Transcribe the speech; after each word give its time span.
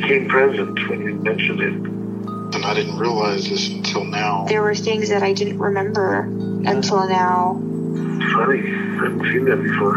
became 0.00 0.28
present 0.28 0.88
when 0.88 1.00
you 1.02 1.14
mentioned 1.14 1.60
it. 1.60 1.72
And 2.54 2.64
I 2.64 2.74
didn't 2.74 2.98
realize 2.98 3.48
this 3.48 3.68
until 3.68 4.04
now. 4.04 4.44
there 4.48 4.62
were 4.62 4.74
things 4.74 5.08
that 5.08 5.22
I 5.22 5.32
didn't 5.32 5.58
remember 5.58 6.20
until 6.20 7.08
now. 7.08 7.60
It's 7.60 8.32
funny. 8.32 8.60
I 8.60 9.04
haven't 9.04 9.22
seen 9.22 9.44
that 9.46 9.62
before. 9.62 9.96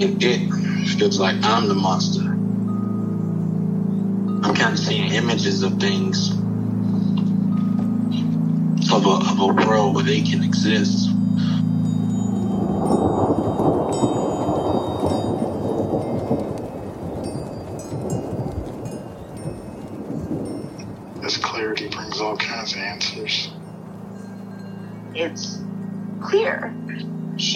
And 0.00 0.22
it 0.22 0.98
feels 0.98 1.18
like 1.18 1.36
I'm 1.42 1.68
the 1.68 1.74
monster. 1.74 2.22
I'm 4.46 4.54
kind 4.54 4.72
of 4.72 4.78
seeing 4.78 5.12
images 5.12 5.62
of 5.62 5.80
things 5.80 6.30
of 8.90 9.04
a, 9.04 9.30
of 9.30 9.40
a 9.40 9.46
world 9.46 9.94
where 9.94 10.04
they 10.04 10.22
can 10.22 10.42
exist. 10.42 11.10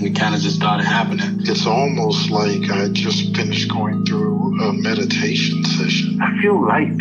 and 0.00 0.16
it 0.16 0.18
kind 0.18 0.34
of 0.34 0.40
just 0.40 0.56
started 0.56 0.84
happening. 0.84 1.40
It's 1.40 1.66
almost 1.66 2.30
like 2.30 2.70
I 2.70 2.88
just 2.88 3.36
finished 3.36 3.70
going 3.70 4.04
through 4.06 4.58
a 4.62 4.72
meditation 4.72 5.62
session. 5.64 6.18
I 6.22 6.40
feel 6.40 6.60
light. 6.66 6.96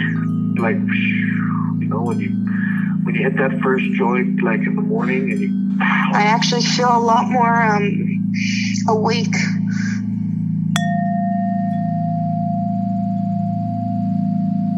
Like, 0.57 0.75
you 0.75 1.87
know, 1.87 2.01
when 2.01 2.19
you 2.19 2.29
when 3.03 3.15
you 3.15 3.23
hit 3.23 3.37
that 3.37 3.61
first 3.61 3.85
joint, 3.93 4.43
like 4.43 4.59
in 4.61 4.75
the 4.75 4.81
morning, 4.81 5.31
and 5.31 5.39
you 5.39 5.77
I 5.81 6.23
actually 6.23 6.63
feel 6.63 6.89
a 6.89 6.99
lot 6.99 7.29
more 7.29 7.61
um 7.61 8.33
awake. 8.89 9.35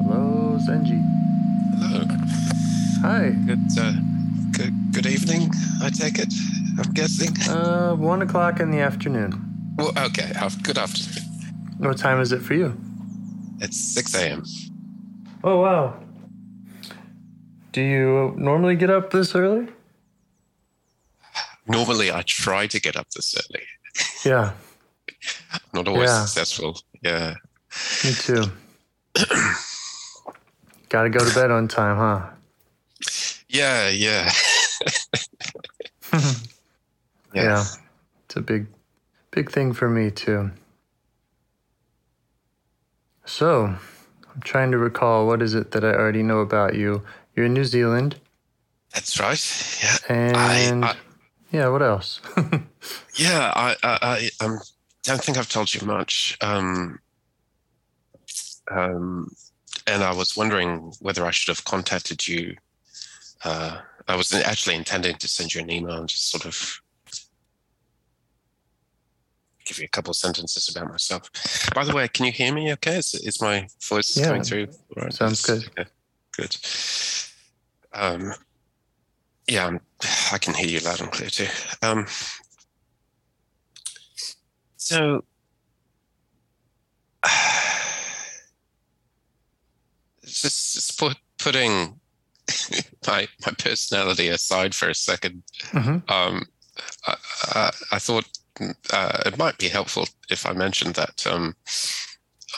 Hello, 0.03 0.59
Zenji. 0.59 1.01
Hello. 1.79 2.05
Hi. 3.01 3.29
Good, 3.47 3.79
uh, 3.79 3.93
good, 4.51 4.73
good 4.93 5.07
evening. 5.07 5.49
I 5.81 5.89
take 5.89 6.19
it. 6.19 6.31
I'm 6.79 6.91
guessing. 6.93 7.35
Uh, 7.49 7.95
one 7.95 8.21
o'clock 8.21 8.59
in 8.59 8.71
the 8.71 8.79
afternoon. 8.79 9.33
Well, 9.77 9.91
okay. 9.97 10.31
Good 10.63 10.77
afternoon. 10.77 11.23
What 11.77 11.97
time 11.97 12.19
is 12.21 12.31
it 12.31 12.41
for 12.41 12.53
you? 12.53 12.77
It's 13.59 13.77
six 13.79 14.13
a.m. 14.15 14.43
Oh 15.43 15.61
wow. 15.61 15.95
Do 17.71 17.81
you 17.81 18.33
normally 18.37 18.75
get 18.75 18.89
up 18.89 19.11
this 19.11 19.33
early? 19.35 19.67
Normally, 21.67 22.11
I 22.11 22.21
try 22.23 22.67
to 22.67 22.79
get 22.81 22.95
up 22.97 23.09
this 23.11 23.35
early. 23.35 23.63
Yeah, 24.25 24.53
Not 25.73 25.87
always 25.87 26.09
Yeah. 26.09 26.25
successful. 26.25 26.79
Yeah. 27.01 27.35
me 28.03 28.13
too. 28.13 28.43
Got 30.89 31.03
to 31.03 31.09
go 31.09 31.19
to 31.27 31.33
bed 31.35 31.51
on 31.51 31.67
time, 31.67 31.97
huh? 31.97 32.29
Yeah. 33.47 33.89
Yeah. 33.89 34.31
Yeah. 37.33 37.63
It's 38.25 38.35
a 38.35 38.41
big, 38.41 38.67
big 39.31 39.51
thing 39.51 39.73
for 39.73 39.89
me 39.89 40.11
too. 40.11 40.51
So, 43.25 43.75
I'm 44.33 44.41
trying 44.41 44.71
to 44.71 44.77
recall 44.77 45.27
what 45.27 45.41
is 45.41 45.53
it 45.53 45.71
that 45.71 45.83
I 45.83 45.93
already 45.93 46.23
know 46.23 46.39
about 46.39 46.75
you. 46.75 47.03
You're 47.35 47.45
in 47.45 47.53
New 47.53 47.63
Zealand, 47.63 48.19
That's 48.93 49.19
right. 49.19 49.83
Yeah. 49.83 50.15
and 50.15 50.85
I, 50.85 50.95
yeah, 51.51 51.67
what 51.69 51.81
else? 51.81 52.19
yeah. 53.15 53.51
I, 53.55 53.75
I, 53.83 54.29
I 54.41 54.45
um, 54.45 54.59
don't 55.03 55.23
think 55.23 55.37
I've 55.37 55.49
told 55.49 55.73
you 55.73 55.85
much. 55.85 56.37
Um, 56.41 56.99
um, 58.69 59.31
and 59.87 60.03
I 60.03 60.13
was 60.13 60.37
wondering 60.37 60.93
whether 60.99 61.25
I 61.25 61.31
should 61.31 61.55
have 61.55 61.65
contacted 61.65 62.27
you. 62.27 62.55
Uh, 63.43 63.79
I 64.07 64.15
was 64.15 64.33
actually 64.33 64.75
intending 64.75 65.15
to 65.17 65.27
send 65.27 65.53
you 65.53 65.61
an 65.61 65.69
email 65.69 65.97
and 65.97 66.07
just 66.07 66.29
sort 66.29 66.45
of 66.45 66.81
give 69.65 69.79
you 69.79 69.85
a 69.85 69.89
couple 69.89 70.11
of 70.11 70.17
sentences 70.17 70.69
about 70.69 70.89
myself. 70.89 71.29
By 71.73 71.83
the 71.83 71.93
way, 71.93 72.07
can 72.07 72.25
you 72.25 72.31
hear 72.31 72.53
me? 72.53 72.71
Okay, 72.73 72.97
is, 72.97 73.13
is 73.13 73.41
my 73.41 73.67
voice 73.87 74.15
Yeah, 74.17 74.27
coming 74.27 74.43
through? 74.43 74.67
Right, 74.95 75.13
sounds 75.13 75.41
good. 75.41 75.67
Okay, 75.77 75.89
good. 76.37 76.55
Um, 77.93 78.33
yeah, 79.47 79.67
I'm, 79.67 79.79
I 80.31 80.37
can 80.37 80.53
hear 80.53 80.67
you 80.67 80.79
loud 80.79 81.01
and 81.01 81.11
clear 81.11 81.29
too. 81.29 81.47
Um, 81.81 82.05
so, 84.77 85.23
just, 90.25 90.73
just 90.73 90.99
put, 90.99 91.17
putting 91.39 91.99
my 93.07 93.27
my 93.45 93.51
personality 93.57 94.27
aside 94.29 94.73
for 94.75 94.89
a 94.89 94.95
second, 94.95 95.43
Mhm. 95.71 96.09
um, 96.09 96.45
I, 97.07 97.15
I, 97.53 97.71
I 97.93 97.99
thought 97.99 98.25
uh, 98.91 99.17
it 99.25 99.37
might 99.37 99.57
be 99.57 99.69
helpful 99.69 100.07
if 100.29 100.45
I 100.45 100.53
mentioned 100.53 100.95
that 100.95 101.25
um, 101.27 101.55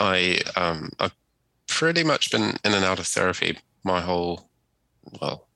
I 0.00 0.40
um, 0.56 0.90
I've 1.00 1.14
pretty 1.66 2.04
much 2.04 2.30
been 2.30 2.56
in 2.64 2.74
and 2.74 2.84
out 2.84 2.98
of 2.98 3.06
therapy 3.06 3.58
my 3.84 4.00
whole 4.00 4.48
well 5.20 5.48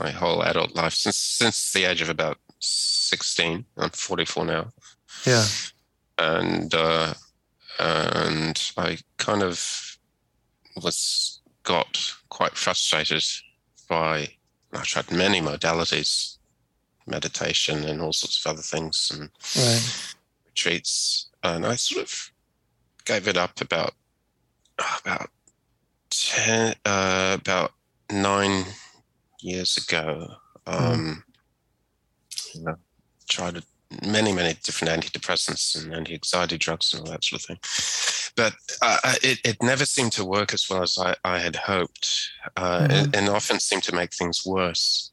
my 0.00 0.10
whole 0.10 0.42
adult 0.42 0.74
life 0.74 0.94
since 0.94 1.16
since 1.16 1.72
the 1.72 1.84
age 1.84 2.00
of 2.02 2.08
about 2.08 2.38
sixteen. 2.60 3.64
I'm 3.76 3.90
44 3.90 4.44
now 4.44 4.72
Yeah. 5.26 5.46
and 6.18 6.74
uh, 6.74 7.14
and 7.78 8.72
I 8.76 8.98
kind 9.16 9.42
of 9.42 9.98
was 10.82 11.40
got 11.64 11.98
quite 12.28 12.56
frustrated 12.56 13.24
by 13.88 14.28
I 14.72 14.82
tried 14.82 15.10
many 15.10 15.40
modalities, 15.40 16.36
meditation 17.10 17.84
and 17.84 18.00
all 18.00 18.12
sorts 18.12 18.44
of 18.44 18.50
other 18.50 18.62
things 18.62 19.10
and 19.12 19.30
Right. 19.56 20.14
retreats, 20.46 21.28
and 21.42 21.66
I 21.66 21.76
sort 21.76 22.04
of 22.04 22.30
gave 23.04 23.28
it 23.28 23.36
up 23.36 23.60
about 23.60 23.94
about 25.04 25.30
ten 26.10 26.74
uh, 26.84 27.36
about 27.40 27.72
nine 28.10 28.64
years 29.40 29.76
ago. 29.76 30.34
Um, 30.66 31.24
you 32.54 32.62
know, 32.62 32.76
tried 33.28 33.62
many 34.06 34.32
many 34.32 34.54
different 34.62 35.02
antidepressants 35.02 35.76
and 35.76 35.92
anti-anxiety 35.94 36.58
drugs 36.58 36.92
and 36.92 37.02
all 37.02 37.10
that 37.10 37.24
sort 37.24 37.42
of 37.42 37.46
thing, 37.46 38.32
but 38.36 38.54
uh, 38.82 39.14
it 39.22 39.38
it 39.44 39.62
never 39.62 39.84
seemed 39.84 40.12
to 40.12 40.24
work 40.24 40.54
as 40.54 40.68
well 40.68 40.82
as 40.82 40.96
I, 40.98 41.16
I 41.24 41.38
had 41.38 41.56
hoped, 41.56 42.30
uh, 42.56 42.86
and, 42.88 43.14
and 43.14 43.28
often 43.28 43.58
seemed 43.58 43.82
to 43.84 43.94
make 43.94 44.14
things 44.14 44.46
worse. 44.46 45.10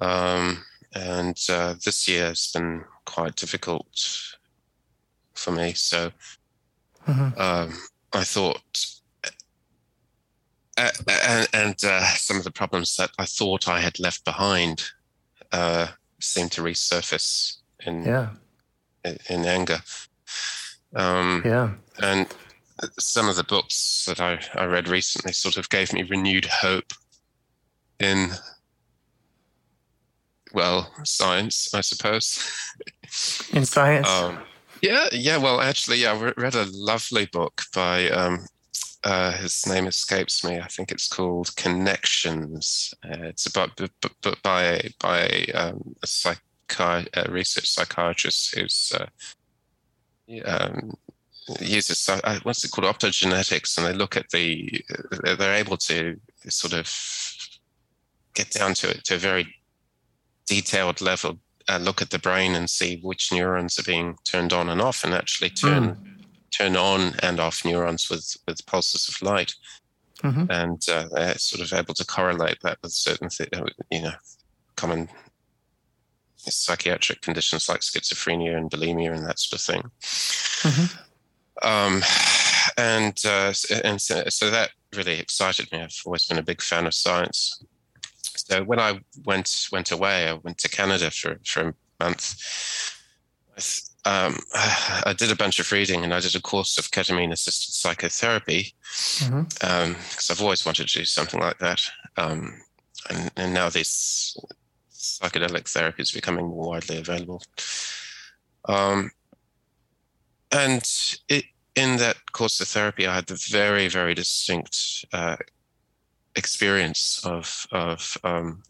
Um, 0.00 0.64
and 0.94 1.38
uh, 1.48 1.74
this 1.84 2.08
year 2.08 2.26
has 2.28 2.50
been 2.52 2.84
quite 3.04 3.36
difficult 3.36 3.86
for 5.34 5.50
me. 5.52 5.72
So 5.74 6.12
Mhm. 7.06 7.38
um, 7.38 7.78
I 8.12 8.24
thought, 8.24 8.86
uh, 10.76 10.90
and, 11.08 11.48
and 11.52 11.84
uh, 11.84 12.04
some 12.16 12.36
of 12.36 12.44
the 12.44 12.50
problems 12.50 12.96
that 12.96 13.10
I 13.18 13.24
thought 13.24 13.68
I 13.68 13.80
had 13.80 13.98
left 13.98 14.24
behind 14.24 14.84
uh, 15.52 15.88
seemed 16.20 16.52
to 16.52 16.62
resurface 16.62 17.56
in 17.80 18.04
Yeah. 18.04 18.30
in, 19.04 19.18
in 19.30 19.44
anger. 19.46 19.80
Um, 20.94 21.42
Yeah. 21.44 21.74
and 22.02 22.26
some 22.98 23.28
of 23.28 23.36
the 23.36 23.44
books 23.44 24.04
that 24.06 24.20
I, 24.20 24.40
I 24.54 24.64
read 24.64 24.88
recently 24.88 25.32
sort 25.32 25.56
of 25.56 25.68
gave 25.68 25.92
me 25.92 26.02
renewed 26.02 26.46
hope 26.46 26.92
in 27.98 28.30
well 30.52 30.92
science 31.04 31.72
i 31.74 31.80
suppose. 31.80 32.52
In 33.52 33.64
science? 33.64 34.08
Um, 34.08 34.38
yeah 34.82 35.06
yeah 35.12 35.36
well 35.36 35.60
actually 35.60 35.98
yeah, 35.98 36.12
i 36.12 36.32
read 36.36 36.54
a 36.54 36.66
lovely 36.72 37.26
book 37.26 37.62
by 37.74 38.08
um, 38.10 38.46
uh, 39.04 39.32
his 39.32 39.66
name 39.66 39.86
escapes 39.86 40.44
me. 40.44 40.58
I 40.58 40.66
think 40.66 40.90
it's 40.90 41.08
called 41.08 41.54
connections. 41.56 42.92
Uh, 43.04 43.22
it's 43.22 43.46
about 43.46 43.76
b- 43.76 43.88
b- 44.00 44.34
by 44.42 44.90
by 45.00 45.46
um, 45.54 45.94
a, 46.02 46.06
psychi- 46.06 47.08
a 47.14 47.30
research 47.30 47.68
psychiatrist 47.70 48.54
who's 48.56 48.92
uh, 48.98 49.06
um, 50.44 50.94
uses 51.60 52.08
uh, 52.08 52.38
what's 52.42 52.64
it 52.64 52.70
called? 52.70 52.92
Optogenetics 52.92 53.78
and 53.78 53.86
they 53.86 53.92
look 53.92 54.16
at 54.16 54.28
the 54.30 54.84
they're 55.22 55.54
able 55.54 55.76
to 55.76 56.18
sort 56.48 56.74
of 56.74 56.92
get 58.34 58.50
down 58.50 58.74
to 58.74 58.90
it 58.90 59.04
to 59.04 59.14
a 59.14 59.18
very 59.18 59.54
detailed 60.48 61.00
level 61.00 61.38
uh, 61.68 61.78
look 61.78 62.00
at 62.00 62.10
the 62.10 62.18
brain 62.18 62.54
and 62.54 62.70
see 62.70 62.98
which 63.02 63.32
neurons 63.32 63.78
are 63.78 63.82
being 63.82 64.16
turned 64.24 64.52
on 64.52 64.68
and 64.68 64.80
off 64.80 65.04
and 65.04 65.14
actually 65.14 65.50
turn 65.50 65.94
mm. 65.94 65.96
turn 66.50 66.76
on 66.76 67.14
and 67.22 67.38
off 67.38 67.64
neurons 67.64 68.08
with 68.08 68.36
with 68.46 68.64
pulses 68.66 69.08
of 69.08 69.20
light 69.22 69.54
mm-hmm. 70.22 70.50
and 70.50 70.82
uh, 70.90 71.06
they're 71.12 71.38
sort 71.38 71.60
of 71.60 71.78
able 71.78 71.94
to 71.94 72.06
correlate 72.06 72.58
that 72.62 72.78
with 72.82 72.92
certain 72.92 73.28
th- 73.28 73.50
uh, 73.54 73.64
you 73.90 74.02
know 74.02 74.12
common 74.76 75.08
psychiatric 76.36 77.20
conditions 77.20 77.68
like 77.68 77.80
schizophrenia 77.80 78.56
and 78.56 78.70
bulimia 78.70 79.12
and 79.14 79.26
that 79.26 79.38
sort 79.38 79.60
of 79.60 79.64
thing 79.64 79.82
mm-hmm. 80.62 81.02
Um, 81.62 82.02
and 82.76 83.20
uh, 83.24 83.52
and 83.84 84.00
so, 84.00 84.22
so, 84.28 84.50
that 84.50 84.70
really 84.94 85.18
excited 85.18 85.70
me. 85.72 85.80
I've 85.80 86.00
always 86.06 86.26
been 86.26 86.38
a 86.38 86.42
big 86.42 86.62
fan 86.62 86.86
of 86.86 86.94
science. 86.94 87.62
So 88.48 88.64
when 88.64 88.80
I 88.80 89.00
went 89.26 89.68
went 89.70 89.90
away, 89.90 90.28
I 90.28 90.32
went 90.32 90.56
to 90.58 90.70
Canada 90.70 91.10
for 91.10 91.38
for 91.44 91.60
a 91.60 91.74
month. 92.00 92.34
Um, 94.04 94.38
I 94.54 95.14
did 95.16 95.30
a 95.30 95.36
bunch 95.36 95.58
of 95.58 95.70
reading 95.70 96.02
and 96.02 96.14
I 96.14 96.20
did 96.20 96.34
a 96.34 96.40
course 96.40 96.78
of 96.78 96.90
ketamine 96.90 97.32
assisted 97.32 97.74
psychotherapy 97.74 98.74
because 98.80 99.28
mm-hmm. 99.28 99.90
um, 99.90 99.96
I've 100.30 100.40
always 100.40 100.64
wanted 100.64 100.88
to 100.88 100.98
do 101.00 101.04
something 101.04 101.40
like 101.40 101.58
that. 101.58 101.82
Um, 102.16 102.62
and, 103.10 103.30
and, 103.36 103.54
now 103.54 103.68
this 103.68 104.36
psychedelic 104.92 105.68
therapy 105.68 106.02
is 106.02 106.10
becoming 106.10 106.46
more 106.46 106.70
widely 106.70 106.96
available. 106.98 107.42
Um, 108.64 109.10
and 110.50 110.82
it, 111.28 111.44
in 111.74 111.98
that 111.98 112.32
course 112.32 112.60
of 112.60 112.68
therapy, 112.68 113.06
I 113.06 113.14
had 113.14 113.26
the 113.26 113.40
very, 113.50 113.88
very 113.88 114.14
distinct 114.14 115.04
uh, 115.12 115.36
experience 116.38 117.20
of 117.24 117.66
of 117.72 118.16
um, 118.24 118.62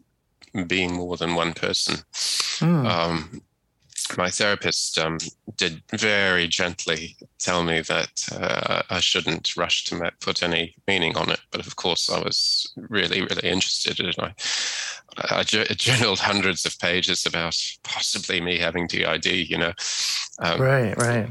being 0.67 0.93
more 0.93 1.15
than 1.15 1.35
one 1.35 1.53
person. 1.53 1.97
Mm. 2.59 2.85
Um, 2.85 3.41
my 4.17 4.29
therapist 4.29 4.97
um, 4.97 5.19
did 5.55 5.83
very 5.93 6.47
gently 6.47 7.15
tell 7.37 7.63
me 7.63 7.81
that 7.81 8.27
uh, 8.31 8.81
I 8.89 8.99
shouldn't 9.01 9.55
rush 9.55 9.83
to 9.85 10.11
put 10.19 10.41
any 10.41 10.75
meaning 10.87 11.15
on 11.15 11.29
it, 11.29 11.41
but 11.51 11.67
of 11.67 11.75
course 11.75 12.09
I 12.09 12.19
was 12.19 12.73
really, 12.75 13.21
really 13.21 13.47
interested, 13.47 13.99
and 13.99 14.15
I, 14.19 14.33
I 15.29 15.43
journaled 15.43 16.19
hundreds 16.19 16.65
of 16.65 16.79
pages 16.79 17.25
about 17.25 17.55
possibly 17.83 18.41
me 18.41 18.57
having 18.57 18.87
DID. 18.87 19.27
You 19.27 19.59
know, 19.59 19.73
um, 20.39 20.59
right, 20.59 20.97
right 20.97 21.29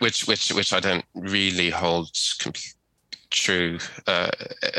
which 0.00 0.26
which 0.26 0.52
which 0.52 0.72
I 0.72 0.80
don't 0.80 1.04
really 1.14 1.70
hold 1.70 2.10
true 3.30 3.78
uh, 4.06 4.30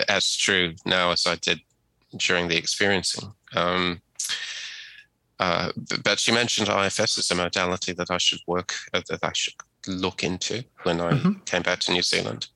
as 0.07 0.36
true 0.36 0.74
now 0.86 1.12
as 1.12 1.25
I 1.28 1.36
did 1.36 1.60
during 2.18 2.48
the 2.48 2.57
experiencing. 2.57 3.31
Um, 3.56 4.01
uh, 5.40 5.72
but 6.04 6.19
she 6.19 6.31
mentioned 6.31 6.68
IFS 6.68 7.18
as 7.18 7.31
a 7.31 7.36
modality 7.36 7.94
that 7.94 8.12
I 8.12 8.18
should 8.18 8.42
work 8.46 8.74
uh, 8.94 9.01
that 9.10 9.24
I 9.24 9.31
should 9.34 9.54
look 9.88 10.24
into 10.24 10.63
when 10.84 11.00
I 11.00 11.12
mm-hmm. 11.12 11.40
came 11.46 11.62
back 11.62 11.80
to 11.81 11.94
New 11.94 12.01
Zealand. 12.01 12.48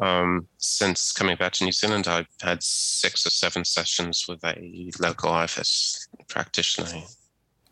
Um, 0.00 0.48
since 0.56 1.12
coming 1.12 1.36
back 1.36 1.52
to 1.54 1.64
New 1.64 1.72
Zealand, 1.72 2.08
I've 2.08 2.28
had 2.40 2.62
six 2.62 3.26
or 3.26 3.30
seven 3.30 3.64
sessions 3.64 4.24
with 4.26 4.42
a 4.42 4.90
local 4.98 5.38
IFS 5.38 6.08
practitioner 6.28 7.02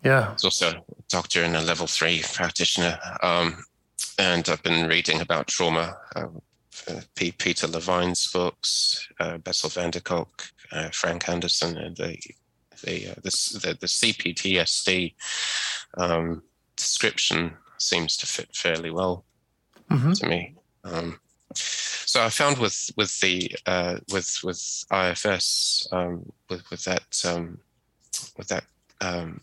yeah. 0.04 0.32
He's 0.32 0.44
also 0.44 0.70
a 0.70 0.82
doctor 1.08 1.42
and 1.42 1.56
a 1.56 1.60
level 1.60 1.86
three 1.86 2.22
practitioner. 2.32 2.98
Um, 3.22 3.64
and 4.18 4.48
I've 4.48 4.62
been 4.62 4.88
reading 4.88 5.20
about 5.20 5.46
trauma. 5.46 5.96
Uh, 6.16 6.26
Peter 7.14 7.66
Levine's 7.66 8.30
books, 8.32 9.08
uh, 9.18 9.38
Bessel 9.38 9.70
van 9.70 9.90
der 9.90 10.00
Kolk, 10.00 10.50
uh, 10.72 10.90
Frank 10.90 11.28
Anderson, 11.28 11.76
and 11.76 11.96
the 11.96 12.16
the, 12.82 13.10
uh, 13.10 13.14
the, 13.16 13.58
the, 13.62 13.78
the 13.80 13.86
CPTSD 13.86 15.14
um, 15.98 16.42
description 16.76 17.52
seems 17.78 18.16
to 18.16 18.26
fit 18.26 18.54
fairly 18.54 18.90
well 18.90 19.24
mm-hmm. 19.90 20.12
to 20.12 20.26
me. 20.26 20.54
Um, 20.84 21.20
so 21.54 22.22
I 22.22 22.28
found 22.28 22.58
with 22.58 22.90
with 22.96 23.18
the 23.20 23.54
uh, 23.66 23.98
with 24.12 24.40
with 24.42 24.84
IFS 24.92 25.88
um, 25.92 26.32
with 26.48 26.68
with 26.70 26.84
that 26.84 27.22
um, 27.24 27.58
with 28.36 28.48
that 28.48 28.64
um, 29.00 29.40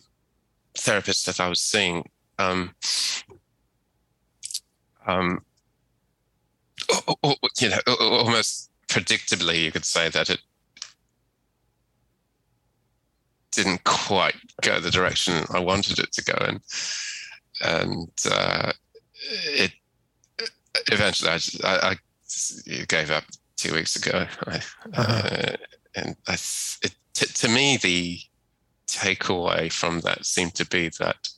therapist 0.75 1.25
that 1.25 1.39
I 1.39 1.50
was 1.50 1.62
seeing, 1.62 2.09
um, 2.39 2.75
um, 5.06 5.44
you 7.60 7.69
know, 7.69 7.80
almost 8.00 8.72
predictably, 8.88 9.63
you 9.63 9.72
could 9.72 9.86
say 9.86 10.10
that 10.10 10.30
it 10.30 10.39
didn't 13.51 13.84
quite 13.84 14.36
go 14.62 14.80
the 14.80 14.92
direction 14.92 15.45
I 15.51 15.60
wanted 15.60 16.00
it 16.00 16.12
to 16.13 16.24
go 16.24 16.45
in, 16.48 16.62
and 17.62 18.12
uh, 18.31 18.72
it 19.45 19.72
eventually 20.92 21.31
I, 21.31 21.39
I, 21.63 21.89
I, 21.92 21.95
gave 22.88 23.12
up 23.12 23.24
two 23.56 23.74
weeks 23.74 23.95
ago. 23.95 24.28
I, 24.45 24.56
uh-huh. 24.56 25.01
uh, 25.01 25.56
and 25.95 26.16
I, 26.28 26.34
it, 26.34 26.95
t- 27.13 27.25
to 27.25 27.50
me, 27.50 27.78
the 27.78 28.19
takeaway 28.88 29.72
from 29.72 30.01
that 30.01 30.25
seemed 30.25 30.56
to 30.56 30.66
be 30.66 30.89
that 31.00 31.30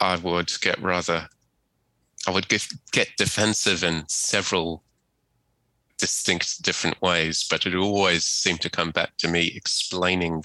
I 0.00 0.16
would 0.16 0.50
get 0.60 0.80
rather, 0.80 1.28
I 2.26 2.30
would 2.30 2.48
get, 2.48 2.66
get 2.92 3.08
defensive 3.16 3.82
in 3.82 4.04
several 4.08 4.82
distinct 5.98 6.62
different 6.62 7.00
ways, 7.02 7.46
but 7.48 7.66
it 7.66 7.74
always 7.74 8.24
seemed 8.24 8.60
to 8.62 8.70
come 8.70 8.90
back 8.90 9.16
to 9.18 9.28
me 9.28 9.52
explaining 9.54 10.44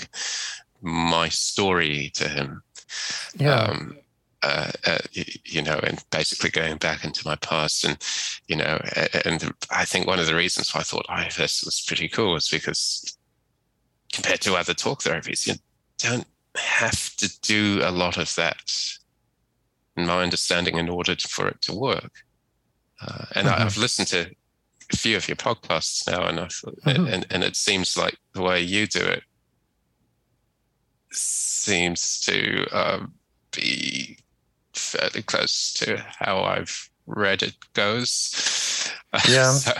my 0.81 1.29
story 1.29 2.11
to 2.15 2.27
him. 2.27 2.61
Yeah. 3.37 3.55
Um, 3.55 3.97
uh, 4.43 4.71
uh, 4.85 4.99
you 5.43 5.63
know, 5.63 5.79
and 5.81 6.03
basically 6.11 6.51
going 6.51 6.77
back 6.77 7.03
into 7.03 7.25
my 7.25 7.35
past, 7.37 7.83
and 7.83 7.97
you 8.47 8.55
know, 8.55 8.79
and 9.25 9.51
I 9.71 9.85
think 9.85 10.05
one 10.05 10.19
of 10.19 10.27
the 10.27 10.35
reasons 10.35 10.71
why 10.71 10.81
I 10.81 10.83
thought 10.83 11.07
IFS 11.09 11.65
was 11.65 11.83
pretty 11.87 12.07
cool 12.07 12.33
was 12.33 12.47
because 12.47 13.17
compared 14.15 14.41
to 14.41 14.55
other 14.55 14.73
talk 14.73 15.01
therapies. 15.01 15.45
You 15.47 15.55
don't 15.97 16.27
have 16.55 17.15
to 17.17 17.39
do 17.41 17.81
a 17.83 17.91
lot 17.91 18.17
of 18.17 18.33
that, 18.35 18.71
in 19.97 20.05
my 20.05 20.21
understanding, 20.23 20.77
in 20.77 20.89
order 20.89 21.15
for 21.15 21.47
it 21.47 21.61
to 21.61 21.73
work. 21.73 22.11
Uh, 23.01 23.25
and 23.33 23.47
mm-hmm. 23.47 23.61
I've 23.61 23.77
listened 23.77 24.07
to 24.09 24.31
a 24.91 24.97
few 24.97 25.17
of 25.17 25.27
your 25.27 25.37
podcasts 25.37 26.09
now, 26.09 26.25
and 26.25 26.39
I 26.39 26.47
thought, 26.47 26.79
mm-hmm. 26.81 27.07
and, 27.07 27.25
and 27.29 27.43
it 27.43 27.55
seems 27.55 27.97
like 27.97 28.17
the 28.33 28.41
way 28.41 28.61
you 28.61 28.87
do 28.87 28.99
it 28.99 29.23
seems 31.11 32.19
to 32.21 32.67
um, 32.71 33.13
be 33.51 34.17
fairly 34.73 35.23
close 35.23 35.73
to 35.73 35.97
how 36.19 36.43
I've 36.43 36.89
read 37.07 37.43
it 37.43 37.55
goes. 37.73 38.31
Yeah. 39.27 39.51
so. 39.53 39.71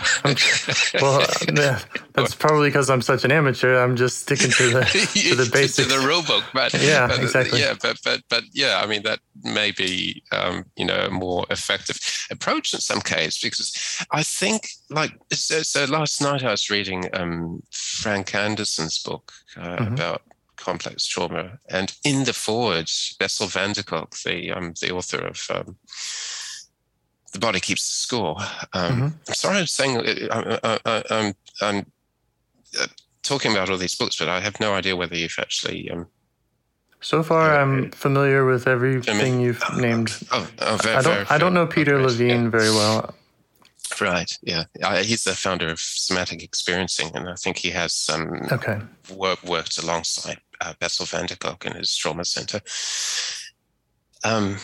well, 1.00 1.26
that's 2.12 2.34
probably 2.34 2.68
because 2.68 2.90
I'm 2.90 3.02
such 3.02 3.24
an 3.24 3.32
amateur. 3.32 3.78
I'm 3.78 3.96
just 3.96 4.18
sticking 4.18 4.50
to 4.52 4.70
the 4.70 4.80
to 5.28 5.34
the 5.34 5.48
basics. 5.52 5.88
to 5.88 5.94
the 5.94 6.06
rule 6.06 6.22
book, 6.22 6.44
but 6.52 6.72
yeah, 6.74 7.06
but, 7.06 7.20
exactly. 7.20 7.60
Yeah, 7.60 7.74
but 7.80 7.98
but 8.04 8.22
but 8.28 8.44
yeah, 8.52 8.80
I 8.82 8.86
mean 8.86 9.02
that 9.02 9.20
may 9.44 9.70
be 9.70 10.22
um, 10.32 10.64
you 10.76 10.84
know 10.84 11.06
a 11.06 11.10
more 11.10 11.46
effective 11.50 11.98
approach 12.30 12.74
in 12.74 12.80
some 12.80 13.00
cases 13.00 13.40
because 13.40 14.06
I 14.10 14.22
think 14.22 14.68
like 14.90 15.12
so, 15.32 15.62
so 15.62 15.84
last 15.84 16.20
night 16.20 16.42
I 16.42 16.50
was 16.50 16.70
reading 16.70 17.10
um, 17.12 17.62
Frank 17.70 18.34
Anderson's 18.34 19.02
book 19.02 19.32
uh, 19.56 19.76
mm-hmm. 19.76 19.94
about 19.94 20.22
complex 20.56 21.06
trauma, 21.06 21.58
and 21.68 21.94
in 22.04 22.24
the 22.24 22.32
foreword, 22.32 22.90
Bessel 23.18 23.46
van 23.46 23.72
der 23.72 23.82
Kolk, 23.82 24.16
the 24.24 24.52
um, 24.52 24.74
the 24.80 24.92
author 24.92 25.18
of 25.18 25.46
um, 25.50 25.76
the 27.36 27.46
body 27.46 27.60
keeps 27.60 27.88
the 27.88 27.94
score. 27.94 28.36
Um, 28.72 28.92
mm-hmm. 28.92 29.08
I'm 29.28 29.34
sorry, 29.34 29.58
I'm 29.58 29.66
saying 29.66 29.96
uh, 29.98 30.58
uh, 30.62 30.78
uh, 30.84 31.02
I'm, 31.10 31.34
I'm, 31.60 31.86
I'm 32.80 32.88
talking 33.22 33.52
about 33.52 33.70
all 33.70 33.78
these 33.78 33.94
books, 33.94 34.16
but 34.18 34.28
I 34.28 34.40
have 34.40 34.58
no 34.58 34.74
idea 34.74 34.96
whether 34.96 35.16
you've 35.16 35.38
actually 35.38 35.90
um, 35.90 36.06
So 37.00 37.22
far, 37.22 37.60
I'm 37.60 37.90
familiar 37.92 38.44
with 38.44 38.66
everything 38.66 39.40
you've 39.40 39.62
named. 39.76 40.16
Oh, 40.32 40.48
oh 40.60 40.76
very, 40.82 40.96
I 40.96 41.02
don't. 41.02 41.14
very, 41.14 41.26
I 41.28 41.38
don't 41.38 41.54
know 41.54 41.66
Peter 41.66 42.00
Levine 42.00 42.44
yeah. 42.44 42.50
very 42.50 42.70
well. 42.70 43.14
Right. 44.00 44.36
Yeah. 44.42 44.64
Uh, 44.82 45.02
he's 45.02 45.24
the 45.24 45.34
founder 45.34 45.68
of 45.68 45.78
Somatic 45.78 46.42
Experiencing, 46.42 47.10
and 47.14 47.28
I 47.28 47.34
think 47.34 47.58
he 47.58 47.70
has 47.70 48.10
um, 48.12 48.48
Okay. 48.50 48.78
work, 49.14 49.42
worked 49.44 49.78
alongside 49.78 50.38
uh, 50.60 50.74
Bessel 50.80 51.06
van 51.06 51.26
der 51.26 51.36
Kolk 51.36 51.64
in 51.66 51.76
his 51.76 51.96
trauma 51.96 52.24
center. 52.24 52.60
Um. 54.24 54.58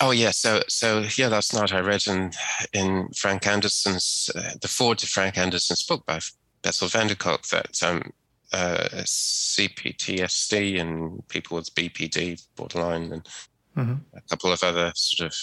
Oh 0.00 0.10
yeah. 0.10 0.30
So 0.30 0.62
so 0.68 1.04
yeah. 1.16 1.28
Last 1.28 1.54
night 1.54 1.72
I 1.72 1.80
read 1.80 2.06
in 2.06 2.32
in 2.72 3.08
Frank 3.16 3.46
Anderson's 3.46 4.30
uh, 4.34 4.52
the 4.60 4.68
forward 4.68 4.98
to 4.98 5.06
Frank 5.06 5.36
Anderson's 5.38 5.82
book 5.82 6.04
by 6.06 6.20
Bessel 6.62 6.88
van 6.88 7.06
der 7.08 7.14
Kolk 7.14 7.46
that 7.48 7.82
um, 7.82 8.12
uh, 8.52 8.88
CPTSD 9.04 10.80
and 10.80 11.26
people 11.28 11.56
with 11.56 11.74
BPD, 11.74 12.42
borderline, 12.56 13.12
and 13.12 13.28
Mhm. 13.76 14.00
a 14.12 14.20
couple 14.22 14.50
of 14.50 14.62
other 14.64 14.92
sort 14.96 15.30
of 15.30 15.36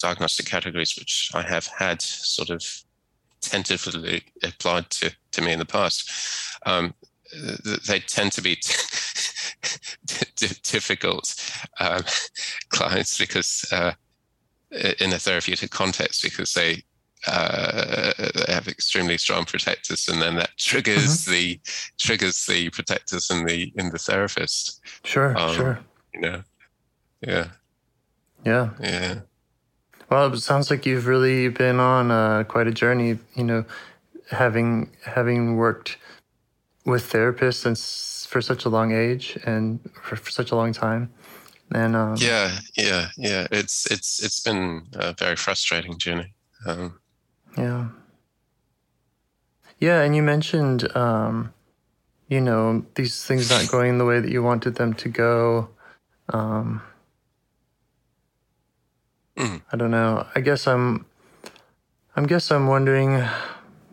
diagnostic 0.00 0.46
categories 0.46 0.96
which 0.98 1.30
I 1.32 1.42
have 1.42 1.68
had 1.78 2.02
sort 2.02 2.50
of 2.50 2.64
tentatively 3.40 4.24
applied 4.42 4.90
to, 4.90 5.14
to 5.30 5.42
me 5.42 5.52
in 5.52 5.60
the 5.60 5.64
past. 5.64 6.10
Um, 6.66 6.94
they 7.86 8.00
tend 8.00 8.32
to 8.32 8.42
be 8.42 8.58
difficult 10.62 11.34
um, 11.78 12.02
clients 12.70 13.18
because 13.18 13.64
uh, 13.72 13.92
in 15.00 15.12
a 15.12 15.18
therapeutic 15.18 15.70
context 15.70 16.22
because 16.22 16.52
they 16.54 16.82
uh, 17.26 18.12
they 18.46 18.52
have 18.52 18.66
extremely 18.66 19.18
strong 19.18 19.44
protectors, 19.44 20.08
and 20.08 20.22
then 20.22 20.36
that 20.36 20.50
triggers 20.56 21.26
the 21.26 21.60
triggers 21.98 22.46
the 22.46 22.70
protectors 22.70 23.30
in 23.30 23.44
the 23.44 23.72
in 23.76 23.90
the 23.90 23.98
therapist. 23.98 24.80
Sure. 25.04 25.36
Um, 25.36 25.54
sure. 25.54 25.80
You 26.14 26.20
know, 26.20 26.42
yeah, 27.20 27.48
Yeah. 28.44 28.70
yeah. 28.80 29.20
Well, 30.08 30.32
it 30.32 30.40
sounds 30.40 30.70
like 30.70 30.86
you've 30.86 31.06
really 31.06 31.48
been 31.48 31.78
on 31.78 32.10
uh, 32.10 32.44
quite 32.44 32.66
a 32.66 32.72
journey. 32.72 33.18
You 33.34 33.44
know, 33.44 33.64
having 34.30 34.90
having 35.04 35.56
worked 35.56 35.98
with 36.84 37.10
therapists 37.12 37.62
since 37.62 38.26
for 38.30 38.40
such 38.40 38.64
a 38.64 38.68
long 38.68 38.92
age 38.92 39.38
and 39.44 39.80
for, 40.02 40.16
for 40.16 40.30
such 40.30 40.50
a 40.50 40.56
long 40.56 40.72
time, 40.72 41.10
and 41.72 41.96
um, 41.96 42.16
Yeah, 42.18 42.58
yeah, 42.76 43.08
yeah. 43.16 43.46
It's 43.50 43.90
it's 43.90 44.22
it's 44.22 44.40
been 44.40 44.86
a 44.94 45.12
very 45.12 45.36
frustrating 45.36 45.98
journey. 45.98 46.32
Um, 46.66 46.98
Yeah. 47.56 47.88
Yeah, 49.78 50.02
and 50.02 50.14
you 50.14 50.22
mentioned, 50.22 50.94
um, 50.94 51.54
you 52.28 52.40
know, 52.40 52.84
these 52.96 53.24
things 53.24 53.48
not 53.50 53.66
going 53.72 53.96
the 53.98 54.04
way 54.04 54.20
that 54.20 54.30
you 54.30 54.42
wanted 54.42 54.74
them 54.76 54.94
to 54.94 55.08
go. 55.08 55.70
Um, 56.28 56.82
Mm. 59.36 59.62
I 59.72 59.76
don't 59.76 59.90
know. 59.90 60.26
I 60.34 60.40
guess 60.40 60.66
I'm, 60.66 61.06
I 62.14 62.22
guess 62.26 62.50
I'm 62.50 62.66
wondering, 62.66 63.24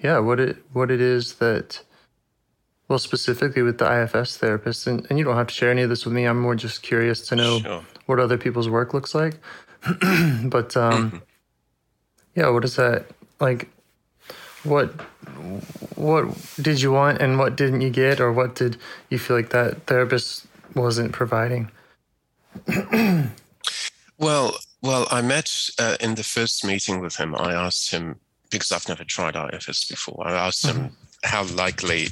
yeah, 0.03 0.19
what 0.19 0.39
it 0.41 0.57
what 0.73 0.91
it 0.91 0.99
is 0.99 1.35
that, 1.35 1.83
well, 2.87 2.99
specifically 2.99 3.61
with 3.61 3.77
the 3.77 4.03
IFS 4.03 4.37
therapist, 4.37 4.87
and, 4.87 5.05
and 5.09 5.19
you 5.19 5.25
don't 5.25 5.35
have 5.35 5.47
to 5.47 5.53
share 5.53 5.71
any 5.71 5.81
of 5.81 5.89
this 5.89 6.05
with 6.05 6.13
me. 6.13 6.25
I'm 6.25 6.39
more 6.39 6.55
just 6.55 6.83
curious 6.83 7.27
to 7.27 7.35
know 7.35 7.59
sure. 7.59 7.83
what 8.05 8.19
other 8.19 8.37
people's 8.37 8.69
work 8.69 8.93
looks 8.93 9.13
like. 9.13 9.35
but 10.43 10.75
um, 10.77 11.21
yeah, 12.35 12.49
what 12.49 12.63
is 12.63 12.75
that 12.77 13.05
like? 13.39 13.69
What 14.63 14.89
what 15.95 16.25
did 16.61 16.81
you 16.81 16.91
want 16.91 17.21
and 17.21 17.37
what 17.37 17.55
didn't 17.55 17.81
you 17.81 17.89
get, 17.89 18.19
or 18.19 18.31
what 18.31 18.55
did 18.55 18.77
you 19.09 19.19
feel 19.19 19.35
like 19.35 19.49
that 19.49 19.85
therapist 19.87 20.45
wasn't 20.75 21.11
providing? 21.11 21.71
Well, 24.17 24.57
well, 24.81 25.07
I 25.11 25.21
met 25.21 25.69
uh, 25.79 25.97
in 25.99 26.15
the 26.15 26.23
first 26.23 26.65
meeting 26.65 26.99
with 26.99 27.15
him. 27.15 27.35
I 27.35 27.53
asked 27.53 27.91
him 27.91 28.15
because 28.49 28.71
I've 28.71 28.87
never 28.87 29.03
tried 29.03 29.35
IFS 29.35 29.87
before. 29.87 30.27
I 30.27 30.33
asked 30.33 30.65
him 30.65 30.91
how 31.23 31.43
likely, 31.43 32.07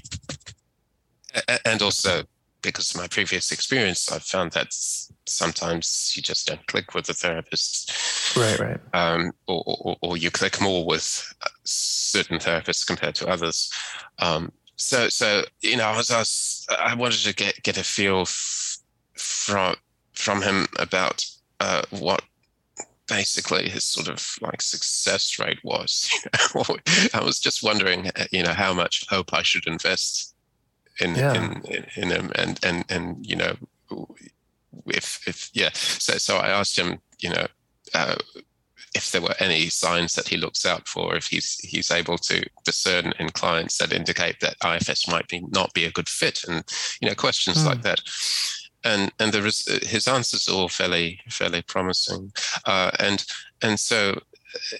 and 1.65 1.81
also 1.81 2.23
because 2.61 2.89
of 2.91 2.99
my 2.99 3.07
previous 3.07 3.51
experience, 3.51 4.11
I've 4.11 4.23
found 4.23 4.51
that 4.53 4.67
sometimes 5.27 6.13
you 6.15 6.23
just 6.23 6.47
don't 6.47 6.65
click 6.65 6.95
with 6.95 7.05
the 7.05 7.13
therapist, 7.13 8.35
Right, 8.35 8.59
right. 8.59 8.79
um, 8.93 9.31
or, 9.47 9.63
or, 9.67 9.95
or 10.01 10.17
you 10.17 10.31
click 10.31 10.59
more 10.59 10.83
with 10.85 11.31
uh, 11.43 11.49
certain 11.63 12.39
therapists 12.39 12.85
compared 12.85 13.15
to 13.15 13.27
others. 13.27 13.71
Um, 14.19 14.51
so, 14.77 15.09
so 15.09 15.43
you 15.61 15.77
know, 15.77 15.85
I 15.85 15.95
was, 15.95 16.11
I 16.11 16.19
was 16.19 16.67
I 16.79 16.95
wanted 16.95 17.19
to 17.23 17.33
get 17.35 17.61
get 17.63 17.77
a 17.77 17.83
feel 17.83 18.21
f- 18.21 18.77
from 19.13 19.75
from 20.13 20.41
him 20.41 20.67
about 20.79 21.25
uh, 21.59 21.83
what 21.91 22.23
basically 23.07 23.69
his 23.69 23.83
sort 23.83 24.07
of 24.07 24.35
like 24.41 24.61
success 24.61 25.37
rate 25.39 25.59
was. 25.63 26.09
I 27.13 27.23
was 27.23 27.39
just 27.39 27.63
wondering, 27.63 28.07
uh, 28.07 28.25
you 28.31 28.43
know, 28.43 28.53
how 28.53 28.73
much 28.73 29.05
hope 29.09 29.33
I 29.33 29.43
should 29.43 29.67
invest 29.67 30.34
in 31.01 31.15
Yeah. 31.15 31.33
in, 31.33 31.61
in, 31.65 31.85
in 31.95 32.09
him, 32.11 32.31
and 32.35 32.59
and 32.63 32.85
and 32.89 33.25
you 33.25 33.35
know, 33.35 33.55
if 34.87 35.27
if 35.27 35.49
yeah. 35.53 35.69
So 35.73 36.17
so 36.17 36.37
I 36.37 36.49
asked 36.49 36.77
him, 36.77 36.99
you 37.19 37.29
know. 37.29 37.47
Uh, 37.93 38.15
if 38.95 39.11
there 39.11 39.21
were 39.21 39.35
any 39.39 39.67
signs 39.67 40.13
that 40.13 40.29
he 40.29 40.37
looks 40.37 40.65
out 40.65 40.87
for, 40.87 41.15
if 41.17 41.27
he's 41.27 41.59
he's 41.59 41.91
able 41.91 42.17
to 42.17 42.45
discern 42.63 43.11
in 43.19 43.29
clients 43.29 43.77
that 43.77 43.91
indicate 43.91 44.39
that 44.39 44.55
IFS 44.63 45.09
might 45.09 45.27
be 45.27 45.41
not 45.49 45.73
be 45.73 45.83
a 45.83 45.91
good 45.91 46.07
fit, 46.07 46.43
and 46.47 46.63
you 47.01 47.09
know 47.09 47.15
questions 47.15 47.61
Hmm. 47.61 47.67
like 47.67 47.81
that, 47.81 47.99
and 48.85 49.11
and 49.19 49.33
there 49.33 49.45
is 49.45 49.65
his 49.83 50.07
answers 50.07 50.47
are 50.47 50.53
all 50.55 50.69
fairly 50.69 51.19
fairly 51.29 51.61
promising, 51.61 52.31
uh, 52.65 52.91
and 52.99 53.25
and 53.61 53.77
so 53.79 54.11
uh, 54.55 54.77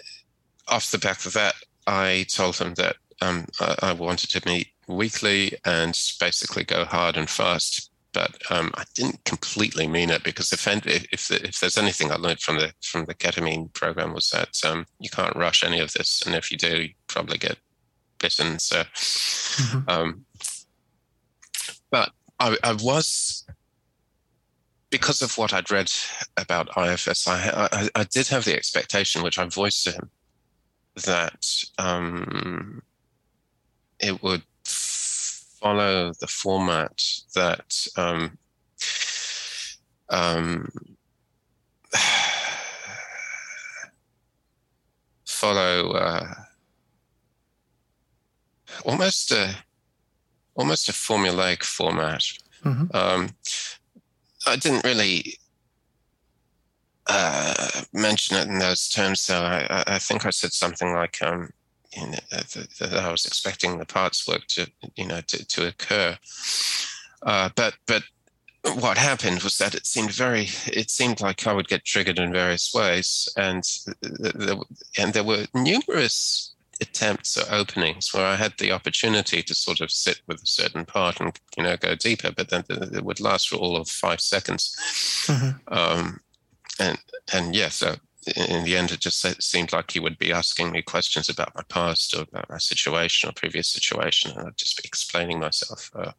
off 0.69 0.91
the 0.91 0.97
back 0.97 1.25
of 1.25 1.33
that, 1.33 1.55
I 1.85 2.25
told 2.29 2.55
him 2.57 2.73
that 2.75 2.95
um, 3.21 3.45
I, 3.59 3.75
I 3.89 3.93
wanted 3.93 4.29
to 4.31 4.41
meet 4.49 4.69
weekly 4.87 5.57
and 5.65 5.97
basically 6.19 6.63
go 6.63 6.85
hard 6.85 7.17
and 7.17 7.29
fast. 7.29 7.91
But 8.13 8.35
um, 8.49 8.71
I 8.75 8.85
didn't 8.93 9.25
completely 9.25 9.87
mean 9.87 10.09
it 10.09 10.23
because 10.23 10.53
if 10.53 10.65
if 10.67 11.29
if 11.31 11.59
there's 11.59 11.77
anything 11.77 12.11
I 12.11 12.15
learned 12.15 12.39
from 12.39 12.59
the 12.59 12.73
from 12.81 13.05
the 13.05 13.13
ketamine 13.13 13.73
program 13.73 14.13
was 14.13 14.29
that 14.29 14.57
um, 14.65 14.85
you 14.99 15.09
can't 15.09 15.35
rush 15.35 15.65
any 15.65 15.81
of 15.81 15.91
this, 15.91 16.23
and 16.25 16.33
if 16.33 16.49
you 16.49 16.57
do, 16.57 16.83
you 16.83 16.89
probably 17.07 17.37
get 17.37 17.57
bitten. 18.19 18.57
So, 18.59 18.83
Mhm. 18.83 19.89
um, 19.89 20.25
but 21.91 22.11
I, 22.39 22.57
I 22.63 22.71
was 22.73 23.45
because 24.89 25.21
of 25.21 25.37
what 25.37 25.51
I'd 25.53 25.69
read 25.69 25.91
about 26.37 26.69
IFS. 26.77 27.27
I, 27.27 27.67
I 27.71 27.89
I 27.95 28.03
did 28.05 28.27
have 28.29 28.45
the 28.45 28.55
expectation, 28.55 29.23
which 29.23 29.37
I 29.37 29.43
voiced 29.45 29.83
to 29.83 29.91
him, 29.91 30.09
that 31.05 31.45
um, 31.77 32.81
it 33.99 34.23
would 34.23 34.43
follow 35.69 36.13
the 36.19 36.27
format 36.27 37.01
that 37.33 37.87
um, 37.97 38.37
um, 40.09 40.69
follow 45.25 45.91
uh, 45.93 46.33
almost 48.85 49.31
a 49.31 49.55
almost 50.55 50.87
a 50.87 50.91
formulaic 50.91 51.63
format. 51.63 52.21
Mhm. 52.63 52.93
Um, 52.93 53.29
I 54.45 54.55
didn't 54.57 54.83
really 54.85 55.39
uh, 57.07 57.81
mention 57.91 58.37
it 58.37 58.47
in 58.47 58.59
those 58.59 58.87
terms, 58.89 59.21
so 59.21 59.41
I, 59.41 59.65
I- 59.69 59.95
I 59.95 59.99
think 59.99 60.25
I 60.27 60.29
said 60.29 60.53
something 60.53 60.93
like, 60.93 61.17
um, 61.23 61.49
you 61.95 62.07
know, 62.07 62.17
that, 62.31 62.67
that 62.79 62.93
I 62.93 63.11
was 63.11 63.25
expecting 63.25 63.77
the 63.77 63.85
parts 63.85 64.27
work 64.27 64.45
to, 64.49 64.69
you 64.95 65.07
know, 65.07 65.21
to, 65.21 65.45
to 65.45 65.67
occur. 65.67 66.17
Uh, 67.23 67.49
but 67.55 67.75
but 67.87 68.03
what 68.75 68.97
happened 68.97 69.41
was 69.43 69.57
that 69.57 69.75
it 69.75 69.85
seemed 69.85 70.11
very, 70.11 70.47
it 70.67 70.89
seemed 70.89 71.21
like 71.21 71.45
I 71.45 71.53
would 71.53 71.67
get 71.67 71.85
triggered 71.85 72.19
in 72.19 72.33
various 72.33 72.73
ways, 72.73 73.29
and 73.37 73.63
th- 73.63 74.33
th- 74.33 74.59
and 74.97 75.13
there 75.13 75.23
were 75.23 75.45
numerous 75.53 76.53
attempts 76.81 77.37
or 77.37 77.45
openings 77.53 78.13
where 78.13 78.25
I 78.25 78.35
had 78.35 78.53
the 78.57 78.71
opportunity 78.71 79.41
to 79.43 79.55
sort 79.55 79.79
of 79.79 79.91
sit 79.91 80.19
with 80.27 80.41
a 80.41 80.47
certain 80.47 80.85
part 80.85 81.21
and 81.21 81.39
you 81.57 81.63
know 81.63 81.77
go 81.77 81.95
deeper, 81.95 82.31
but 82.31 82.49
then 82.49 82.63
it 82.69 83.03
would 83.03 83.19
last 83.19 83.49
for 83.49 83.57
all 83.57 83.77
of 83.77 83.87
five 83.87 84.19
seconds. 84.19 84.75
Mhm. 85.27 85.59
Um, 85.67 86.19
and 86.79 86.97
and 87.33 87.55
yeah, 87.55 87.69
so 87.69 87.95
in 88.27 88.63
the 88.63 88.75
end, 88.75 88.91
it 88.91 88.99
just 88.99 89.41
seemed 89.41 89.71
like 89.73 89.91
he 89.91 89.99
would 89.99 90.17
be 90.17 90.31
asking 90.31 90.71
me 90.71 90.81
questions 90.81 91.29
about 91.29 91.55
my 91.55 91.63
past 91.69 92.15
or 92.15 92.23
about 92.23 92.49
my 92.49 92.57
situation 92.57 93.29
or 93.29 93.33
previous 93.33 93.69
situation, 93.69 94.31
and 94.31 94.47
I'd 94.47 94.57
just 94.57 94.77
be 94.77 94.87
explaining 94.87 95.39
myself. 95.39 95.91
Uh, 95.95 96.11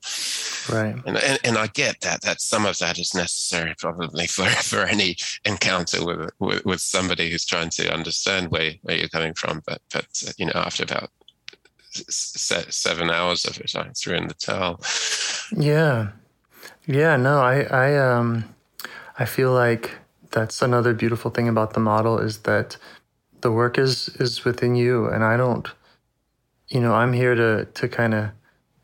Right. 0.68 0.96
and, 1.06 1.16
and 1.16 1.38
and 1.44 1.58
I 1.58 1.68
get 1.68 2.00
that 2.00 2.22
that 2.22 2.40
some 2.40 2.66
of 2.66 2.78
that 2.78 2.98
is 2.98 3.14
necessary 3.14 3.74
probably 3.78 4.26
for 4.36 4.46
for 4.46 4.82
any 4.82 5.16
encounter 5.44 6.04
with 6.04 6.30
with, 6.40 6.64
with 6.64 6.80
somebody 6.80 7.30
who's 7.30 7.44
trying 7.44 7.70
to 7.70 7.92
understand 7.92 8.50
where 8.50 8.72
where 8.82 8.96
you're 8.96 9.08
coming 9.08 9.34
from. 9.34 9.62
But 9.66 9.80
but 9.92 10.06
uh, 10.26 10.32
you 10.38 10.46
know, 10.46 10.52
after 10.54 10.82
about 10.82 11.10
seven 11.90 13.10
hours 13.10 13.44
of 13.44 13.58
it, 13.58 13.74
I 13.76 13.88
threw 13.96 14.16
in 14.16 14.28
the 14.28 14.34
towel. 14.34 14.82
Yeah. 15.56 16.08
Yeah, 16.86 17.16
no, 17.16 17.38
I, 17.40 17.62
I, 17.62 17.96
um, 17.96 18.44
I 19.18 19.24
feel 19.24 19.52
like 19.52 19.92
that's 20.36 20.60
another 20.60 20.92
beautiful 20.92 21.30
thing 21.30 21.48
about 21.48 21.72
the 21.72 21.80
model 21.80 22.18
is 22.18 22.34
that 22.40 22.76
the 23.40 23.50
work 23.50 23.78
is 23.78 24.08
is 24.20 24.44
within 24.44 24.74
you, 24.76 25.06
and 25.06 25.24
I 25.24 25.36
don't, 25.38 25.66
you 26.68 26.80
know, 26.80 26.92
I'm 26.92 27.14
here 27.14 27.34
to 27.34 27.64
to 27.64 27.88
kind 27.88 28.12
of 28.14 28.24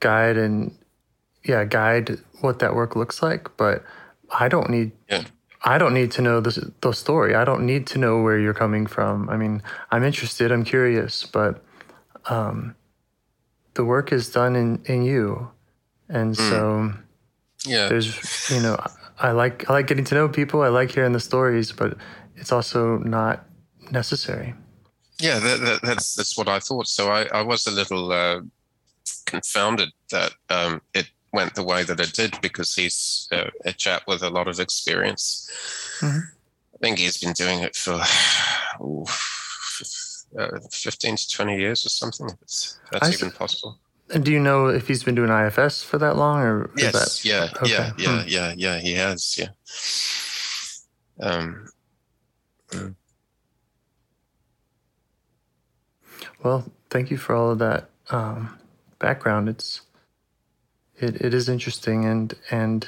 guide 0.01 0.39
and 0.39 0.75
yeah, 1.45 1.65
guide 1.65 2.19
what 2.41 2.59
that 2.61 2.75
work 2.75 2.97
looks 2.97 3.23
like, 3.23 3.55
but 3.59 3.85
I 4.45 4.49
don't 4.49 4.71
need. 4.71 4.93
Yeah. 5.11 5.25
I 5.65 5.79
don't 5.79 5.95
need 5.95 6.11
to 6.13 6.23
know 6.23 6.41
the, 6.41 6.73
the 6.81 6.93
story. 6.93 7.37
I 7.37 7.45
don't 7.45 7.65
need 7.65 7.87
to 7.93 7.99
know 7.99 8.21
where 8.21 8.37
you're 8.37 8.59
coming 8.65 8.85
from. 8.89 9.29
I 9.29 9.37
mean, 9.37 9.63
I'm 9.93 10.03
interested, 10.03 10.51
I'm 10.51 10.65
curious, 10.65 11.25
but 11.25 11.63
um, 12.27 12.75
the 13.75 13.85
work 13.85 14.11
is 14.13 14.29
done 14.31 14.57
in, 14.57 14.83
in 14.87 15.03
you. 15.03 15.53
And 16.09 16.37
so 16.37 16.93
Yeah. 17.65 17.89
there's, 17.89 18.51
you 18.51 18.61
know, 18.61 18.77
I 19.19 19.31
like 19.33 19.69
I 19.69 19.75
like 19.75 19.87
getting 19.87 20.05
to 20.07 20.15
know 20.15 20.29
people. 20.29 20.63
I 20.63 20.69
like 20.69 20.91
hearing 20.91 21.13
the 21.13 21.21
stories, 21.21 21.73
but 21.73 21.97
it's 22.37 22.53
also 22.53 22.99
not 22.99 23.47
necessary. 23.91 24.55
Yeah, 25.21 25.39
that, 25.39 25.61
that, 25.61 25.83
that's 25.83 26.15
that's 26.15 26.37
what 26.37 26.49
I 26.49 26.59
thought. 26.59 26.89
So 26.89 27.11
I, 27.11 27.25
I 27.27 27.43
was 27.43 27.67
a 27.67 27.71
little 27.71 28.11
uh, 28.11 28.41
confounded 29.27 29.91
that 30.11 30.33
um, 30.51 30.81
it 30.95 31.11
went 31.33 31.55
the 31.55 31.63
way 31.63 31.85
that 31.85 32.01
it 32.01 32.13
did 32.13 32.41
because 32.41 32.75
he's 32.75 33.29
uh, 33.33 33.51
a 33.65 33.73
chap 33.73 34.03
with 34.07 34.23
a 34.23 34.31
lot 34.31 34.49
of 34.49 34.61
experience. 34.61 35.49
Mhm. 36.01 36.23
I 36.75 36.79
think 36.81 36.99
he's 36.99 37.19
been 37.19 37.33
doing 37.33 37.61
it 37.61 37.77
for 37.77 38.01
uh, 40.39 40.59
15 40.71 41.17
to 41.17 41.29
20 41.29 41.59
years 41.59 41.87
or 41.87 41.91
something. 41.91 42.29
It's, 42.43 42.79
that's 42.91 43.09
I 43.09 43.13
even 43.13 43.31
possible. 43.31 43.79
And 44.13 44.25
do 44.25 44.33
you 44.33 44.41
know 44.41 44.69
if 44.69 44.89
he's 44.89 45.05
been 45.05 45.15
doing 45.15 45.31
IFS 45.31 45.83
for 45.83 45.99
that 45.99 46.17
long, 46.17 46.41
or 46.43 46.71
Yes, 46.77 47.23
that 47.23 47.25
yeah, 47.25 47.49
okay. 47.63 47.69
yeah, 47.71 47.93
yeah, 47.99 48.23
Hmm. 48.23 48.29
yeah, 48.29 48.55
yeah, 48.57 48.79
he 48.81 48.95
has, 48.95 49.39
yeah. 49.39 49.49
Um, 51.21 51.69
Well, 56.43 56.65
thank 56.91 57.11
you 57.11 57.17
for 57.17 57.35
all 57.35 57.51
of 57.53 57.59
that 57.61 57.91
um, 58.11 58.59
background. 58.99 59.49
It's 59.49 59.83
it, 60.99 61.21
it 61.21 61.35
is 61.35 61.49
interesting, 61.49 62.05
and 62.05 62.35
and 62.51 62.87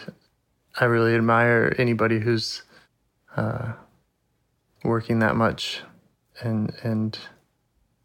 I 0.81 0.87
really 0.87 1.15
admire 1.15 1.75
anybody 1.79 2.21
who's 2.21 2.63
uh, 3.37 3.73
working 4.85 5.21
that 5.21 5.37
much 5.37 5.83
and 6.43 6.73
and 6.83 7.19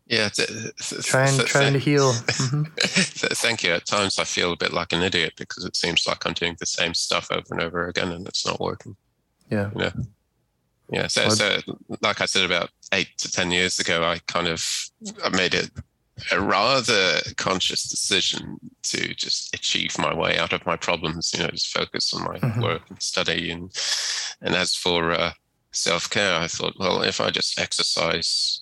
yeah, 0.09 0.27
th- 0.29 0.49
th- 0.49 1.05
trying 1.05 1.37
th- 1.37 1.47
trying 1.47 1.73
to 1.73 1.79
heal. 1.79 2.11
Mhm. 2.27 2.75
Th- 3.19 3.33
Thank 3.33 3.63
you. 3.63 3.71
At 3.73 3.85
times, 3.85 4.17
I 4.19 4.23
feel 4.25 4.51
a 4.51 4.57
bit 4.57 4.73
like 4.73 4.91
an 4.91 5.01
idiot 5.03 5.33
because 5.37 5.63
it 5.65 5.75
seems 5.75 6.05
like 6.07 6.25
I'm 6.25 6.33
doing 6.33 6.55
the 6.59 6.65
same 6.65 6.93
stuff 6.93 7.27
over 7.31 7.45
and 7.51 7.61
over 7.61 7.87
again, 7.87 8.11
and 8.11 8.27
it's 8.27 8.45
not 8.45 8.59
working. 8.59 8.95
Yeah, 9.49 9.69
Yeah. 10.91 11.07
So, 11.07 11.21
Well- 11.27 11.35
so 11.35 11.59
like 12.01 12.19
I 12.21 12.25
said, 12.25 12.43
about 12.43 12.71
eight 12.93 13.09
to 13.19 13.31
ten 13.31 13.51
years 13.51 13.79
ago, 13.79 14.03
I 14.03 14.19
kind 14.27 14.47
of 14.47 14.63
I 15.23 15.29
made 15.29 15.53
it 15.53 15.69
a 16.31 16.41
rather 16.41 17.21
conscious 17.37 17.87
decision 17.87 18.57
to 18.83 19.13
just 19.13 19.53
achieve 19.55 19.97
my 19.97 20.13
way 20.13 20.37
out 20.37 20.51
of 20.53 20.65
my 20.65 20.75
problems. 20.75 21.31
You 21.33 21.43
know, 21.43 21.49
just 21.51 21.71
focus 21.71 22.13
on 22.13 22.23
my 22.23 22.39
Mhm. 22.39 22.61
work 22.63 22.81
and 22.89 23.01
study. 23.01 23.51
And 23.51 23.71
and 24.41 24.55
as 24.55 24.75
for 24.75 25.11
uh, 25.11 25.33
self 25.71 26.09
care, 26.09 26.39
I 26.39 26.47
thought, 26.47 26.75
well, 26.79 27.03
if 27.03 27.21
I 27.21 27.29
just 27.29 27.59
exercise. 27.59 28.61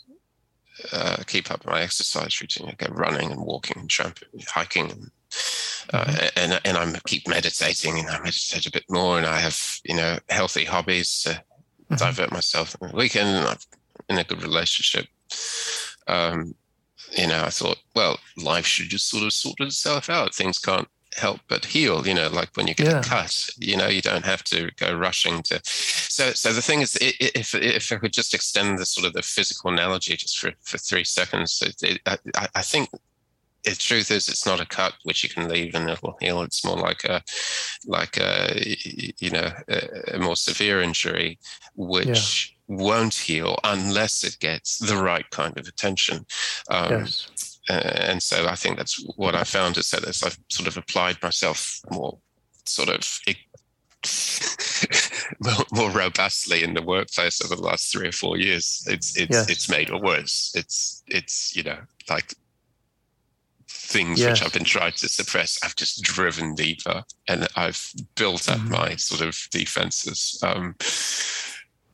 Uh, 0.92 1.18
keep 1.26 1.50
up 1.50 1.66
my 1.66 1.82
exercise 1.82 2.40
routine. 2.40 2.70
I 2.70 2.74
go 2.74 2.94
running 2.94 3.32
and 3.32 3.42
walking 3.42 3.80
and 3.80 3.90
tramp- 3.90 4.20
hiking, 4.48 4.92
and 4.92 5.12
uh, 5.92 6.30
and 6.36 6.62
and 6.64 6.78
I 6.78 7.00
keep 7.06 7.28
meditating, 7.28 7.98
and 7.98 8.08
I 8.10 8.20
meditate 8.20 8.66
a 8.68 8.72
bit 8.72 8.86
more, 8.90 9.18
and 9.18 9.26
I 9.26 9.40
have 9.40 9.60
you 9.84 9.96
know 9.96 10.20
healthy 10.30 10.66
hobbies 10.66 11.22
to 11.24 11.44
Mhm. 11.92 11.98
divert 12.00 12.32
myself 12.32 12.76
on 12.82 12.90
the 12.90 12.96
weekend, 12.96 13.30
and 13.30 13.48
I'm 13.48 13.58
in 14.10 14.18
a 14.20 14.24
good 14.24 14.44
relationship. 14.44 15.08
Um, 16.08 16.54
you 17.18 17.26
know, 17.28 17.44
I 17.46 17.50
thought, 17.50 17.78
well, 17.96 18.20
life 18.36 18.66
should 18.66 18.90
just 18.90 19.08
sort 19.10 19.24
of 19.24 19.32
sort 19.34 19.60
itself 19.62 20.10
out. 20.10 20.36
Things 20.36 20.60
can't 20.60 20.88
help 21.18 21.42
but 21.48 21.66
heal. 21.66 22.06
You 22.08 22.14
know, 22.14 22.28
like 22.30 22.50
when 22.56 22.68
you 22.68 22.74
get 22.76 22.88
Yeah. 22.88 23.00
a 23.00 23.04
cut, 23.04 23.50
you 23.58 23.76
know, 23.78 23.88
you 23.88 24.02
don't 24.02 24.26
have 24.26 24.44
to 24.46 24.72
go 24.78 24.94
rushing 24.96 25.42
to. 25.44 25.60
So, 25.64 26.32
so 26.34 26.54
the 26.54 26.62
thing 26.62 26.82
is, 26.82 26.98
if 27.02 27.54
if 27.56 27.92
I 27.92 27.96
could 27.98 28.14
just 28.14 28.34
extend 28.34 28.78
the 28.78 28.86
sort 28.86 29.06
of 29.08 29.14
the 29.14 29.22
physical 29.22 29.72
analogy 29.72 30.16
just 30.16 30.38
for 30.40 30.52
for 30.62 30.78
three 30.78 31.04
seconds, 31.04 31.62
it, 31.62 31.76
it, 31.84 32.02
I, 32.36 32.48
I- 32.56 32.62
think 32.62 32.90
the 33.64 33.76
truth 33.76 34.12
is 34.12 34.30
it's 34.30 34.46
not 34.46 34.62
a 34.62 34.66
cut 34.66 34.94
which 35.04 35.24
you 35.24 35.30
can 35.30 35.50
leave 35.50 35.76
and 35.76 35.90
it'll 35.90 36.16
heal. 36.22 36.42
It's 36.42 36.64
more 36.64 36.78
like 36.78 37.04
a 37.04 37.22
like 37.86 38.18
a 38.18 38.76
you 39.20 39.30
know 39.30 39.52
a, 39.68 40.16
a 40.16 40.20
more 40.20 40.36
severe 40.38 40.82
injury 40.82 41.38
which 41.76 42.56
won't 42.68 43.14
heal 43.16 43.58
unless 43.64 44.24
it 44.24 44.38
gets 44.40 44.78
the 44.78 44.96
right 44.98 45.30
kind 45.32 45.58
of 45.58 45.68
attention. 45.68 46.26
Um, 46.70 46.92
yes, 46.92 47.57
and 47.70 48.22
so 48.24 48.48
I 48.48 48.56
think 48.56 48.78
that's 48.78 49.04
what 49.16 49.36
I 49.36 49.44
found 49.44 49.78
is 49.78 49.90
that 49.90 50.06
as 50.08 50.24
I've 50.24 50.38
sort 50.50 50.68
of 50.68 50.78
applied 50.78 51.22
myself 51.22 51.80
more 51.92 52.18
sort 52.66 52.90
of 52.90 53.20
more, 55.40 55.66
more 55.72 55.92
robustly 55.92 56.64
in 56.64 56.74
the 56.74 56.82
workplace 56.82 57.44
over 57.44 57.56
the 57.56 57.62
last 57.62 57.92
three 57.92 58.08
or 58.08 58.12
four 58.14 58.38
years, 58.38 58.86
it's 58.90 59.18
it's 59.18 59.32
Yes. 59.36 59.50
it's 59.50 59.70
made 59.70 59.90
it 59.90 60.02
worse. 60.02 60.52
It's 60.56 61.04
it's 61.08 61.56
you 61.56 61.64
know 61.64 61.80
like 62.10 62.34
things 63.70 64.20
Yes. 64.20 64.40
which 64.40 64.46
I've 64.48 64.54
been 64.54 64.64
trying 64.64 64.94
to 64.94 65.10
suppress. 65.10 65.60
I've 65.64 65.76
just 65.76 66.02
driven 66.04 66.56
deeper, 66.56 67.04
and 67.28 67.48
I've 67.56 67.92
built 68.16 68.50
up 68.50 68.60
Mhm. 68.60 68.70
my 68.70 68.96
sort 68.96 69.22
of 69.22 69.36
defenses. 69.52 70.40
Um, 70.44 70.76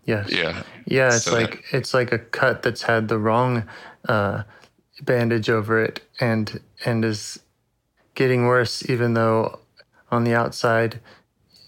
yes. 0.05 0.29
yeah, 0.29 0.63
Yeah, 0.85 1.15
it's 1.15 1.23
So 1.25 1.31
that- 1.31 1.51
like 1.51 1.63
it's 1.71 1.93
like 1.93 2.11
a 2.11 2.19
cut 2.19 2.61
that's 2.63 2.83
had 2.83 3.07
the 3.07 3.17
wrong 3.17 3.67
uh, 4.09 4.43
bandage 5.05 5.49
over 5.49 5.83
it 5.83 6.01
and 6.19 6.59
and 6.85 7.03
is 7.03 7.39
getting 8.15 8.45
worse, 8.45 8.87
even 8.89 9.13
though 9.13 9.59
on 10.11 10.23
the 10.23 10.33
outside, 10.33 10.99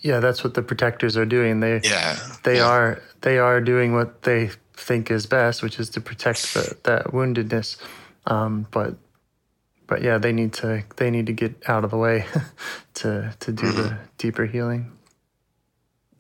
yeah, 0.01 0.19
that's 0.19 0.43
what 0.43 0.53
the 0.53 0.61
protectors 0.61 1.17
are 1.17 1.25
doing. 1.25 1.59
They 1.59 1.81
yeah, 1.83 2.17
they 2.43 2.57
yeah. 2.57 2.67
are 2.67 3.01
they 3.21 3.37
are 3.37 3.59
doing 3.61 3.93
what 3.93 4.23
they 4.23 4.51
think 4.73 5.09
is 5.09 5.25
best, 5.25 5.63
which 5.63 5.79
is 5.79 5.89
to 5.91 6.01
protect 6.01 6.53
the, 6.53 6.77
that 6.83 7.07
woundedness. 7.07 7.77
Um, 8.27 8.67
but 8.71 8.95
but 9.87 10.01
yeah, 10.01 10.17
they 10.17 10.31
need 10.31 10.53
to 10.53 10.83
they 10.97 11.09
need 11.09 11.25
to 11.25 11.33
get 11.33 11.55
out 11.67 11.83
of 11.83 11.91
the 11.91 11.97
way 11.97 12.25
to 12.95 13.33
to 13.39 13.51
do 13.51 13.71
the 13.71 13.97
deeper 14.17 14.45
healing. 14.45 14.91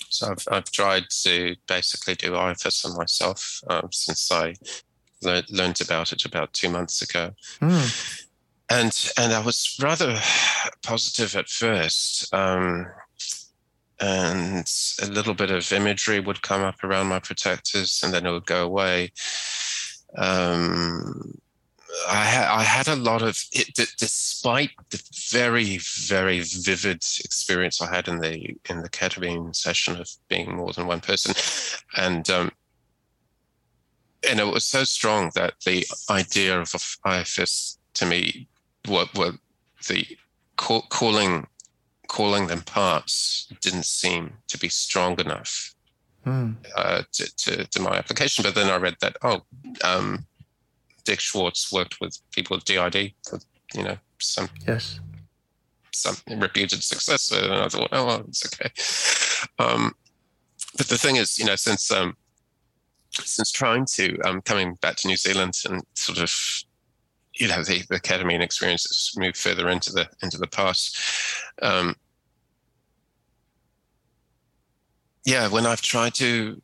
So 0.09 0.31
I've, 0.31 0.47
I've 0.49 0.71
tried 0.71 1.05
to 1.23 1.55
basically 1.67 2.15
do 2.15 2.35
on 2.35 2.55
myself 2.95 3.61
um, 3.67 3.89
since 3.91 4.31
I 4.31 4.55
lear- 5.21 5.43
learned 5.49 5.81
about 5.81 6.11
it 6.11 6.25
about 6.25 6.53
two 6.53 6.69
months 6.69 7.01
ago, 7.01 7.33
Mm, 7.61 8.21
and 8.69 9.11
and 9.17 9.33
I 9.33 9.39
was 9.39 9.77
rather 9.81 10.19
positive 10.83 11.35
at 11.35 11.49
first, 11.49 12.33
um, 12.33 12.87
and 13.99 14.69
a 15.01 15.07
little 15.07 15.33
bit 15.33 15.51
of 15.51 15.71
imagery 15.71 16.19
would 16.19 16.41
come 16.41 16.61
up 16.63 16.83
around 16.83 17.07
my 17.07 17.19
protectors, 17.19 18.01
and 18.03 18.13
then 18.13 18.25
it 18.25 18.31
would 18.31 18.45
go 18.45 18.63
away. 18.65 19.11
Um, 20.17 21.37
I, 22.09 22.25
ha- 22.25 22.55
I 22.57 22.63
had 22.63 22.87
a 22.89 22.95
lot 22.95 23.21
of 23.21 23.41
it, 23.53 23.73
d- 23.73 23.85
despite 23.97 24.71
the 24.89 25.01
very 25.31 25.77
very 25.77 26.41
vivid 26.41 26.97
experience 27.23 27.81
I 27.81 27.93
had 27.93 28.07
in 28.07 28.19
the 28.19 28.55
in 28.69 28.81
the 28.81 28.89
ketamine 28.89 29.55
session 29.55 29.95
of 29.99 30.09
being 30.27 30.55
more 30.55 30.73
than 30.73 30.87
one 30.87 30.99
person, 30.99 31.33
and 31.97 32.29
um, 32.29 32.51
and 34.29 34.39
it 34.39 34.47
was 34.47 34.65
so 34.65 34.83
strong 34.83 35.31
that 35.35 35.53
the 35.65 35.85
idea 36.09 36.59
of 36.59 36.73
IFS 37.05 37.77
to 37.95 38.05
me 38.05 38.47
what 38.87 39.15
were 39.17 39.33
the 39.87 40.05
call, 40.57 40.83
calling 40.89 41.47
calling 42.07 42.47
them 42.47 42.61
parts 42.61 43.47
didn't 43.61 43.85
seem 43.85 44.33
to 44.47 44.57
be 44.57 44.69
strong 44.69 45.19
enough 45.19 45.73
mm, 46.25 46.55
uh, 46.75 47.03
to, 47.11 47.35
to, 47.35 47.65
to 47.65 47.81
my 47.81 47.97
application. 47.97 48.43
But 48.43 48.55
then 48.55 48.69
I 48.69 48.77
read 48.77 48.95
that, 49.01 49.17
oh, 49.23 49.41
um, 49.83 50.25
Dick 51.03 51.19
Schwartz 51.19 51.71
worked 51.71 51.99
with 51.99 52.17
people 52.31 52.57
with 52.57 52.65
DID, 52.65 53.13
with, 53.31 53.45
you 53.73 53.83
know, 53.83 53.97
some 54.19 54.49
yes. 54.67 54.99
some 55.91 56.15
reputed 56.39 56.83
success. 56.83 57.31
And 57.31 57.53
I 57.53 57.67
thought, 57.67 57.89
oh, 57.91 58.05
well, 58.05 58.25
it's 58.27 58.45
okay. 58.45 58.71
Um, 59.59 59.93
but 60.77 60.87
the 60.87 60.97
thing 60.97 61.15
is, 61.15 61.37
you 61.37 61.45
know, 61.45 61.55
since 61.55 61.91
um, 61.91 62.15
since 63.23 63.51
trying 63.51 63.85
to 63.93 64.19
um, 64.21 64.41
coming 64.41 64.75
back 64.75 64.97
to 64.97 65.07
New 65.07 65.17
Zealand 65.17 65.53
and 65.69 65.83
sort 65.93 66.19
of, 66.19 66.31
you 67.33 67.47
know, 67.47 67.63
the, 67.63 67.83
the 67.89 67.99
ketamine 67.99 68.41
experience 68.41 68.83
has 68.83 69.11
moved 69.17 69.37
further 69.37 69.69
into 69.69 69.91
the 69.91 70.07
into 70.21 70.37
the 70.37 70.47
past. 70.47 70.97
Um, 71.61 71.95
yeah, 75.25 75.47
when 75.47 75.65
I've 75.65 75.81
tried 75.81 76.13
to 76.15 76.61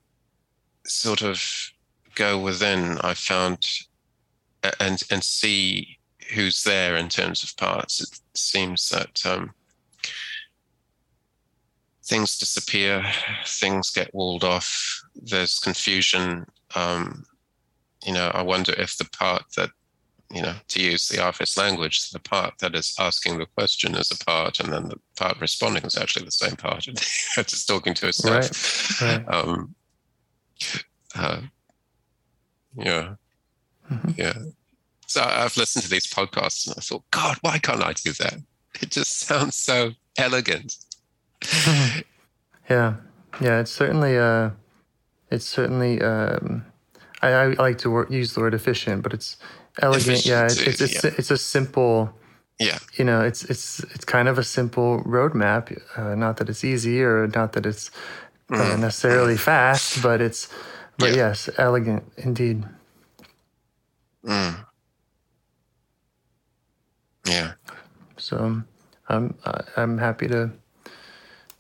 sort 0.86 1.22
of 1.22 1.44
go 2.16 2.38
within, 2.38 2.98
I 3.02 3.14
found 3.14 3.66
and 4.80 5.02
and 5.10 5.24
see 5.24 5.98
who's 6.34 6.64
there 6.64 6.96
in 6.96 7.10
terms 7.10 7.44
of 7.44 7.58
parts. 7.58 8.02
It 8.02 8.20
seems 8.36 8.90
that 8.90 9.26
um, 9.26 9.54
things 12.06 12.38
disappear, 12.38 13.04
things 13.46 13.92
get 13.92 14.14
walled 14.14 14.44
off, 14.44 15.02
there's 15.16 15.60
confusion. 15.60 16.46
Um, 16.76 17.24
you 18.06 18.14
know, 18.14 18.32
I 18.34 18.42
wonder 18.42 18.74
if 18.74 18.98
the 18.98 19.06
part 19.18 19.44
that, 19.58 19.70
you 20.32 20.42
know, 20.42 20.56
to 20.70 20.82
use 20.82 21.08
the 21.08 21.22
office 21.24 21.58
language, 21.58 22.10
the 22.10 22.20
part 22.20 22.54
that 22.60 22.74
is 22.74 22.96
asking 23.00 23.38
the 23.38 23.46
question 23.46 23.96
is 23.96 24.12
a 24.12 24.26
part, 24.26 24.60
and 24.60 24.72
then 24.74 24.88
the 24.90 24.96
part 25.18 25.40
responding 25.40 25.84
is 25.84 25.98
actually 25.98 26.26
the 26.26 26.32
same 26.32 26.56
part, 26.56 26.80
just 27.36 27.68
talking 27.68 27.94
to 27.96 28.08
itself. 28.08 29.02
Right, 29.02 29.26
right. 29.28 29.28
Um, 29.34 29.76
uh, 31.16 31.42
yeah, 32.76 33.16
Mhm. 33.92 34.18
yeah. 34.18 34.38
So 35.08 35.22
I've 35.22 35.58
listened 35.58 35.84
to 35.84 35.90
these 35.90 36.08
podcasts 36.08 36.66
and 36.68 36.76
I 36.78 36.82
thought, 36.82 37.04
God, 37.12 37.38
why 37.42 37.58
can't 37.58 37.84
I 37.84 37.92
do 37.94 38.14
that? 38.14 38.36
It 38.82 38.92
just 38.92 39.20
sounds 39.20 39.58
so 39.58 39.92
elegant. 40.18 40.74
Yeah, 42.70 42.96
yeah. 43.42 43.60
It's 43.60 43.72
certainly 43.72 44.18
uh, 44.18 44.52
it's 45.30 45.46
certainly 45.46 46.02
um, 46.02 46.64
I, 47.22 47.30
I 47.34 47.48
like 47.48 47.80
to 47.80 47.90
wor- 47.90 48.08
use 48.10 48.34
the 48.34 48.40
word 48.40 48.54
efficient, 48.54 49.04
but 49.04 49.14
it's 49.14 49.36
elegant. 49.82 50.26
yeah, 50.26 50.46
it's 50.46 50.60
it's 50.62 50.80
it's, 50.82 51.04
it's 51.04 51.32
a 51.32 51.38
simple. 51.38 52.14
Yeah. 52.60 52.78
You 52.98 53.04
know, 53.06 53.22
it's 53.22 53.44
it's 53.44 53.80
it's 53.96 54.06
kind 54.06 54.30
of 54.30 54.38
a 54.38 54.44
simple 54.44 55.04
roadmap. 55.04 55.76
Uh, 55.98 56.16
not 56.16 56.38
that 56.38 56.48
it's 56.50 56.64
easy, 56.64 57.02
or 57.04 57.28
not 57.28 57.54
that 57.54 57.66
it's 57.66 57.92
uh, 58.52 58.56
Mm. 58.56 58.80
necessarily 58.80 59.36
fast, 59.38 60.02
but 60.02 60.22
it's 60.22 60.48
but 60.98 61.10
Yeah. 61.10 61.16
yes, 61.30 61.50
elegant 61.58 62.04
indeed. 62.18 62.64
Mm. 64.26 64.66
Yeah. 67.28 67.54
So 68.18 68.38
um, 68.38 68.68
I'm 69.10 69.36
I- 69.46 69.64
I'm 69.78 69.98
happy 69.98 70.28
to 70.28 70.52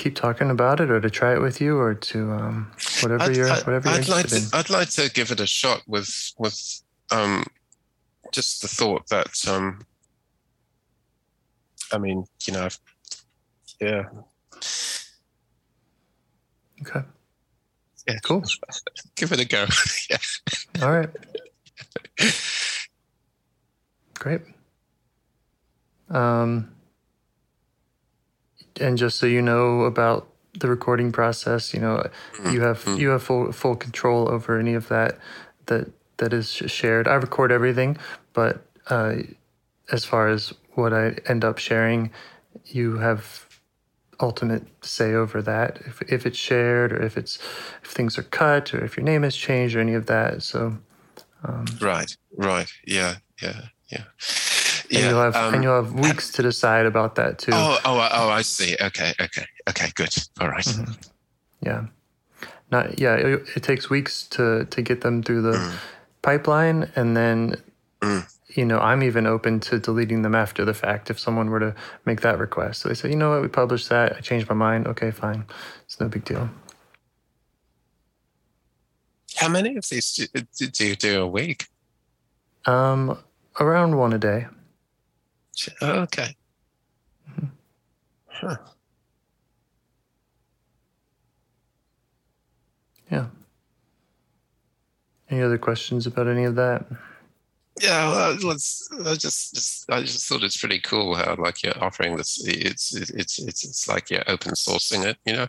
keep 0.01 0.15
talking 0.15 0.49
about 0.49 0.79
it, 0.79 0.89
or 0.89 0.99
to 0.99 1.09
try 1.09 1.33
it 1.33 1.41
with 1.41 1.61
you, 1.61 1.77
or 1.77 1.93
to 1.93 2.31
um, 2.31 2.71
whatever 3.01 3.23
I'd, 3.23 3.35
you're 3.35 3.49
I'd- 3.51 3.63
whatever 3.63 3.89
you're 3.89 3.99
I'd 3.99 4.07
like 4.07 4.27
to. 4.27 4.35
in. 4.37 4.43
I'd 4.53 4.69
like 4.69 4.89
to 4.91 5.09
give 5.11 5.31
it 5.31 5.39
a 5.39 5.45
shot 5.47 5.83
with 5.87 6.33
with 6.39 6.81
um, 7.11 7.45
just 8.31 8.61
the 8.61 8.67
thought 8.67 9.07
that 9.09 9.47
um, 9.47 9.85
I 11.93 11.97
mean, 11.99 12.25
you 12.47 12.53
know, 12.53 12.65
I've, 12.65 12.79
yeah, 13.79 14.03
Okay. 16.81 17.05
yeah, 18.07 18.17
Cool. 18.23 18.43
give 19.15 19.31
it 19.31 19.39
a 19.39 19.45
go. 19.45 19.65
yeah. 20.09 20.17
All 20.81 20.91
right. 20.91 21.09
Great. 24.15 24.41
Um, 26.09 26.71
and 28.81 28.97
just 28.97 29.17
so 29.19 29.25
you 29.25 29.41
know 29.41 29.81
about 29.81 30.27
the 30.59 30.67
recording 30.67 31.11
process, 31.11 31.73
you 31.73 31.79
know, 31.79 32.03
you 32.51 32.61
have 32.61 32.83
Mm. 32.85 32.97
you 32.99 33.09
have 33.09 33.23
full 33.23 33.51
full 33.51 33.75
control 33.75 34.29
over 34.29 34.59
any 34.59 34.73
of 34.73 34.87
that 34.89 35.17
that 35.67 35.87
that 36.17 36.33
is 36.33 36.47
shared. 36.49 37.07
I 37.07 37.13
record 37.15 37.51
everything, 37.51 37.97
but 38.33 38.65
uh, 38.89 39.15
as 39.91 40.03
far 40.05 40.27
as 40.27 40.53
what 40.75 40.93
I 40.93 41.15
end 41.27 41.43
up 41.45 41.57
sharing, 41.57 42.11
you 42.65 42.97
have 42.97 43.45
ultimate 44.19 44.63
say 44.81 45.13
over 45.13 45.41
that. 45.41 45.79
If 45.85 46.01
if 46.03 46.25
it's 46.25 46.37
shared 46.37 46.91
or 46.91 47.01
if 47.01 47.17
it's 47.17 47.39
if 47.83 47.89
things 47.91 48.17
are 48.17 48.23
cut 48.23 48.73
or 48.73 48.83
if 48.83 48.97
your 48.97 49.05
name 49.05 49.23
has 49.23 49.35
changed 49.35 49.75
or 49.75 49.79
any 49.79 49.93
of 49.95 50.05
that. 50.07 50.43
So 50.43 50.77
Right. 51.79 52.15
Right. 52.37 52.71
Yeah. 52.85 53.15
Yeah. 53.41 53.61
Yeah. 53.89 54.03
And 54.91 54.99
Yeah. 54.99 55.09
you'll 55.09 55.21
have 55.21 55.35
um, 55.35 55.53
and 55.53 55.63
you'll 55.63 55.75
have 55.83 55.93
weeks 55.93 56.31
to 56.33 56.41
decide 56.43 56.85
about 56.85 57.15
that 57.15 57.39
too. 57.39 57.51
Oh, 57.53 57.79
oh, 57.85 58.09
oh, 58.11 58.29
I 58.29 58.41
see. 58.43 58.75
Okay, 58.79 59.13
okay, 59.19 59.45
okay, 59.69 59.91
good. 59.95 60.13
All 60.39 60.49
right. 60.49 60.63
Mm-hmm. 60.65 60.91
Yeah, 61.61 61.85
not 62.71 62.99
yeah. 62.99 63.15
It, 63.15 63.47
it 63.55 63.63
takes 63.63 63.89
weeks 63.89 64.23
to 64.29 64.65
to 64.65 64.81
get 64.81 65.01
them 65.01 65.23
through 65.23 65.41
the 65.43 65.73
pipeline, 66.21 66.91
and 66.95 67.15
then 67.17 67.55
Mm. 68.01 68.25
you 68.57 68.65
know 68.65 68.79
I'm 68.79 69.03
even 69.03 69.27
open 69.27 69.59
to 69.59 69.77
deleting 69.77 70.23
them 70.23 70.33
after 70.33 70.65
the 70.65 70.73
fact 70.73 71.09
if 71.11 71.19
someone 71.19 71.51
were 71.51 71.59
to 71.59 71.75
make 72.05 72.21
that 72.21 72.39
request. 72.39 72.81
So 72.81 72.89
they 72.89 72.95
say, 72.95 73.09
you 73.09 73.15
know 73.15 73.29
what, 73.29 73.41
we 73.43 73.47
published 73.47 73.89
that. 73.89 74.15
I 74.17 74.21
changed 74.21 74.49
my 74.49 74.55
mind. 74.55 74.87
Okay, 74.87 75.11
fine. 75.11 75.45
It's 75.85 75.99
no 75.99 76.07
big 76.09 76.25
deal. 76.25 76.49
How 79.37 79.47
many 79.49 79.75
of 79.77 79.87
these 79.89 80.13
do, 80.13 80.27
do, 80.57 80.67
do 80.67 80.85
you 80.87 80.95
do 80.95 81.21
a 81.21 81.27
week? 81.27 81.67
Um, 82.65 83.17
around 83.59 83.97
one 83.97 84.13
a 84.13 84.17
day. 84.19 84.47
Oh, 85.81 85.91
okay. 86.01 86.35
Mm-hmm. 87.29 87.45
Huh. 88.27 88.57
Yeah. 93.11 93.27
Any 95.29 95.41
other 95.41 95.57
questions 95.57 96.07
about 96.07 96.27
any 96.27 96.45
of 96.45 96.55
that? 96.55 96.85
Yeah, 97.81 98.09
well, 98.09 98.37
let's. 98.43 98.89
I 99.05 99.15
just, 99.15 99.55
just, 99.55 99.89
I 99.89 100.01
just 100.01 100.27
thought 100.27 100.43
it's 100.43 100.57
pretty 100.57 100.79
cool 100.79 101.15
how 101.15 101.35
like 101.37 101.63
you're 101.63 101.83
offering 101.83 102.15
this. 102.17 102.41
It's, 102.45 102.93
it's, 102.93 103.39
it's, 103.39 103.63
it's 103.63 103.87
like 103.87 104.09
you're 104.09 104.29
open 104.29 104.51
sourcing 104.53 105.05
it. 105.05 105.17
You 105.25 105.33
know. 105.33 105.47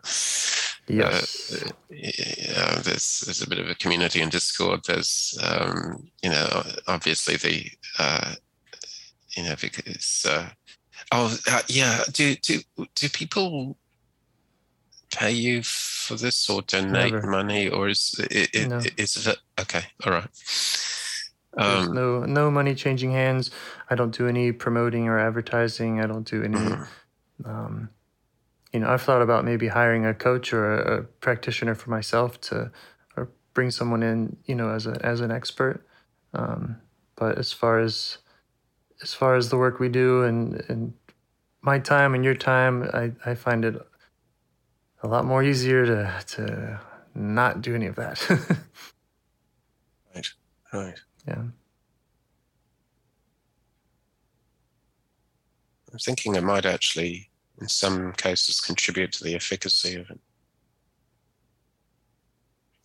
Yes. 0.89 1.53
Uh, 1.53 1.71
yeah, 1.91 2.81
there's 2.83 3.21
there's 3.21 3.43
a 3.43 3.49
bit 3.49 3.59
of 3.59 3.69
a 3.69 3.75
community 3.75 4.21
in 4.21 4.29
Discord. 4.29 4.81
There's 4.87 5.39
um, 5.43 6.11
you 6.23 6.31
know 6.31 6.65
obviously 6.87 7.37
the 7.37 7.71
uh, 7.99 8.35
you 9.37 9.45
know 9.45 9.55
because 9.61 10.27
uh, 10.29 10.49
oh 11.13 11.37
uh, 11.51 11.63
yeah 11.69 12.03
do 12.13 12.35
do 12.37 12.61
do 12.95 13.09
people 13.09 13.77
pay 15.15 15.33
you 15.33 15.63
for 15.63 16.15
this 16.17 16.49
or 16.49 16.63
donate 16.63 17.13
Never. 17.13 17.27
money 17.27 17.69
or 17.69 17.89
is 17.89 18.15
it, 18.31 18.55
it, 18.55 18.69
No. 18.69 18.81
is 18.97 19.27
it 19.27 19.39
okay 19.61 19.83
all 20.07 20.13
right 20.13 20.29
um, 21.57 21.93
no 21.93 22.21
no 22.25 22.51
money 22.51 22.75
changing 22.75 23.13
hands. 23.13 23.51
I 23.91 23.95
don't 23.95 24.17
do 24.17 24.27
any 24.27 24.53
promoting 24.53 25.09
or 25.09 25.19
advertising. 25.19 26.01
I 26.01 26.07
don't 26.07 26.27
do 26.27 26.43
any. 26.43 26.57
mhm. 26.57 26.87
Um, 27.45 27.91
you 28.73 28.81
know, 28.81 28.89
I've 28.89 29.03
thought 29.03 29.21
about 29.21 29.45
maybe 29.45 29.69
hiring 29.69 30.07
a 30.07 30.15
coach 30.15 30.53
or 30.55 30.73
a, 30.75 31.01
a 31.01 31.03
practitioner 31.03 31.75
for 31.75 31.91
myself 31.91 32.41
to, 32.43 32.71
or 33.17 33.29
bring 33.53 33.71
someone 33.71 34.03
in, 34.03 34.37
you 34.47 34.55
know, 34.55 34.71
as 34.71 34.87
a 34.87 34.99
as 35.05 35.21
an 35.21 35.31
expert. 35.31 35.87
Um, 36.33 36.77
but 37.17 37.37
as 37.37 37.53
far 37.53 37.81
as 37.81 38.19
as 39.03 39.15
far 39.15 39.37
as 39.37 39.49
the 39.51 39.57
work 39.57 39.81
we 39.81 39.89
do 39.89 40.23
and 40.23 40.63
and 40.69 40.95
my 41.63 41.79
time 41.79 42.15
and 42.15 42.25
your 42.25 42.35
time, 42.35 42.83
I 42.95 43.13
I 43.25 43.35
find 43.35 43.65
it 43.65 43.77
a 45.03 45.09
lot 45.09 45.25
more 45.25 45.43
easier 45.43 45.87
to 45.87 46.25
to 46.37 46.81
not 47.15 47.63
do 47.63 47.75
any 47.75 47.87
of 47.87 47.97
that. 47.97 48.21
right 50.15 50.29
right. 50.73 51.01
yeah. 51.27 51.43
I'm 55.93 55.99
thinking 55.99 56.35
it 56.37 56.43
might 56.43 56.65
actually 56.65 57.29
in 57.61 57.69
some 57.69 58.13
cases 58.15 58.61
contribute 58.61 59.13
to 59.13 59.25
the 59.25 59.35
efficacy 59.35 59.97
of 59.97 60.09
it 60.11 60.21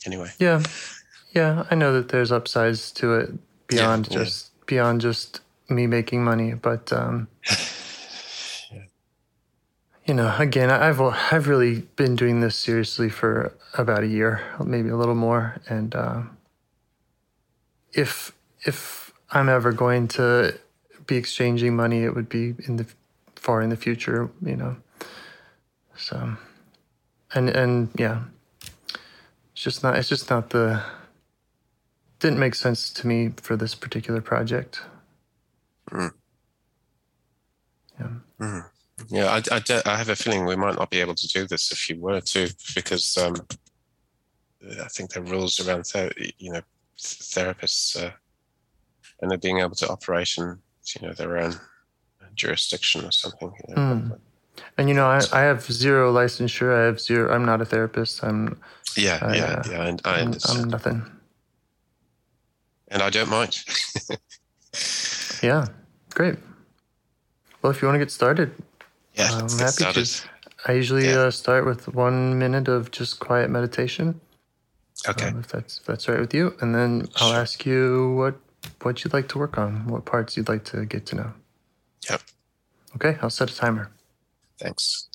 anyway 0.05 0.29
Yeah, 0.39 0.61
yeah, 1.33 1.65
I 1.71 1.75
know 1.75 1.93
that 1.93 2.09
there's 2.09 2.31
upsides 2.31 2.91
to 2.93 3.15
it 3.15 3.29
beyond 3.67 4.07
yeah. 4.11 4.17
just 4.19 4.65
beyond 4.65 5.01
just 5.01 5.41
me 5.69 5.87
making 5.87 6.23
money, 6.23 6.53
but 6.53 6.91
um, 6.93 7.27
you 10.05 10.13
know, 10.13 10.33
again, 10.39 10.69
I've 10.71 11.01
I've 11.01 11.47
really 11.47 11.81
been 11.97 12.15
doing 12.15 12.39
this 12.39 12.55
seriously 12.55 13.09
for 13.09 13.53
about 13.73 14.03
a 14.03 14.07
year, 14.07 14.41
maybe 14.63 14.89
a 14.89 14.95
little 14.95 15.15
more, 15.15 15.61
and 15.67 15.93
um, 15.95 16.37
if 17.91 18.31
if 18.65 19.11
I'm 19.31 19.49
ever 19.49 19.73
going 19.73 20.07
to 20.09 20.57
be 21.05 21.17
exchanging 21.17 21.75
money, 21.75 22.03
it 22.03 22.15
would 22.15 22.29
be 22.29 22.55
in 22.65 22.77
the 22.77 22.85
far 23.35 23.61
in 23.61 23.69
the 23.69 23.77
future, 23.77 24.29
you 24.41 24.55
know. 24.55 24.77
So, 25.97 26.37
and 27.33 27.49
and 27.49 27.89
yeah, 27.97 28.23
it's 29.51 29.63
just 29.63 29.83
not. 29.83 29.97
It's 29.97 30.09
just 30.09 30.29
not 30.29 30.51
the. 30.51 30.83
Didn't 32.19 32.39
make 32.39 32.55
sense 32.55 32.89
to 32.91 33.05
me 33.05 33.33
for 33.37 33.55
this 33.55 33.75
particular 33.75 34.21
project. 34.21 34.81
Mm. 35.91 36.11
Yeah. 37.99 38.07
Mhm. 38.39 38.65
Yeah, 39.09 39.25
I, 39.27 39.55
I, 39.55 39.59
do- 39.59 39.81
I 39.85 39.95
have 39.95 40.09
a 40.09 40.15
feeling 40.15 40.45
we 40.45 40.55
might 40.55 40.75
not 40.75 40.89
be 40.89 40.99
able 41.01 41.15
to 41.15 41.27
do 41.27 41.45
this 41.47 41.71
if 41.71 41.89
you 41.89 41.99
were 41.99 42.19
to, 42.19 42.53
because 42.73 43.15
um, 43.17 43.35
I 44.83 44.87
think 44.87 45.11
there 45.11 45.21
are 45.21 45.25
rules 45.25 45.59
around, 45.59 45.83
ther- 45.85 46.11
you 46.39 46.51
know, 46.51 46.61
therapists 46.99 47.95
uh, 48.01 48.11
and 49.21 49.29
they're 49.29 49.37
being 49.37 49.59
able 49.59 49.75
to 49.75 49.87
operate 49.87 50.35
in, 50.37 50.57
you 50.95 51.07
know, 51.07 51.13
their 51.13 51.37
own 51.37 51.59
jurisdiction 52.35 53.05
or 53.05 53.11
something. 53.11 53.51
You 53.69 53.75
know. 53.75 53.81
Mm. 53.81 54.19
And 54.79 54.89
you 54.89 54.95
know, 54.95 55.05
I, 55.05 55.21
I 55.31 55.41
have 55.41 55.61
zero 55.71 56.11
licensure. 56.11 56.75
I 56.75 56.85
have 56.85 56.99
zero. 56.99 57.31
I'm 57.33 57.45
not 57.45 57.61
a 57.61 57.65
therapist. 57.65 58.23
I'm. 58.23 58.59
Yeah, 58.95 59.19
I, 59.21 59.35
yeah, 59.35 59.43
uh, 59.43 59.63
yeah. 59.69 59.83
And 59.85 60.01
I 60.05 60.21
I'm, 60.21 60.33
I'm 60.49 60.63
nothing. 60.69 61.05
and 62.87 63.03
I 63.03 63.09
don't 63.11 63.29
mind. 63.29 63.59
Yeah. 65.41 65.67
Great. 66.13 66.37
Well, 67.61 67.71
if 67.71 67.81
you 67.81 67.87
want 67.87 67.95
to 67.95 67.99
get 67.99 68.11
started, 68.11 68.51
yeah, 69.15 69.29
I'm 69.31 69.49
happy 69.59 69.83
to. 69.93 70.05
I 70.67 70.73
usually 70.73 71.07
Yeah. 71.09 71.27
uh, 71.27 71.31
start 71.31 71.65
with 71.65 71.87
one 71.93 72.37
minute 72.39 72.67
of 72.67 72.91
just 72.91 73.19
quiet 73.19 73.49
meditation. 73.49 74.19
Okay. 75.07 75.27
um, 75.27 75.39
if 75.39 75.47
that's 75.47 75.79
if 75.79 75.85
that's 75.85 76.07
right 76.09 76.19
with 76.19 76.33
you, 76.33 76.55
and 76.61 76.73
then 76.73 77.07
I'll 77.17 77.33
ask 77.33 77.65
you 77.65 78.13
what 78.17 78.35
what 78.81 79.03
you'd 79.03 79.13
like 79.13 79.27
to 79.29 79.37
work 79.37 79.57
on, 79.57 79.87
what 79.87 80.05
parts 80.05 80.35
you'd 80.35 80.49
like 80.49 80.65
to 80.65 80.85
get 80.85 81.05
to 81.07 81.15
know. 81.15 81.33
Yep. 82.09 82.21
Okay, 82.95 83.17
I'll 83.21 83.29
set 83.29 83.51
a 83.51 83.55
timer. 83.55 83.91
Thanks. 84.59 85.07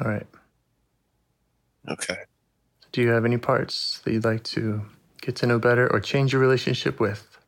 All 0.00 0.10
right. 0.10 0.26
Okay. 1.88 2.18
Do 2.92 3.00
you 3.02 3.10
have 3.10 3.24
any 3.24 3.38
parts 3.38 4.00
that 4.04 4.12
you'd 4.12 4.24
like 4.24 4.42
to 4.44 4.82
get 5.20 5.36
to 5.36 5.46
know 5.46 5.58
better 5.58 5.90
or 5.92 6.00
change 6.00 6.32
your 6.32 6.40
relationship 6.40 7.00
with? 7.00 7.38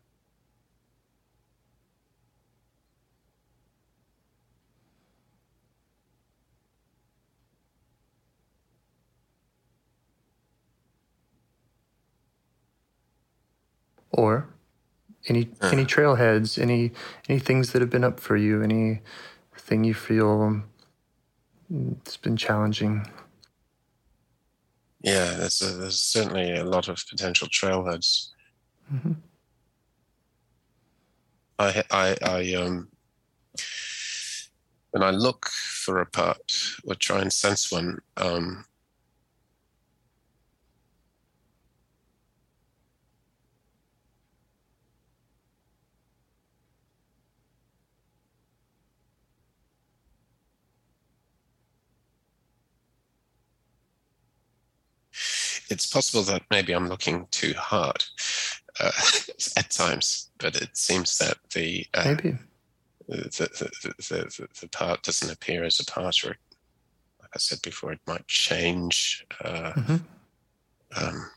Or 14.11 14.49
any 15.29 15.51
any 15.63 15.83
hmm. 15.83 15.89
trailheads, 15.89 16.61
any 16.61 16.93
any 17.29 17.39
things 17.39 17.73
that 17.73 17.83
have 17.83 17.91
been 17.91 18.05
up 18.05 18.21
for 18.21 18.37
you, 18.37 18.63
any 18.63 19.01
thing 19.57 19.85
you 19.85 19.95
feel 19.95 20.63
it's 21.71 22.17
been 22.17 22.37
challenging. 22.37 23.07
Yeah, 25.01 25.35
there's, 25.35 25.63
a, 25.63 25.67
there's 25.67 26.01
certainly 26.01 26.57
a 26.57 26.65
lot 26.65 26.89
of 26.89 27.05
potential 27.09 27.49
trailheads. 27.49 28.29
Mhm. 28.93 29.17
I, 31.59 31.85
I, 31.91 32.17
I, 32.23 32.55
um, 32.55 32.89
when 34.91 35.03
I 35.03 35.11
look 35.11 35.49
for 35.49 36.01
a 36.01 36.07
part 36.07 36.41
or 36.85 36.95
try 36.95 37.21
and 37.21 37.33
sense 37.33 37.71
one, 37.71 37.99
um, 38.17 38.65
it's 55.71 55.87
possible 55.87 56.23
that 56.25 56.43
maybe 56.51 56.73
I'm 56.73 56.89
looking 56.89 57.27
too 57.31 57.55
hard 57.57 58.05
uh, 58.81 58.91
at 59.57 59.71
times, 59.71 60.31
but 60.39 60.57
it 60.57 60.77
seems 60.77 61.19
that 61.19 61.37
the 61.55 61.87
uh, 61.95 62.05
Maybe. 62.07 62.37
the, 63.09 63.17
the, 63.17 63.71
the, 63.99 64.15
the, 64.39 64.49
the 64.61 64.69
part 64.69 65.03
doesn't 65.03 65.31
appear 65.33 65.65
as 65.65 65.81
a 65.81 65.85
part, 65.85 66.25
or 66.25 66.37
like 67.21 67.31
I 67.35 67.39
said 67.39 67.61
before, 67.63 67.93
it 67.93 68.01
might 68.07 68.27
change. 68.27 69.25
Uh, 69.45 69.73
Mhm. 69.73 70.01
um, 70.97 71.31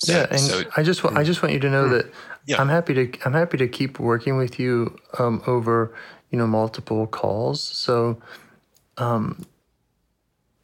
so- 0.00 0.12
yeah, 0.12 0.26
and 0.30 0.40
so- 0.40 0.64
I 0.76 0.82
just 0.82 1.04
I 1.04 1.22
just 1.22 1.42
want 1.42 1.52
you 1.54 1.60
to 1.60 1.70
know 1.70 1.88
that 1.88 2.12
Yeah. 2.46 2.60
I'm 2.60 2.68
happy 2.68 2.94
to 2.94 3.18
I'm 3.24 3.32
happy 3.34 3.56
to 3.58 3.68
keep 3.68 3.98
working 4.00 4.36
with 4.36 4.58
you 4.58 4.98
um, 5.18 5.42
over 5.46 5.94
you 6.30 6.38
know 6.38 6.46
multiple 6.46 7.06
calls. 7.06 7.62
So, 7.62 8.20
um, 8.96 9.46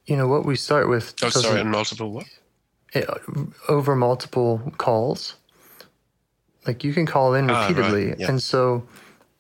you 0.07 0.17
know 0.17 0.27
what 0.29 0.45
we 0.45 0.57
start 0.57 0.89
with. 0.89 1.15
oh, 1.23 1.29
sorry, 1.31 1.65
multiple 1.65 2.11
what? 2.13 2.27
eh, 2.95 3.05
over 3.69 3.95
multiple 3.95 4.73
calls. 4.79 5.37
Like 6.67 6.85
you 6.85 6.93
can 6.93 7.07
call 7.07 7.35
in 7.35 7.49
Ah, 7.49 7.53
right, 7.53 7.69
repeatedly, 7.69 8.15
yeah. 8.19 8.29
and 8.29 8.43
so 8.43 8.87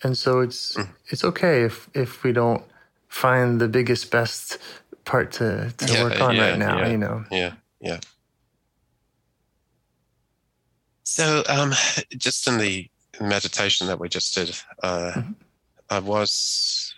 and 0.03 0.16
so 0.16 0.40
it's 0.40 0.77
Mm. 0.77 0.88
it's 1.11 1.24
okay 1.24 1.64
if 1.64 1.88
if 1.94 2.22
we 2.22 2.33
don't 2.33 2.62
find 3.09 3.61
the 3.61 3.68
biggest 3.68 4.11
best 4.11 4.59
part 5.05 5.33
to 5.33 5.72
to 5.79 5.92
Yeah, 5.92 6.03
work 6.03 6.20
on 6.20 6.38
right 6.38 6.59
now. 6.59 6.87
You 6.87 6.98
know. 6.98 7.24
Yeah, 7.31 7.53
yeah. 7.81 8.01
So, 11.11 11.42
um, 11.49 11.73
just 12.18 12.47
in 12.47 12.59
the 12.59 12.87
meditation 13.18 13.87
that 13.87 13.99
we 13.99 14.11
just 14.11 14.35
did, 14.35 14.55
uh, 14.83 15.12
Mhm. 15.16 15.35
I 15.88 16.01
was 16.01 16.94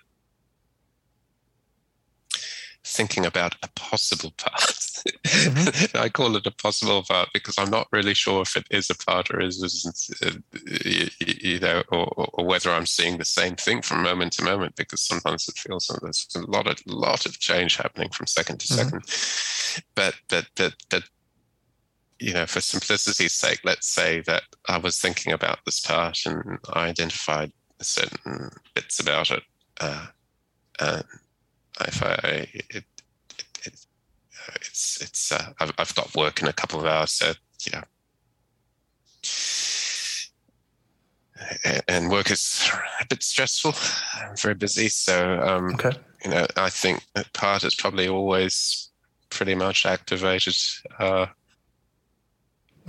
thinking 2.85 3.25
about 3.25 3.55
a 3.63 3.69
possible 3.77 4.33
part. 4.37 4.61
Mm-hmm. 4.63 5.97
I 5.97 6.09
call 6.09 6.35
it 6.35 6.45
a 6.45 6.51
possible 6.51 7.05
part 7.05 7.29
because 7.33 7.57
I'm 7.57 7.71
not 7.71 7.87
really 7.93 8.15
sure 8.15 8.43
if 8.43 8.57
it 8.57 8.67
is 8.73 8.91
a 8.91 8.97
part 8.97 9.31
or 9.31 9.41
is, 9.41 9.63
isn't, 9.63 10.01
uh, 10.27 10.41
you 11.47 11.61
know, 11.61 11.85
or, 11.93 12.07
or- 12.35 12.45
whether 12.45 12.73
I'm 12.73 12.87
seeing 12.87 13.17
the 13.19 13.25
same 13.25 13.55
thing 13.55 13.81
from 13.81 14.03
moment 14.03 14.33
to 14.35 14.43
moment. 14.45 14.75
Because 14.75 15.03
sometimes 15.03 15.49
it 15.49 15.57
feels 15.57 15.89
like 15.89 16.01
there's 16.01 16.27
a 16.35 16.41
lot 16.41 16.67
of 16.67 16.81
lot 16.87 17.27
of 17.27 17.39
change 17.39 17.77
happening 17.77 18.11
from 18.11 18.27
second 18.27 18.59
to 18.59 18.67
Mhm. 18.67 18.77
second. 18.77 19.85
But 19.95 20.15
but 20.29 20.47
but 20.57 20.75
but 20.89 21.05
you 22.21 22.35
know, 22.35 22.47
for 22.47 22.61
simplicity's 22.61 23.33
sake, 23.33 23.61
let's 23.65 23.89
say 23.89 24.21
that 24.21 24.43
I 24.69 24.77
was 24.79 25.01
thinking 25.01 25.33
about 25.33 25.59
this 25.65 25.81
part 25.81 26.19
and 26.27 26.59
I 26.73 26.89
identified 26.89 27.53
certain 27.81 28.51
bits 28.75 29.01
about 29.01 29.31
it. 29.31 29.43
Uh, 29.81 30.07
and 30.81 31.05
if 31.81 32.03
I, 32.03 32.13
it, 32.53 32.67
it, 32.71 32.85
it, 33.65 33.87
it's, 34.57 35.01
it's, 35.01 35.33
uh, 35.33 35.53
I've, 35.61 35.73
I've 35.79 35.95
got 35.95 36.15
work 36.15 36.43
in 36.43 36.49
a 36.49 36.53
couple 36.53 36.79
of 36.79 36.87
hours, 36.87 37.13
so, 37.13 37.33
you 37.65 37.73
know, 37.73 37.83
and 41.89 42.11
work 42.11 42.31
is 42.31 42.71
a 43.01 43.07
bit 43.07 43.23
stressful. 43.23 43.75
I'm 44.15 44.37
very 44.37 44.55
busy, 44.55 44.89
so 44.89 45.41
um, 45.41 45.71
Okay. 45.75 45.93
you 46.25 46.31
know, 46.31 46.47
I 46.57 46.69
think 46.69 47.03
that 47.15 47.33
part 47.33 47.65
is 47.65 47.75
probably 47.75 48.09
always 48.09 48.91
pretty 49.31 49.55
much 49.55 49.87
activated. 49.87 50.55
Uh, 50.99 51.27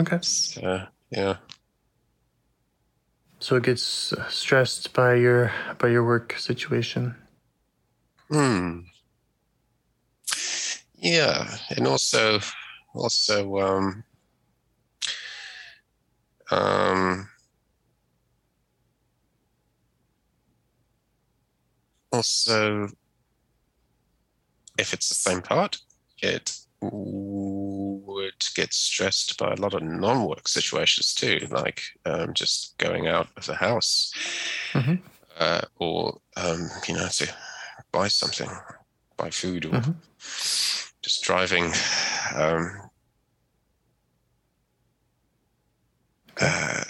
Okay. 0.02 0.18
so, 0.22 0.88
yeah. 1.12 1.38
So 3.40 3.56
it 3.56 3.64
gets 3.64 4.14
uh, 4.14 4.28
stressed 4.30 4.94
by 4.94 5.16
your 5.16 5.52
by 5.78 5.90
your 5.90 6.04
work 6.06 6.36
situation. 6.38 7.16
Hmm. 8.30 8.82
Yeah, 10.96 11.58
and 11.76 11.88
also, 11.88 12.40
also, 12.94 13.58
um, 13.58 14.04
um, 16.52 17.28
also, 22.12 22.88
if 24.78 24.94
it's 24.94 25.10
the 25.10 25.16
same 25.16 25.42
part, 25.42 25.80
it 26.22 26.61
would 26.82 28.44
get 28.56 28.74
stressed 28.74 29.38
by 29.38 29.52
a 29.52 29.56
lot 29.62 29.74
of 29.74 29.84
non-work 29.84 30.48
situations 30.48 31.14
too, 31.14 31.48
like 31.52 31.82
um, 32.06 32.34
just 32.34 32.78
going 32.78 33.08
out 33.08 33.28
of 33.38 33.46
the 33.46 33.56
house, 33.56 34.12
Mhm. 34.74 35.02
uh, 35.38 35.62
or 35.76 36.20
um, 36.36 36.70
you 36.88 36.96
know, 36.96 37.08
to 37.08 37.34
buy 37.92 38.08
something, 38.08 38.50
buy 39.18 39.30
food, 39.30 39.66
or 39.66 39.72
Mhm. 39.72 39.96
just 41.04 41.24
driving. 41.24 41.72
Um, 42.36 42.90
uh, 46.40 46.84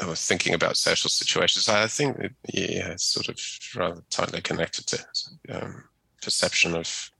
I 0.00 0.06
was 0.06 0.24
thinking 0.24 0.54
about 0.54 0.76
social 0.76 1.10
situations. 1.10 1.68
I 1.68 1.86
think, 1.88 2.18
it, 2.18 2.32
yeah, 2.52 2.88
it's 2.92 3.04
sort 3.04 3.28
of 3.28 3.38
rather 3.76 4.02
tightly 4.10 4.40
connected 4.40 4.86
to 4.88 5.04
um, 5.50 5.88
perception 6.22 6.74
of 6.74 7.10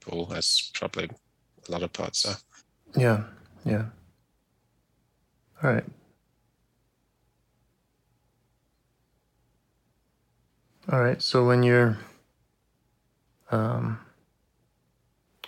Paul, 0.00 0.32
as 0.32 0.70
probably 0.74 1.10
a 1.68 1.72
lot 1.72 1.82
of 1.82 1.92
parts 1.92 2.26
are. 2.26 2.36
Yeah. 2.96 3.24
Yeah. 3.64 3.86
All 5.62 5.72
right. 5.72 5.84
All 10.92 11.00
right. 11.00 11.20
So 11.22 11.46
when 11.46 11.62
you're 11.62 11.98
um, 13.50 13.98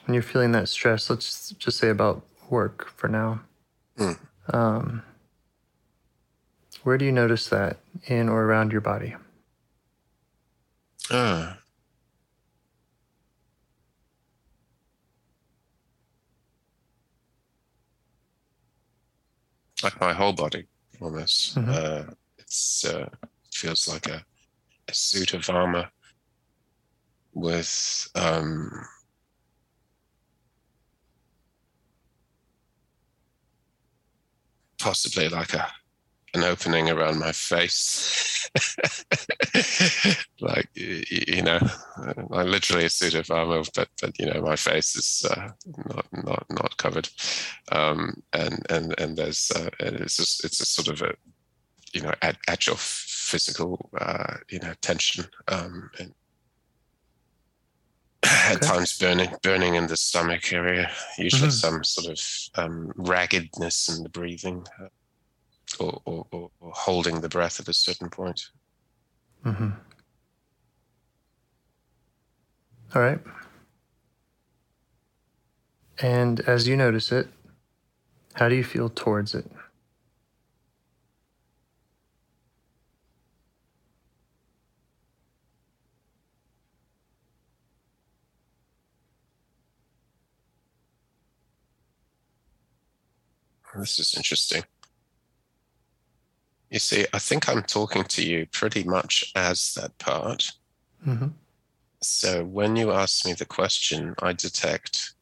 when 0.04 0.14
you're 0.14 0.22
feeling 0.22 0.52
that 0.52 0.68
stress, 0.68 1.10
let's 1.10 1.50
just 1.50 1.78
say 1.78 1.88
about 1.88 2.22
work 2.48 2.88
for 2.96 3.08
now. 3.08 3.40
Mm. 3.98 4.18
Um, 4.52 5.02
where 6.84 6.96
do 6.96 7.04
you 7.04 7.12
notice 7.12 7.48
that 7.48 7.78
in 8.06 8.28
or 8.28 8.44
around 8.44 8.72
your 8.72 8.80
body? 8.80 9.16
Ah. 11.10 11.58
Like 19.86 20.00
my 20.00 20.12
whole 20.12 20.32
body, 20.32 20.66
almost. 21.00 21.54
Mhm. 21.54 21.68
Uh, 21.68 22.12
it's 22.38 22.84
uh, 22.84 23.08
feels 23.52 23.86
like 23.86 24.08
a, 24.08 24.24
a 24.88 24.94
suit 24.94 25.32
of 25.32 25.48
armor 25.48 25.88
with 27.32 28.08
um, 28.16 28.68
possibly 34.80 35.28
like 35.28 35.54
a 35.54 35.70
an 36.36 36.44
opening 36.44 36.90
around 36.90 37.18
my 37.18 37.32
face. 37.32 38.48
like 40.40 40.68
you 40.74 41.42
know, 41.42 41.58
like 42.28 42.46
literally 42.46 42.84
a 42.84 42.90
suit 42.90 43.14
of 43.14 43.30
armor, 43.30 43.62
but 43.74 43.88
but 44.00 44.18
you 44.18 44.26
know, 44.26 44.40
my 44.42 44.56
face 44.56 44.94
is 44.96 45.26
uh, 45.30 45.48
not 45.88 46.06
not 46.12 46.46
not 46.50 46.76
covered, 46.76 47.08
um, 47.72 48.22
and 48.32 48.64
and 48.70 48.94
and 48.98 49.16
there's 49.16 49.50
uh, 49.50 49.70
it's 49.80 50.16
just 50.16 50.44
it's 50.44 50.60
a 50.60 50.66
sort 50.66 50.88
of 50.88 51.02
a 51.02 51.14
you 51.92 52.02
know 52.02 52.12
at, 52.22 52.36
at 52.48 52.66
your 52.66 52.76
physical 52.76 53.90
uh, 53.98 54.34
you 54.50 54.58
know 54.60 54.74
tension 54.80 55.24
um, 55.48 55.90
and 55.98 56.14
at 58.22 58.60
times 58.60 58.98
burning 58.98 59.30
burning 59.42 59.74
in 59.76 59.86
the 59.86 59.96
stomach 59.96 60.52
area 60.52 60.90
usually 61.16 61.48
mm-hmm. 61.48 61.76
some 61.76 61.84
sort 61.84 62.12
of 62.12 62.20
um, 62.62 62.92
raggedness 62.96 63.88
in 63.88 64.02
the 64.02 64.08
breathing 64.08 64.64
or, 65.78 66.00
or, 66.04 66.26
or, 66.32 66.50
holding 66.60 67.20
the 67.20 67.28
breath 67.28 67.60
at 67.60 67.68
a 67.68 67.72
certain 67.72 68.08
point. 68.08 68.40
Mm-hmm. 69.44 69.70
All 72.94 73.02
right. 73.02 73.20
And 76.00 76.40
as 76.40 76.68
you 76.68 76.76
notice 76.76 77.10
it, 77.12 77.28
how 78.34 78.48
do 78.48 78.54
you 78.54 78.64
feel 78.64 78.88
towards 78.88 79.34
it? 79.34 79.50
This 93.78 93.98
is 93.98 94.14
interesting. 94.16 94.62
You 96.76 96.80
see, 96.80 97.06
I 97.14 97.18
think 97.18 97.48
I'm 97.48 97.62
talking 97.62 98.04
to 98.04 98.22
you 98.22 98.44
pretty 98.52 98.84
much 98.84 99.32
as 99.34 99.72
that 99.76 99.96
part. 99.96 100.52
Mm-hmm. 101.06 101.28
So 102.02 102.44
when 102.44 102.76
you 102.76 102.92
ask 102.92 103.24
me 103.24 103.32
the 103.32 103.46
question, 103.46 104.14
I 104.20 104.34
detect 104.34 105.14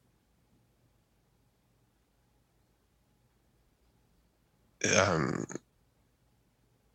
um, 4.99 5.47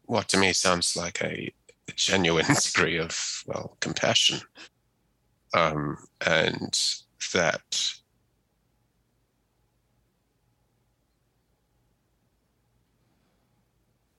what 0.07 0.27
to 0.27 0.37
me 0.37 0.51
sounds 0.51 0.93
like 0.97 1.21
a, 1.23 1.53
a 1.87 1.91
genuine 1.95 2.53
degree 2.61 2.97
of, 2.97 3.43
well, 3.47 3.77
compassion. 3.79 4.41
Um, 5.53 5.99
and 6.27 6.77
that 7.33 7.93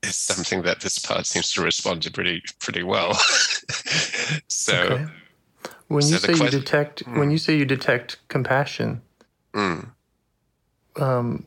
is 0.03 0.17
something 0.17 0.63
that 0.63 0.81
this 0.81 0.99
part 0.99 1.27
seems 1.27 1.53
to 1.53 1.63
respond 1.63 2.03
to 2.03 2.11
pretty 2.11 2.43
pretty 2.59 2.83
well. 2.83 3.15
so 4.49 4.75
okay. 4.75 5.07
when 5.89 6.05
you 6.07 6.17
so 6.17 6.33
say 6.33 6.45
you 6.45 6.51
detect 6.51 7.05
mm. 7.05 7.19
when 7.19 7.31
you 7.31 7.39
say 7.39 7.57
you 7.57 7.65
detect 7.65 8.17
compassion, 8.29 9.03
mm. 9.53 9.91
um, 10.97 11.47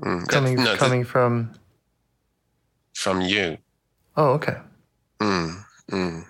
mm. 0.00 0.28
coming 0.28 0.56
no, 0.56 0.76
coming 0.76 1.00
the, 1.00 1.06
from 1.06 1.54
from 2.94 3.20
you. 3.20 3.58
Oh, 4.16 4.30
okay. 4.32 4.56
Mm. 5.20 5.64
Mm. 5.90 6.24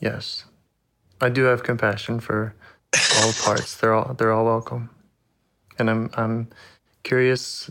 Yes, 0.00 0.44
I 1.20 1.28
do 1.28 1.44
have 1.44 1.62
compassion 1.62 2.20
for 2.20 2.54
all 3.22 3.32
parts. 3.42 3.76
They're 3.76 3.94
all 3.94 4.14
they're 4.14 4.32
all 4.32 4.44
welcome, 4.44 4.90
and 5.78 5.90
I'm 5.90 6.10
I'm 6.14 6.48
curious 7.02 7.70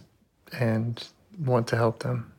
and 0.51 1.07
want 1.39 1.67
to 1.67 1.75
help 1.75 1.99
them. 1.99 2.33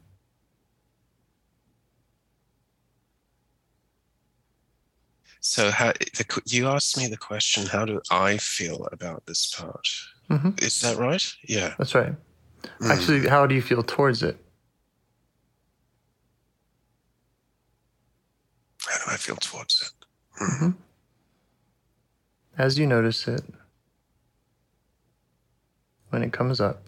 So, 5.41 5.71
how, 5.71 5.93
the, 5.93 6.43
you 6.47 6.69
asked 6.69 6.97
me 6.99 7.07
the 7.07 7.17
question, 7.17 7.67
how 7.67 7.85
do 7.85 8.01
I 8.11 8.39
feel 8.39 8.89
about 8.93 9.27
this 9.27 9.55
part? 9.55 9.89
Mm-hmm. 10.31 10.51
Is 10.59 10.81
that 10.81 10.97
right? 10.97 11.25
Yeah. 11.47 11.75
That's 11.79 11.95
right. 11.95 12.13
Mm. 12.81 12.91
Actually, 12.91 13.29
how 13.29 13.47
do 13.47 13.55
you 13.55 13.63
feel 13.63 13.83
towards 13.83 14.23
it? 14.23 14.37
How 18.87 19.07
do 19.07 19.13
I 19.13 19.17
feel 19.17 19.37
towards 19.37 19.81
it? 19.83 20.43
Mm. 20.43 20.49
Mm-hmm. 20.49 20.71
As 22.59 22.79
you 22.79 22.87
notice 22.87 23.29
it, 23.29 23.43
when 26.11 26.23
it 26.23 26.33
comes 26.33 26.61
up, 26.61 26.88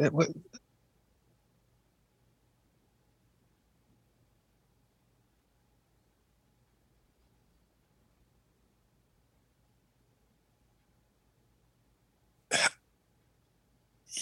That, 0.00 0.14
what, 0.14 0.28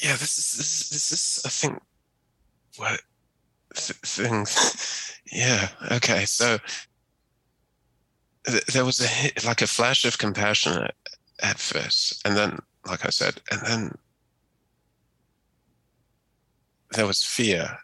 yeah, 0.03 0.17
this 0.17 0.37
is 0.39 0.57
this, 0.57 0.81
is, 0.83 0.91
this 0.91 1.13
is 1.13 1.43
I 1.47 1.49
think 1.49 1.81
what 2.77 3.01
th- 3.77 3.99
things. 4.05 5.13
yeah. 5.33 5.69
Okay. 5.93 6.25
So 6.25 6.59
th- 8.47 8.65
there 8.67 8.85
was 8.85 8.99
a 9.01 9.07
hit, 9.07 9.45
like 9.45 9.63
a 9.63 9.69
flash 9.69 10.05
of 10.05 10.19
compassion 10.19 10.73
at, 10.83 10.95
at 11.41 11.59
first, 11.61 12.21
and 12.27 12.37
then, 12.37 12.59
like 12.87 13.07
I 13.07 13.11
said, 13.11 13.41
and 13.53 13.61
then 13.63 13.93
there 16.93 17.07
was 17.07 17.23
fear. 17.23 17.79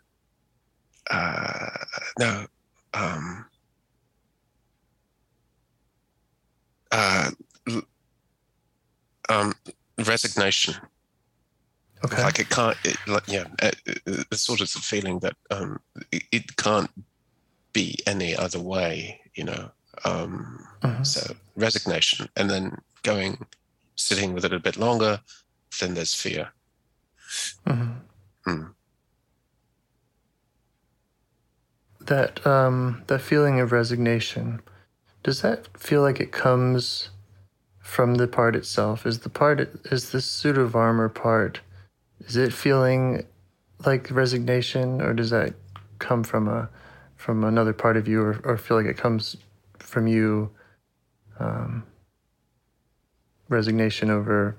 Uh, 1.11 1.69
no, 2.19 2.47
um, 2.95 3.47
uh, 6.91 7.31
um, 9.29 9.53
resignation. 10.07 10.75
Okay. 12.05 12.23
Like 12.23 12.39
it 12.39 12.51
can't, 12.51 12.77
it, 12.85 12.97
like, 13.07 13.27
yeah, 13.27 13.47
it, 13.63 13.77
it, 13.87 14.31
the 14.31 14.37
sort 14.37 14.61
of 14.61 14.73
the 14.73 14.79
feeling 14.79 15.19
that 15.21 15.37
um, 15.51 15.81
it, 16.13 16.23
it, 16.33 16.57
can't 16.57 16.91
be 17.73 17.99
any 18.07 18.37
other 18.37 18.61
way, 18.61 19.21
you 19.35 19.45
know. 19.45 19.71
Um, 20.05 20.67
mm-hmm. 20.83 21.03
So 21.03 21.35
resignation, 21.57 22.29
and 22.37 22.51
then 22.51 22.77
going, 23.03 23.47
sitting 23.97 24.35
with 24.35 24.45
it 24.45 24.53
a 24.53 24.61
bit 24.61 24.77
longer, 24.77 25.21
then 25.81 25.95
there's 25.95 26.15
fear. 26.15 26.51
Mm-hmm. 27.67 28.51
Mm 28.51 28.75
that 32.07 32.47
um, 32.47 33.03
that 33.07 33.21
feeling 33.21 33.61
of 33.61 33.73
resignation 33.73 34.61
does 35.23 35.41
that 35.41 35.67
feel 35.79 36.03
like 36.03 36.21
it 36.21 36.33
comes 36.33 37.09
from 37.81 38.17
the 38.17 38.29
part 38.29 38.55
itself? 38.55 39.07
Is 39.07 39.21
the 39.21 39.31
part 39.31 39.61
is 39.87 40.11
the 40.11 40.21
suit 40.21 40.59
of 40.59 40.77
armor 40.77 41.09
part 41.09 41.61
is 42.21 42.37
it 42.37 42.53
feeling 42.53 43.27
like 43.85 44.11
resignation 44.11 45.01
or 45.01 45.13
does 45.13 45.31
that 45.31 45.55
come 45.99 46.23
from 46.23 46.49
a 46.49 46.69
from 47.17 47.45
another 47.45 47.73
part 47.73 47.97
of 47.97 48.07
you 48.07 48.21
or, 48.21 48.41
or 48.45 48.57
feel 48.57 48.77
like 48.77 48.87
it 48.87 48.97
comes 48.97 49.37
from 49.79 50.07
you 50.07 50.51
um, 51.39 51.83
resignation 53.49 54.11
over 54.11 54.57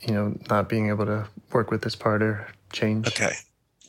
you 0.00 0.14
know 0.14 0.36
not 0.48 0.68
being 0.68 0.88
able 0.88 1.04
to 1.04 1.26
work 1.52 1.70
with 1.70 1.82
this 1.82 1.94
part 1.94 2.22
or 2.22 2.48
change? 2.72 3.06
Okay. 3.06 3.34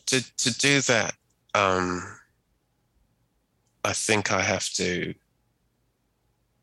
To 0.07 0.22
to 0.38 0.57
do 0.57 0.82
that 0.82 1.15
um 1.55 2.03
I 3.84 3.93
think 3.93 4.31
I 4.31 4.41
have 4.41 4.69
to. 4.73 5.13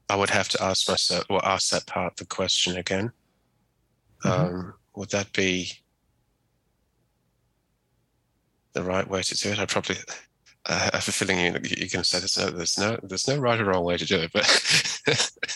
I 0.08 0.16
would 0.16 0.30
have 0.30 0.48
to 0.48 0.62
ask 0.62 0.88
myself, 0.88 1.24
or 1.30 1.44
ask 1.46 1.70
that 1.70 1.86
part 1.86 2.16
the 2.16 2.26
question 2.26 2.76
again. 2.76 3.12
Mm-hmm. 4.24 4.54
Um, 4.56 4.74
would 4.96 5.10
that 5.10 5.32
be 5.32 5.72
the 8.72 8.82
right 8.82 9.08
way 9.08 9.22
to 9.22 9.36
do 9.36 9.50
it? 9.50 9.58
I 9.58 9.66
probably, 9.66 9.96
I 10.66 10.74
have 10.74 10.94
a 11.08 11.12
feeling 11.12 11.38
you, 11.38 11.44
you're 11.52 11.88
going 11.88 11.88
to 11.88 12.04
say 12.04 12.18
there's 12.18 12.36
no, 12.38 12.50
there's 12.50 12.78
no, 12.78 12.98
there's 13.02 13.26
no 13.26 13.38
right 13.38 13.58
or 13.58 13.64
wrong 13.64 13.82
way 13.82 13.96
to 13.96 14.04
do 14.04 14.18
it, 14.18 14.30
but 14.32 14.44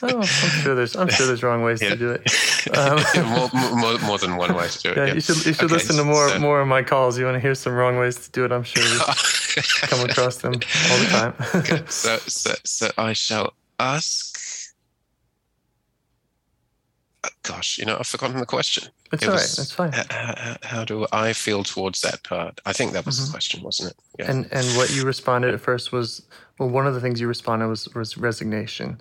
oh, 0.02 0.18
I'm 0.20 0.22
sure 0.62 0.74
there's, 0.74 0.96
I'm 0.96 1.08
sure 1.10 1.26
there's 1.26 1.42
wrong 1.42 1.62
ways 1.62 1.82
Yeah. 1.82 1.90
to 1.90 1.96
do 1.96 2.10
it. 2.10 2.22
Um, 2.74 2.98
more, 3.28 3.50
more, 3.76 3.98
more 3.98 4.18
than 4.18 4.36
one 4.38 4.54
way 4.54 4.66
to 4.66 4.78
do 4.80 4.88
it. 4.92 4.96
yeah, 4.96 5.04
yeah. 5.08 5.14
you 5.14 5.20
should, 5.20 5.36
you 5.44 5.52
should 5.52 5.64
Okay, 5.66 5.74
listen 5.74 5.96
to 5.96 6.04
more, 6.04 6.30
so- 6.30 6.38
more 6.38 6.62
of 6.62 6.66
my 6.66 6.82
calls. 6.82 7.18
You 7.18 7.26
want 7.26 7.34
to 7.34 7.40
hear 7.40 7.54
some 7.54 7.74
wrong 7.74 7.98
ways 7.98 8.16
to 8.24 8.30
do 8.30 8.46
it? 8.46 8.52
I'm 8.52 8.62
sure 8.62 8.82
you 8.82 8.98
come 9.82 10.08
across 10.08 10.36
them 10.38 10.54
all 10.54 10.98
the 10.98 11.06
time. 11.10 11.34
Okay, 11.54 11.82
so, 11.88 12.16
so, 12.26 12.54
so 12.64 12.90
I 12.96 13.12
shall 13.12 13.52
ask. 13.78 14.38
Gosh, 17.42 17.78
you 17.78 17.84
know, 17.84 17.96
I've 17.98 18.06
forgotten 18.06 18.38
the 18.38 18.46
question. 18.46 18.88
it's 19.12 19.22
It 19.22 19.28
all 19.28 19.34
right. 19.34 19.40
was- 19.42 19.58
It's 19.58 19.72
fine. 19.72 19.94
H- 19.94 20.06
h- 20.10 20.58
how 20.62 20.84
do 20.84 21.06
I 21.12 21.32
feel 21.32 21.62
towards 21.64 22.00
that 22.02 22.22
part? 22.24 22.60
I 22.66 22.72
think 22.72 22.92
that 22.92 23.04
was 23.06 23.18
Mhm. 23.20 23.26
the 23.26 23.30
question, 23.32 23.62
wasn't 23.62 23.90
it? 23.90 23.96
Yeah. 24.18 24.30
And 24.30 24.48
and 24.52 24.66
what 24.76 24.90
you 24.90 25.04
responded 25.04 25.54
at 25.54 25.60
first 25.60 25.92
was 25.92 26.22
well, 26.58 26.68
one 26.68 26.86
of 26.86 26.94
the 26.94 27.00
things 27.00 27.20
you 27.20 27.28
responded 27.28 27.68
was 27.68 27.88
was 27.94 28.16
resignation, 28.16 29.00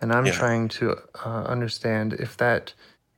and 0.00 0.12
I'm 0.12 0.26
Yeah. 0.26 0.32
trying 0.32 0.68
to 0.70 0.96
uh, 1.24 1.44
understand 1.44 2.14
if 2.14 2.36
that 2.38 2.72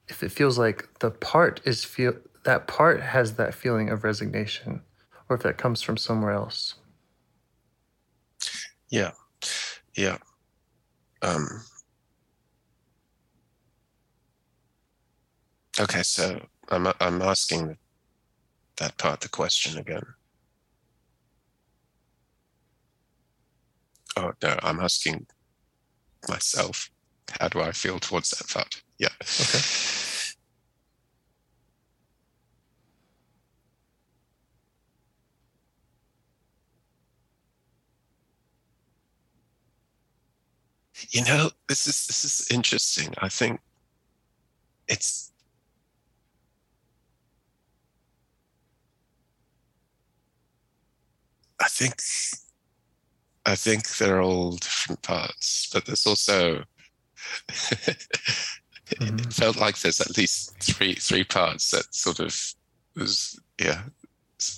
if 0.09 0.23
it 0.23 0.31
feels 0.33 0.59
like 0.59 0.89
the 1.01 1.11
part 1.11 1.61
is 1.65 1.85
feel 1.85 2.15
that 2.45 2.67
part 2.67 3.01
has 3.01 3.35
that 3.35 3.55
feeling 3.55 3.89
of 3.91 4.05
resignation, 4.05 4.83
or 5.29 5.37
if 5.37 5.43
that 5.43 5.57
comes 5.59 5.81
from 5.83 5.97
somewhere 5.97 6.33
else. 6.33 6.75
yeah. 8.91 9.13
Yeah. 9.95 10.19
Um, 11.23 11.65
okay, 15.81 16.03
so 16.03 16.41
I'm 16.69 16.87
I'm 17.01 17.23
asking 17.23 17.77
that 18.77 18.99
part 18.99 19.21
the 19.21 19.29
question 19.29 19.79
again. 19.79 20.05
Oh 24.17 24.33
no, 24.43 24.59
I'm 24.63 24.81
asking 24.81 25.27
myself. 26.29 26.91
How 27.41 27.49
do 27.49 27.61
I 27.61 27.73
feel 27.73 27.99
towards 28.01 28.31
that 28.31 28.49
part? 28.49 28.83
Yeah. 28.99 29.09
Okay. 29.41 29.61
You 41.11 41.25
know, 41.25 41.51
this 41.69 41.87
is 41.87 42.07
this 42.07 42.25
is 42.25 42.49
interesting. 42.51 43.15
I 43.19 43.29
think 43.29 43.61
it's 44.89 45.33
I 51.61 51.69
think 51.69 52.01
I 53.47 53.55
think 53.57 53.89
they're 53.97 54.23
all 54.23 54.53
different 54.53 55.03
parts, 55.03 55.69
but 55.73 55.85
there's 55.87 56.07
also 56.07 56.65
it 57.71 57.99
Mhm. 59.01 59.33
felt 59.33 59.57
like 59.57 59.79
there's 59.79 60.01
at 60.01 60.17
least 60.17 60.55
three 60.61 60.95
three 60.95 61.25
parts 61.25 61.71
that 61.71 61.95
sort 61.95 62.21
of 62.21 62.37
was 62.97 63.39
yeah 63.59 63.83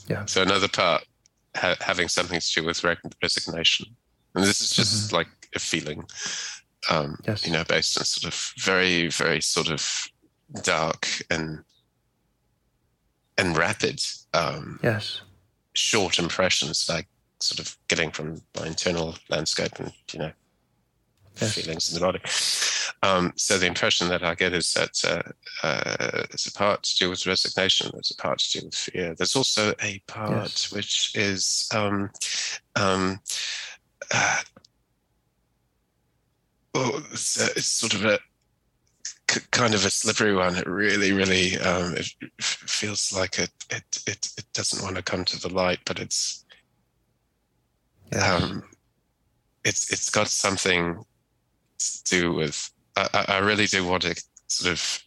Yeah. 0.08 0.24
so 0.26 0.42
another 0.42 0.68
part 0.68 1.04
ha- 1.56 1.76
having 1.80 2.08
something 2.08 2.40
to 2.40 2.52
do 2.54 2.64
with 2.64 2.82
resignation 3.22 3.86
and 4.34 4.44
this 4.44 4.60
is 4.60 4.70
just 4.72 5.12
like 5.12 5.28
a 5.54 5.58
feeling 5.60 6.04
um 6.90 7.18
Yes. 7.26 7.46
you 7.46 7.52
know 7.52 7.64
based 7.64 7.96
on 7.98 8.04
sort 8.04 8.32
of 8.32 8.52
very 8.58 9.08
very 9.08 9.40
sort 9.40 9.68
of 9.70 9.88
dark 10.62 11.06
and 11.30 11.62
and 13.38 13.56
rapid 13.56 14.02
um 14.34 14.80
Yes. 14.82 15.20
Short 15.76 16.18
impressions 16.18 16.88
like 16.88 17.06
sort 17.40 17.60
of 17.60 17.76
getting 17.88 18.10
from 18.10 18.40
my 18.58 18.66
internal 18.66 19.14
landscape 19.28 19.78
and 19.78 19.92
you 20.12 20.18
know 20.18 20.32
Yes. 21.38 21.54
feelings 21.54 21.92
in 21.92 22.00
the 22.00 22.06
body. 22.06 22.20
Um, 23.02 23.34
so 23.36 23.58
the 23.58 23.66
impression 23.66 24.08
that 24.08 24.24
I 24.24 24.34
get 24.34 24.54
is 24.54 24.72
that 24.72 25.04
uh, 25.04 25.66
uh, 25.66 26.24
there's 26.30 26.46
a 26.46 26.52
part 26.52 26.82
to 26.84 26.96
do 26.96 27.10
with 27.10 27.26
resignation. 27.26 27.90
There's 27.92 28.10
a 28.10 28.22
part 28.22 28.38
to 28.38 28.60
do 28.60 28.64
with 28.66 28.74
fear. 28.74 29.14
There's 29.14 29.36
also 29.36 29.74
a 29.82 29.98
part 30.06 30.30
Yes. 30.30 30.72
which 30.72 31.12
is 31.14 31.68
um, 31.74 32.10
um, 32.74 33.20
uh, 34.14 34.40
oh, 36.74 37.02
it's, 37.12 37.38
a, 37.38 37.50
it's 37.50 37.70
sort 37.70 37.92
of 37.92 38.06
a 38.06 38.18
kind 39.26 39.74
of 39.74 39.84
a 39.84 39.90
slippery 39.90 40.34
one. 40.34 40.56
It 40.56 40.66
really, 40.66 41.12
really 41.12 41.58
um, 41.58 41.94
it 41.96 42.06
f- 42.38 42.46
feels 42.66 43.12
like 43.12 43.38
it, 43.38 43.50
it 43.70 43.84
it 44.06 44.28
it 44.38 44.44
doesn't 44.52 44.82
want 44.84 44.96
to 44.96 45.02
come 45.02 45.24
to 45.26 45.38
the 45.40 45.48
light, 45.52 45.80
but 45.84 45.98
it's 45.98 46.44
Yes. 48.12 48.22
um, 48.42 48.62
it's 49.64 49.92
it's 49.92 50.10
got 50.10 50.28
something 50.28 51.04
to 51.78 52.02
do 52.04 52.32
with. 52.32 52.70
I, 52.96 53.24
I 53.28 53.38
really 53.38 53.66
do 53.66 53.84
want 53.84 54.04
to 54.04 54.14
sort 54.46 54.72
of 54.72 55.02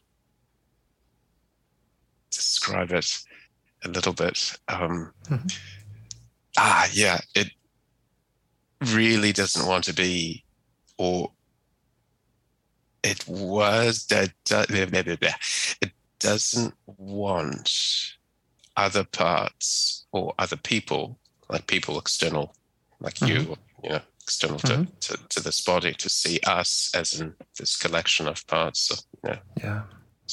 describe 2.30 2.92
it 2.92 3.20
a 3.84 3.88
little 3.88 4.14
bit. 4.14 4.58
Um, 4.68 5.14
Mhm. 5.26 5.58
Ah, 6.58 6.90
yeah, 6.92 7.20
it 7.36 7.52
really 8.82 9.32
doesn't 9.32 9.66
want 9.66 9.86
to 9.86 9.94
be, 9.94 10.44
or 10.98 11.32
it 13.04 13.28
was 13.28 14.06
that 14.08 14.32
it 14.50 15.92
doesn't 16.20 16.74
hmm. 16.86 16.94
want 16.98 17.72
other 18.76 19.04
parts 19.04 20.06
or 20.12 20.34
other 20.40 20.58
people, 20.58 21.20
like 21.50 21.68
people 21.68 22.00
external, 22.00 22.56
like 23.00 23.20
you, 23.22 23.40
mm-hmm. 23.40 23.54
you 23.84 23.90
know, 23.90 24.02
external 24.24 24.60
to, 24.60 24.74
mm-hmm. 24.74 24.84
to, 25.02 25.18
to 25.30 25.44
this 25.44 25.62
body, 25.62 25.94
to 25.94 26.10
see 26.10 26.40
us 26.46 26.92
as 26.96 27.20
in 27.20 27.34
this 27.58 27.78
collection 27.78 28.28
of 28.28 28.46
parts, 28.48 28.92
of, 28.92 29.00
you 29.24 29.30
know, 29.32 29.40
yeah. 29.58 29.82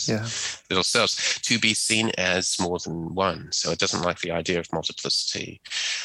Yeah. 0.07 0.27
little 0.69 0.85
cells, 0.85 1.39
to 1.43 1.59
be 1.59 1.73
seen 1.73 2.13
as 2.19 2.61
more 2.61 2.79
than 2.79 3.15
one. 3.15 3.49
So 3.51 3.71
it 3.71 3.79
doesn't 3.79 4.03
like 4.03 4.21
the 4.21 4.31
idea 4.31 4.61
of 4.61 4.71
multiplicity. 4.71 5.63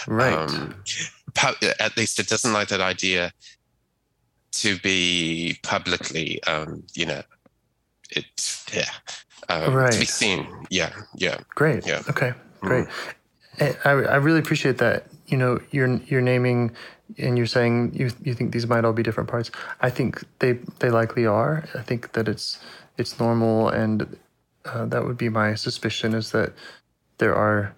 Right. 0.08 0.34
Um, 0.34 0.82
at 1.78 1.98
least 1.98 2.18
it 2.18 2.30
doesn't 2.30 2.54
like 2.54 2.70
that 2.70 2.80
idea 2.80 3.34
to 4.52 4.78
be 4.80 5.58
publicly, 5.64 6.44
um, 6.44 6.84
you 6.94 7.06
know, 7.06 7.22
it, 8.10 8.26
yeah, 8.74 8.90
um, 9.50 9.74
to 9.90 10.00
be 10.00 10.06
seen. 10.06 10.48
Yeah, 10.70 10.92
yeah. 11.16 11.40
Great. 11.56 11.86
Yeah. 11.88 12.02
Okay. 12.10 12.34
Great. 12.60 12.88
And 13.60 13.78
I, 13.86 13.92
I 13.92 14.16
really 14.18 14.40
appreciate 14.40 14.78
that. 14.80 15.08
You 15.28 15.38
know, 15.38 15.60
you're 15.72 15.98
you're 16.08 16.22
naming 16.22 16.72
and 17.18 17.38
you're 17.38 17.48
saying 17.48 17.94
you 17.94 18.12
you 18.24 18.34
think 18.34 18.52
these 18.52 18.68
might 18.68 18.86
all 18.86 18.94
be 18.94 19.04
different 19.04 19.30
parts. 19.30 19.52
I 19.82 19.90
think 19.90 20.24
they 20.40 20.54
they 20.80 20.90
likely 20.90 21.26
are. 21.26 21.66
I 21.74 21.82
think 21.82 22.14
that 22.14 22.28
it's 22.28 22.60
it's 22.98 23.20
normal, 23.20 23.70
and 23.70 24.18
uh, 24.66 24.86
that 24.86 25.06
would 25.06 25.18
be 25.18 25.30
my 25.30 25.56
suspicion 25.56 26.14
is 26.14 26.32
that 26.32 26.54
there 27.18 27.36
are 27.36 27.76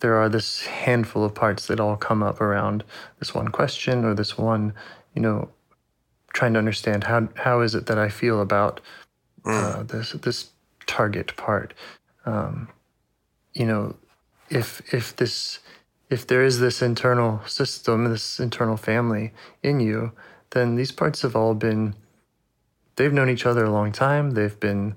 there 0.00 0.16
are 0.16 0.28
this 0.28 0.62
handful 0.62 1.24
of 1.24 1.34
parts 1.34 1.66
that 1.66 1.80
all 1.80 1.96
come 1.96 2.22
up 2.22 2.40
around 2.40 2.84
this 3.18 3.34
one 3.34 3.48
question 3.48 4.04
or 4.04 4.14
this 4.14 4.36
one, 4.36 4.72
you 5.14 5.22
know, 5.22 5.50
trying 6.32 6.52
to 6.54 6.58
understand 6.58 7.04
how 7.04 7.28
how 7.36 7.60
is 7.60 7.74
it 7.74 7.86
that 7.86 7.98
I 7.98 8.08
feel 8.08 8.40
about 8.40 8.80
uh, 9.44 9.82
this 9.82 10.12
this 10.12 10.50
target 10.86 11.36
part. 11.36 11.74
Um, 12.26 12.68
you 13.54 13.66
know, 13.66 13.96
if 14.48 14.82
if 14.92 15.16
this 15.16 15.60
if 16.08 16.26
there 16.26 16.42
is 16.44 16.58
this 16.58 16.82
internal 16.82 17.40
system, 17.46 18.04
this 18.04 18.40
internal 18.40 18.76
family 18.76 19.32
in 19.62 19.80
you, 19.80 20.12
then 20.50 20.74
these 20.74 20.92
parts 20.92 21.22
have 21.22 21.36
all 21.36 21.54
been 21.54 21.94
they've 22.96 23.12
known 23.12 23.30
each 23.30 23.46
other 23.46 23.64
a 23.64 23.70
long 23.70 23.92
time. 23.92 24.32
They've 24.32 24.58
been 24.58 24.94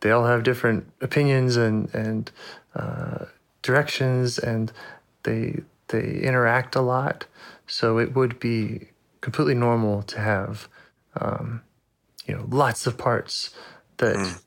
they 0.00 0.10
all 0.10 0.26
have 0.26 0.42
different 0.42 0.90
opinions 1.00 1.56
and 1.56 1.92
and 1.94 2.30
uh, 2.74 3.26
directions, 3.62 4.38
and 4.38 4.72
they 5.24 5.62
they 5.88 6.20
interact 6.20 6.74
a 6.76 6.80
lot. 6.80 7.26
So 7.66 7.98
it 7.98 8.14
would 8.14 8.38
be 8.40 8.88
completely 9.20 9.54
normal 9.54 10.02
to 10.02 10.20
have 10.20 10.68
um, 11.20 11.62
you 12.26 12.34
know 12.34 12.46
lots 12.48 12.86
of 12.86 12.96
parts 12.98 13.50
that 13.98 14.40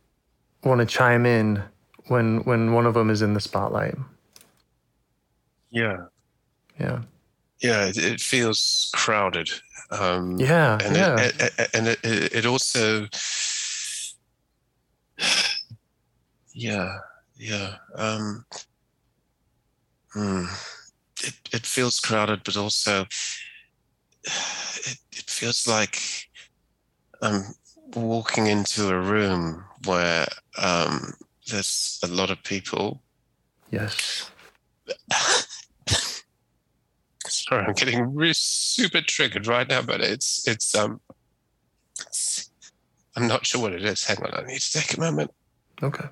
want 0.64 0.80
to 0.80 0.86
chime 0.86 1.26
in 1.26 1.64
when 2.08 2.40
when 2.44 2.74
one 2.74 2.86
of 2.86 2.94
them 2.94 3.10
is 3.10 3.22
in 3.22 3.34
the 3.34 3.42
spotlight. 3.42 3.96
Yeah. 5.72 6.06
Yeah. 6.80 7.02
Yeah, 7.62 7.86
it, 7.88 7.98
it 7.98 8.20
feels 8.22 8.92
crowded. 8.96 9.50
Um, 9.92 10.40
Yeah. 10.40 10.78
and 10.82 10.96
yeah. 10.96 11.20
it, 11.20 11.70
and 11.74 11.88
it, 11.88 12.00
it 12.04 12.34
it 12.34 12.46
also 12.46 13.08
yeah 16.54 16.98
yeah 17.38 17.76
um 17.96 18.46
hmm, 20.14 20.46
it, 21.22 21.34
it 21.52 21.66
feels 21.66 22.00
crowded 22.00 22.42
but 22.44 22.58
also 22.58 23.02
it, 24.24 24.98
it 25.12 25.30
feels 25.30 25.68
like 25.68 26.00
i'm 27.22 27.44
walking 27.96 28.48
into 28.48 28.90
a 28.90 29.00
room 29.00 29.64
where 29.86 30.28
um 30.62 31.14
there's 31.48 32.00
a 32.04 32.08
lot 32.08 32.30
of 32.32 32.42
people 32.44 33.02
yes. 33.72 34.30
Sorry, 37.28 37.66
I'm 37.66 37.74
getting 37.74 38.14
really 38.16 38.34
super 38.34 39.02
triggered 39.02 39.48
right 39.48 39.68
now, 39.68 39.82
but 39.82 40.02
it's 40.02 40.48
it's 40.48 40.76
um 40.76 41.00
it's, 42.02 42.52
I'm 43.16 43.28
not 43.28 43.46
sure 43.46 43.62
what 43.62 43.74
it 43.74 43.84
is. 43.84 44.04
Hang 44.04 44.18
on, 44.24 44.34
I 44.34 44.44
need 44.48 44.60
to 44.60 44.72
take 44.72 44.98
a 44.98 45.00
moment. 45.00 45.32
Okay. 45.82 46.06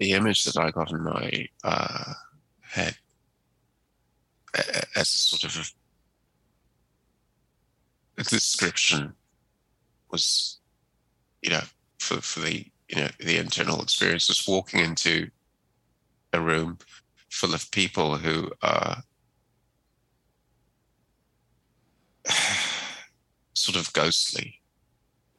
The 0.00 0.12
image 0.12 0.44
that 0.44 0.56
I 0.56 0.70
got 0.70 0.90
in 0.92 1.02
my 1.04 1.46
uh, 1.62 2.14
head 2.62 2.96
as 4.96 5.10
sort 5.10 5.44
of 5.44 5.70
a 8.16 8.22
description 8.24 9.12
was, 10.10 10.58
you 11.42 11.50
know, 11.50 11.60
for, 11.98 12.22
for 12.22 12.40
the, 12.40 12.64
you 12.88 12.96
know, 12.96 13.08
the 13.18 13.36
internal 13.36 13.82
experience 13.82 14.28
was 14.28 14.48
walking 14.48 14.80
into 14.80 15.30
a 16.32 16.40
room 16.40 16.78
full 17.28 17.52
of 17.52 17.70
people 17.70 18.16
who 18.16 18.50
are 18.62 19.02
sort 23.52 23.76
of 23.76 23.92
ghostly. 23.92 24.62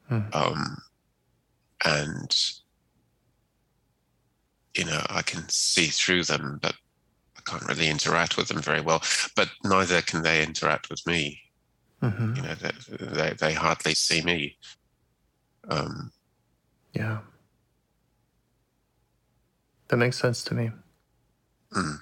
Hmm. 0.08 0.20
Um, 0.32 0.76
and 1.84 2.52
you 4.76 4.84
know, 4.84 5.00
I 5.10 5.22
can 5.22 5.48
see 5.48 5.86
through 5.86 6.24
them, 6.24 6.58
but 6.62 6.74
I 7.36 7.40
can't 7.50 7.66
really 7.68 7.88
interact 7.88 8.36
with 8.36 8.48
them 8.48 8.62
very 8.62 8.80
well. 8.80 9.02
But 9.36 9.48
neither 9.64 10.02
can 10.02 10.22
they 10.22 10.42
interact 10.42 10.90
with 10.90 11.06
me. 11.06 11.40
hmm 12.00 12.34
You 12.36 12.42
know, 12.42 12.54
they 12.54 12.72
they, 13.06 13.32
they 13.34 13.52
hardly 13.54 13.94
see 13.94 14.22
me. 14.22 14.56
Um, 15.68 16.12
Yeah. 16.94 17.20
That 19.88 19.96
makes 19.98 20.18
sense 20.18 20.42
to 20.44 20.54
me. 20.54 20.70
mm. 21.74 21.96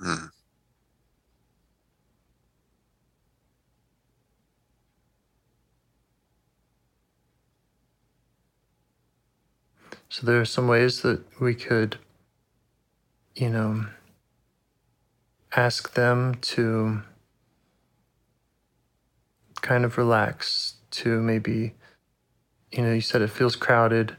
Mm. 0.00 0.33
So 10.14 10.24
there 10.24 10.40
are 10.40 10.44
some 10.44 10.68
ways 10.68 11.00
that 11.00 11.24
we 11.40 11.56
could, 11.56 11.98
you 13.34 13.50
know, 13.50 13.86
ask 15.56 15.94
them 15.94 16.36
to 16.54 17.02
kind 19.60 19.84
of 19.84 19.98
relax, 19.98 20.76
to 20.92 21.20
maybe, 21.20 21.74
you 22.70 22.82
know, 22.84 22.92
you 22.92 23.00
said 23.00 23.22
it 23.22 23.30
feels 23.30 23.56
crowded. 23.56 24.16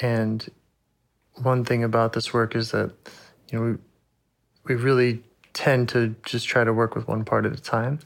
And 0.00 0.48
one 1.42 1.62
thing 1.62 1.84
about 1.84 2.14
this 2.14 2.32
work 2.32 2.56
is 2.56 2.70
that, 2.70 2.92
you 3.52 3.58
know, 3.58 3.78
we, 4.64 4.74
we 4.74 4.82
really 4.82 5.22
tend 5.52 5.90
to 5.90 6.16
just 6.24 6.48
try 6.48 6.64
to 6.64 6.72
work 6.72 6.94
with 6.94 7.06
one 7.06 7.26
part 7.26 7.44
at 7.44 7.52
a 7.52 7.60
time. 7.60 7.98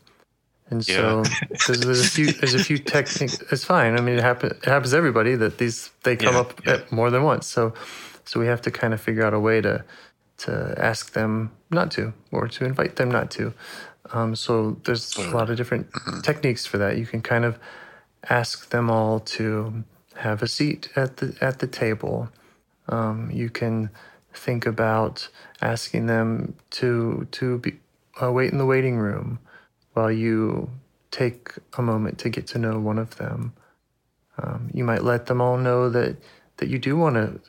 And 0.72 0.84
so 0.84 1.22
there's, 1.66 1.80
there's 1.80 2.00
a 2.00 2.10
few 2.10 2.32
there's 2.32 2.54
a 2.54 2.64
few 2.64 2.78
techniques. 2.94 3.40
It's 3.52 3.64
fine. 3.64 3.98
I 3.98 4.00
mean, 4.00 4.16
it 4.18 4.22
happens 4.22 4.52
it 4.52 4.64
happens 4.64 4.92
to 4.92 4.96
everybody 4.96 5.34
that 5.36 5.58
these 5.58 5.90
they 6.02 6.16
come 6.16 6.34
Yeah, 6.34 6.40
up 6.40 6.60
yeah. 6.66 6.72
at 6.72 6.90
more 6.90 7.10
than 7.10 7.22
once. 7.22 7.46
So 7.46 7.74
so 8.24 8.40
we 8.40 8.46
have 8.46 8.62
to 8.62 8.70
kind 8.70 8.94
of 8.94 9.00
figure 9.00 9.22
out 9.22 9.34
a 9.34 9.38
way 9.40 9.60
to 9.60 9.84
to 10.38 10.74
ask 10.78 11.12
them 11.12 11.52
not 11.70 11.90
to 11.92 12.14
or 12.30 12.48
to 12.48 12.64
invite 12.64 12.96
them 12.96 13.10
not 13.10 13.30
to. 13.32 13.52
Um, 14.14 14.34
so 14.34 14.78
there's 14.84 15.14
a 15.16 15.30
lot 15.30 15.50
of 15.50 15.58
different 15.58 15.88
techniques 16.22 16.64
for 16.64 16.78
that. 16.78 16.96
You 16.96 17.06
can 17.06 17.20
kind 17.20 17.44
of 17.44 17.58
ask 18.30 18.70
them 18.70 18.90
all 18.90 19.20
to 19.20 19.84
have 20.16 20.42
a 20.42 20.48
seat 20.48 20.88
at 20.96 21.18
the 21.18 21.36
at 21.42 21.58
the 21.58 21.66
table. 21.66 22.30
Um, 22.88 23.30
you 23.30 23.50
can 23.50 23.90
think 24.32 24.64
about 24.64 25.28
asking 25.60 26.06
them 26.06 26.54
to 26.70 27.28
to 27.32 27.58
be, 27.58 27.74
uh, 28.22 28.32
wait 28.32 28.52
in 28.52 28.58
the 28.58 28.66
waiting 28.66 28.96
room 28.96 29.38
while 29.92 30.10
you 30.10 30.70
take 31.10 31.52
a 31.76 31.82
moment 31.82 32.18
to 32.18 32.30
get 32.30 32.46
to 32.48 32.58
know 32.58 32.78
one 32.78 32.98
of 32.98 33.16
them. 33.16 33.52
Um, 34.38 34.70
you 34.72 34.84
might 34.84 35.04
let 35.04 35.26
them 35.26 35.40
all 35.40 35.58
know 35.58 35.90
that 35.90 36.16
that 36.56 36.68
you 36.68 36.78
do 36.78 36.96
want 36.96 37.16
to 37.16 37.40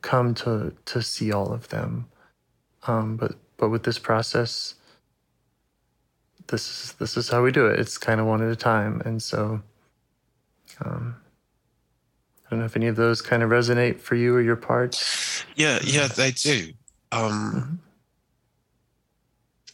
come 0.00 0.34
to 0.34 0.72
to 0.86 1.02
see 1.02 1.32
all 1.32 1.52
of 1.52 1.68
them. 1.68 2.06
Um, 2.86 3.16
but 3.16 3.36
but 3.56 3.68
with 3.68 3.82
this 3.82 3.98
process, 3.98 4.74
this 6.48 6.68
is 6.68 6.92
this 6.94 7.16
is 7.16 7.28
how 7.28 7.42
we 7.42 7.52
do 7.52 7.66
it. 7.66 7.78
It's 7.78 7.98
kind 7.98 8.20
of 8.20 8.26
one 8.26 8.42
at 8.42 8.50
a 8.50 8.56
time, 8.56 9.02
and 9.04 9.22
so. 9.22 9.62
Um, 10.84 11.16
I 12.46 12.50
don't 12.50 12.58
know 12.60 12.66
if 12.66 12.76
any 12.76 12.86
of 12.86 12.96
those 12.96 13.22
kind 13.22 13.42
of 13.42 13.48
resonate 13.48 13.98
for 13.98 14.14
you 14.14 14.34
or 14.34 14.42
your 14.42 14.56
parts. 14.56 15.44
Yeah, 15.56 15.78
yeah, 15.82 16.08
they 16.08 16.32
do. 16.32 16.72
Um, 17.10 17.80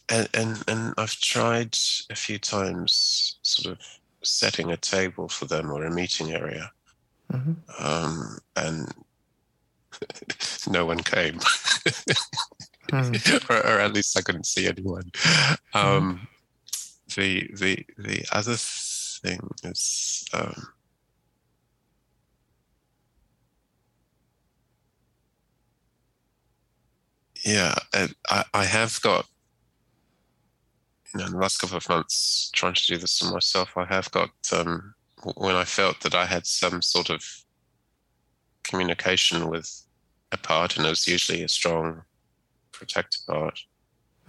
and, 0.09 0.29
and 0.33 0.63
and 0.67 0.93
I've 0.97 1.19
tried 1.19 1.75
a 2.09 2.15
few 2.15 2.39
times, 2.39 3.37
sort 3.41 3.73
of 3.73 3.81
setting 4.23 4.71
a 4.71 4.77
table 4.77 5.27
for 5.29 5.45
them 5.45 5.71
or 5.71 5.83
a 5.85 5.91
meeting 5.91 6.31
area, 6.33 6.71
hmm 7.31 7.53
um, 7.79 8.39
and 8.55 8.91
no 10.69 10.85
one 10.85 10.99
came, 10.99 11.39
Hmm. 12.89 13.13
or, 13.49 13.57
or 13.57 13.79
at 13.79 13.93
least 13.93 14.17
I 14.17 14.21
couldn't 14.21 14.47
see 14.47 14.67
anyone. 14.67 15.11
Um, 15.73 16.27
the 17.15 17.49
the 17.53 17.85
the 17.97 18.25
other 18.31 18.55
thing 18.57 19.47
is. 19.63 20.25
Um, 20.33 20.73
Yeah, 27.45 27.73
I, 28.29 28.43
I 28.53 28.65
have 28.65 28.99
got, 29.01 29.25
you 31.13 31.19
know, 31.19 31.25
in 31.25 31.31
the 31.33 31.37
last 31.37 31.59
couple 31.59 31.77
of 31.77 31.89
months, 31.89 32.49
trying 32.53 32.73
to 32.75 32.85
do 32.85 32.97
this 32.97 33.17
for 33.19 33.33
myself, 33.33 33.75
I 33.77 33.85
have 33.85 34.09
got, 34.11 34.29
um, 34.53 34.93
when 35.35 35.55
I 35.55 35.63
felt 35.65 36.01
that 36.01 36.15
I 36.15 36.25
had 36.25 36.45
some 36.45 36.81
sort 36.81 37.09
of 37.09 37.23
communication 38.63 39.49
with 39.49 39.69
a 40.31 40.37
part, 40.37 40.77
and 40.77 40.85
it 40.85 40.89
was 40.89 41.07
usually 41.07 41.43
a 41.43 41.49
strong 41.49 42.03
protective 42.71 43.21
part, 43.27 43.59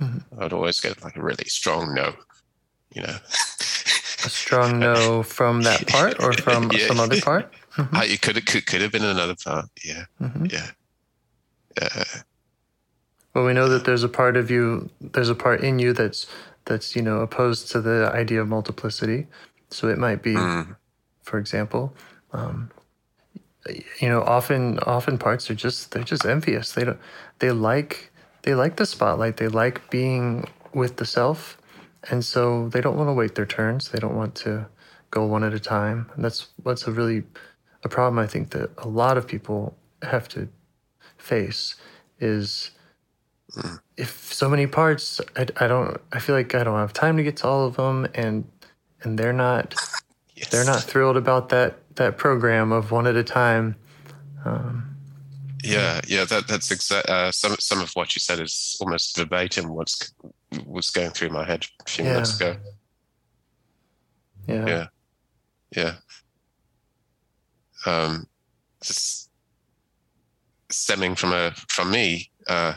Mhm. 0.00 0.22
I'd 0.40 0.52
always 0.54 0.80
get 0.80 1.02
like 1.02 1.16
a 1.16 1.22
really 1.22 1.44
strong 1.44 1.94
no, 1.94 2.14
you 2.94 3.02
know. 3.02 3.18
A 4.24 4.28
strong 4.30 4.78
no 4.80 5.22
from 5.36 5.62
that 5.64 5.86
part 5.88 6.18
or 6.20 6.32
from 6.32 6.70
Yeah. 6.72 6.88
some 6.88 7.00
other 7.00 7.20
part? 7.20 7.52
Mhm. 7.76 7.94
I, 7.94 8.04
it 8.06 8.22
could, 8.22 8.36
it 8.38 8.46
could 8.46 8.66
could 8.66 8.80
have 8.80 8.92
been 8.92 9.04
another 9.04 9.36
part, 9.44 9.66
yeah, 9.84 10.06
Mhm. 10.20 10.50
yeah. 10.50 10.70
Uh, 11.80 12.04
Well, 13.34 13.44
we 13.44 13.52
know 13.52 13.68
that 13.68 13.84
there's 13.84 14.02
a 14.02 14.08
part 14.08 14.36
of 14.36 14.50
you, 14.50 14.90
there's 15.00 15.28
a 15.28 15.34
part 15.36 15.60
in 15.62 15.78
you 15.78 15.92
that's 15.92 16.26
that's 16.70 16.94
you 16.96 17.02
know 17.02 17.18
opposed 17.20 17.70
to 17.72 17.80
the 17.80 18.10
idea 18.14 18.40
of 18.40 18.48
multiplicity. 18.48 19.26
So 19.70 19.88
it 19.88 19.98
might 19.98 20.22
be, 20.22 20.34
mm, 20.34 20.76
for 21.22 21.38
example, 21.38 21.94
um, 22.32 22.70
you 23.98 24.08
know, 24.08 24.22
often 24.22 24.78
often 24.80 25.18
parts 25.18 25.50
are 25.50 25.54
just 25.54 25.90
they're 25.90 26.04
just 26.04 26.24
envious. 26.24 26.72
They 26.72 26.84
don't 26.84 27.00
they 27.40 27.50
like 27.50 28.12
they 28.42 28.54
like 28.54 28.76
the 28.76 28.86
spotlight. 28.86 29.36
They 29.36 29.48
like 29.48 29.90
being 29.90 30.48
with 30.72 30.96
the 30.96 31.04
self, 31.04 31.58
and 32.10 32.24
so 32.24 32.68
they 32.68 32.80
don't 32.80 32.96
want 32.96 33.08
to 33.08 33.14
wait 33.14 33.34
their 33.34 33.46
turns. 33.46 33.90
They 33.90 33.98
don't 33.98 34.16
want 34.16 34.34
to 34.46 34.66
go 35.10 35.26
one 35.26 35.44
at 35.44 35.52
a 35.52 35.60
time. 35.60 36.08
And 36.14 36.24
that's 36.24 36.48
what's 36.62 36.86
a 36.86 36.92
really 36.92 37.24
a 37.82 37.88
problem 37.88 38.18
I 38.18 38.28
think 38.28 38.50
that 38.50 38.70
a 38.78 38.88
lot 38.88 39.18
of 39.18 39.26
people 39.26 39.76
have 40.02 40.28
to 40.28 40.48
face 41.18 41.74
is 42.20 42.70
if 43.96 44.32
so 44.32 44.48
many 44.48 44.66
parts 44.66 45.20
I, 45.36 45.46
I 45.56 45.66
don't 45.66 46.00
I 46.12 46.18
feel 46.18 46.34
like 46.34 46.54
I 46.54 46.64
don't 46.64 46.78
have 46.78 46.92
time 46.92 47.16
to 47.16 47.22
get 47.22 47.36
to 47.38 47.48
all 47.48 47.66
of 47.66 47.76
them 47.76 48.06
and 48.14 48.44
and 49.02 49.18
they're 49.18 49.32
not 49.32 49.74
yes. 50.34 50.48
they're 50.48 50.64
not 50.64 50.82
thrilled 50.82 51.16
about 51.16 51.48
that 51.50 51.78
that 51.96 52.16
program 52.16 52.72
of 52.72 52.90
one 52.90 53.06
at 53.06 53.16
a 53.16 53.24
time 53.24 53.76
um, 54.44 54.96
Yeah, 55.62 56.00
yeah, 56.06 56.24
that 56.24 56.48
that's 56.48 56.70
exact. 56.70 57.08
Uh, 57.08 57.30
some 57.32 57.56
some 57.58 57.80
of 57.80 57.90
what 57.92 58.14
you 58.16 58.20
said 58.20 58.40
is 58.40 58.76
almost 58.80 59.16
verbatim 59.16 59.68
what's 59.68 60.14
was 60.66 60.90
going 60.90 61.10
through 61.10 61.30
my 61.30 61.44
head 61.44 61.66
a 61.86 61.90
few 61.90 62.04
minutes 62.04 62.40
ago. 62.40 62.56
yeah 64.48 64.66
Yeah. 64.66 64.86
Yeah. 65.76 65.94
Um, 67.86 68.26
just 68.82 69.30
stemming 70.70 71.14
from 71.14 71.32
a 71.32 71.52
from 71.68 71.90
me. 71.90 72.30
Uh, 72.48 72.74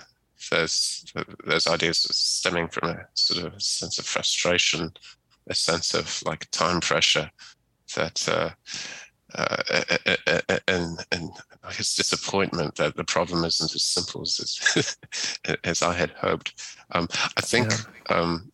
those 0.50 1.06
those 1.46 1.68
ideas 1.68 2.00
stemming 2.00 2.70
from 2.70 2.90
a 2.90 3.06
sort 3.14 3.54
of 3.54 3.62
sense 3.62 4.00
of 4.00 4.06
frustration, 4.06 4.94
a 5.48 5.56
sense 5.56 5.94
of 5.94 6.22
like 6.26 6.50
time 6.52 6.80
pressure 6.80 7.30
that. 7.96 8.28
Uh, 8.28 8.50
uh, 9.36 9.64
and 10.68 11.04
and 11.12 11.32
I 11.64 11.72
guess 11.72 11.96
disappointment 11.96 12.76
that 12.76 12.96
the 12.96 13.04
problem 13.04 13.44
isn't 13.46 13.74
as 13.74 13.84
simple 13.84 14.22
as 14.22 14.98
as 15.64 15.82
I 15.82 15.94
had 15.94 16.12
hoped. 16.12 16.54
Um, 16.92 17.08
I 17.36 17.42
think 17.42 17.72
yeah. 17.72 18.16
um, 18.16 18.52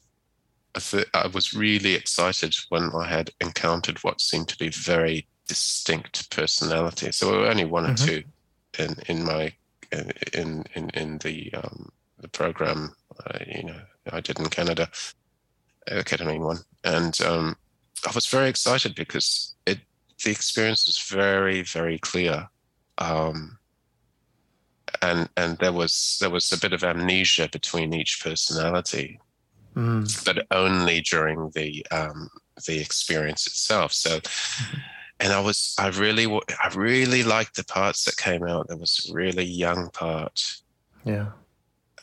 I, 0.76 0.80
th- 0.80 1.08
I 1.14 1.28
was 1.28 1.54
really 1.54 1.96
excited 1.96 2.56
when 2.70 2.92
I 2.96 3.08
had 3.08 3.32
encountered 3.42 3.98
what 4.04 4.22
seemed 4.22 4.48
to 4.50 4.58
be 4.58 4.70
very 4.70 5.28
distinct 5.48 6.30
personalities. 6.30 7.18
So 7.18 7.32
there 7.32 7.40
were 7.40 7.48
only 7.48 7.66
one 7.66 7.86
mm-hmm. 7.86 8.04
or 8.04 8.08
two 8.08 8.24
in 8.78 8.96
in 9.08 9.26
my 9.26 9.54
in 9.92 10.64
in 10.74 10.90
in 10.94 11.18
the 11.20 11.54
um, 11.54 11.92
the 12.20 12.28
program. 12.28 12.96
Uh, 13.26 13.40
you 13.48 13.64
know, 13.64 13.80
I 14.12 14.22
did 14.22 14.40
in 14.40 14.48
Canada, 14.48 14.90
ketamine 15.88 16.46
one, 16.46 16.60
and 16.84 17.20
um, 17.22 17.56
I 18.08 18.12
was 18.14 18.28
very 18.28 18.50
excited 18.50 18.96
because 18.96 19.56
it 19.66 19.80
the 20.24 20.32
experience 20.32 20.86
was 20.86 21.00
very 21.00 21.62
very 21.62 22.00
clear. 22.00 22.50
Um, 22.98 23.58
and 25.02 25.30
and 25.38 25.58
there 25.60 25.74
was 25.74 26.18
there 26.20 26.30
was 26.30 26.52
a 26.52 26.60
bit 26.60 26.74
of 26.74 26.84
amnesia 26.84 27.48
between 27.52 27.94
each 27.94 28.22
personality 28.24 29.20
mm. 29.76 30.26
but 30.26 30.46
only 30.52 31.02
during 31.02 31.52
the 31.56 31.86
um, 31.92 32.30
the 32.68 32.80
experience 32.80 33.48
itself. 33.48 33.94
So, 33.94 34.20
mm-hmm. 34.20 34.78
And 35.20 35.34
I 35.34 35.40
was 35.40 35.76
I 35.78 35.90
really 35.90 36.26
I 36.28 36.70
really 36.76 37.24
liked 37.24 37.56
the 37.56 37.66
parts 37.66 38.06
that 38.06 38.18
came 38.18 38.44
out. 38.44 38.68
There 38.68 38.78
was 38.78 39.10
a 39.10 39.14
really 39.14 39.44
young 39.44 39.90
part. 39.92 40.42
Yeah. 41.04 41.32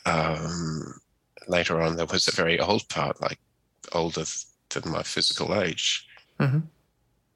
Um, 0.05 0.99
later 1.47 1.81
on, 1.81 1.95
there 1.95 2.05
was 2.05 2.27
a 2.27 2.35
very 2.35 2.59
old 2.59 2.87
part, 2.89 3.21
like 3.21 3.39
older 3.91 4.23
than 4.69 4.91
my 4.91 5.03
physical 5.03 5.59
age. 5.59 6.07
Mm-hmm. 6.39 6.59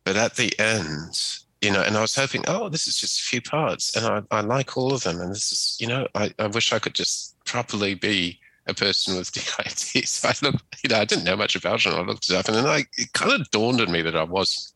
But 0.04 0.16
at 0.16 0.36
the 0.36 0.58
end, 0.60 1.18
you 1.62 1.72
know, 1.72 1.82
and 1.82 1.96
I 1.96 2.02
was 2.02 2.16
hoping, 2.16 2.44
oh, 2.48 2.70
this 2.70 2.88
is 2.88 2.98
just 2.98 3.20
a 3.20 3.24
few 3.24 3.42
parts, 3.42 3.96
and 3.96 4.06
I, 4.06 4.38
I 4.38 4.42
like 4.42 4.78
all 4.78 4.94
of 4.94 5.04
them, 5.04 5.20
and 5.20 5.32
this 5.32 5.52
is, 5.52 5.78
you 5.80 5.88
know, 5.88 6.08
I, 6.16 6.34
I 6.40 6.48
wish 6.48 6.74
I 6.74 6.80
could 6.80 6.96
just 6.96 7.36
properly 7.46 7.94
be 7.94 8.40
a 8.72 8.74
person 8.74 9.16
with 9.16 9.32
DID. 9.34 10.08
So 10.08 10.30
I 10.30 10.34
looked, 10.42 10.64
you 10.84 10.90
know, 10.90 10.98
I 10.98 11.06
didn't 11.06 11.26
know 11.26 11.38
much 11.38 11.56
about 11.56 11.86
it. 11.86 11.88
And 11.88 11.96
I 11.96 12.02
looked 12.02 12.30
it 12.30 12.36
up, 12.36 12.48
and 12.48 12.56
then 12.56 12.66
I, 12.66 12.86
it 12.98 13.14
kind 13.14 13.40
of 13.40 13.50
dawned 13.52 13.82
on 13.82 13.92
me 13.92 14.02
that 14.02 14.16
I 14.16 14.24
was, 14.24 14.74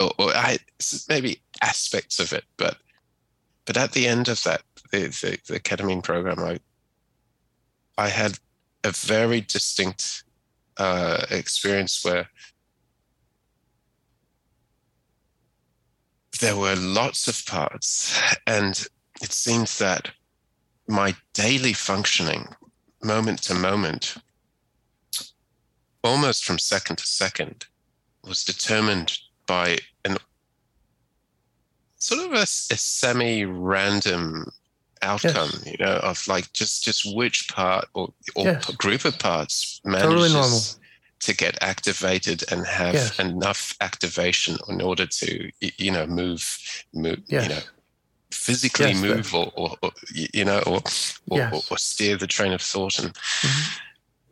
or, 0.00 0.12
or 0.18 0.30
I 0.34 0.58
maybe 1.08 1.40
aspects 1.62 2.18
of 2.18 2.32
it, 2.32 2.44
but 2.56 2.78
but 3.66 3.76
at 3.76 3.92
the 3.92 4.06
end 4.06 4.28
of 4.28 4.42
that, 4.44 4.62
the, 4.92 5.08
the, 5.08 5.38
the 5.52 5.60
ketamine 5.60 6.02
program, 6.02 6.38
I 6.38 6.60
I 7.98 8.08
had 8.08 8.38
a 8.84 8.92
very 8.92 9.40
distinct 9.40 10.24
uh, 10.76 11.26
experience 11.30 12.04
where 12.04 12.28
there 16.40 16.56
were 16.56 16.76
lots 16.76 17.26
of 17.28 17.44
parts, 17.46 18.20
and 18.46 18.86
it 19.22 19.32
seems 19.32 19.78
that 19.78 20.10
my 20.86 21.14
daily 21.32 21.72
functioning 21.72 22.46
moment 23.02 23.42
to 23.44 23.54
moment, 23.54 24.16
almost 26.02 26.44
from 26.44 26.58
second 26.58 26.96
to 26.96 27.06
second, 27.06 27.66
was 28.24 28.44
determined 28.44 29.18
by 29.46 29.78
an 30.04 30.16
sort 31.98 32.26
of 32.26 32.32
a, 32.32 32.42
a 32.42 32.46
semi-random 32.76 34.50
outcome, 35.02 35.50
yes. 35.52 35.66
you 35.66 35.84
know, 35.84 35.96
of 35.96 36.26
like 36.26 36.52
just 36.52 36.84
just 36.84 37.16
which 37.16 37.48
part 37.48 37.86
or, 37.94 38.12
or 38.34 38.44
yes. 38.44 38.70
group 38.76 39.04
of 39.04 39.18
parts 39.18 39.80
manages 39.84 40.32
totally 40.32 40.86
to 41.20 41.34
get 41.34 41.60
activated 41.62 42.44
and 42.52 42.66
have 42.66 42.94
yes. 42.94 43.18
enough 43.18 43.74
activation 43.80 44.56
in 44.68 44.80
order 44.80 45.06
to 45.06 45.50
you 45.60 45.90
know 45.90 46.06
move 46.06 46.84
move 46.92 47.20
you 47.26 47.48
know 47.48 47.60
physically 48.46 48.90
yes, 48.90 49.02
move 49.02 49.34
or, 49.34 49.52
or, 49.56 49.76
or, 49.82 49.90
you 50.12 50.44
know 50.44 50.60
or 50.60 50.80
or, 51.28 51.38
yes. 51.38 51.70
or, 51.70 51.76
steer 51.76 52.16
the 52.16 52.26
train 52.26 52.52
of 52.52 52.62
thought 52.62 52.98
and 52.98 53.12
mm-hmm. 53.12 53.78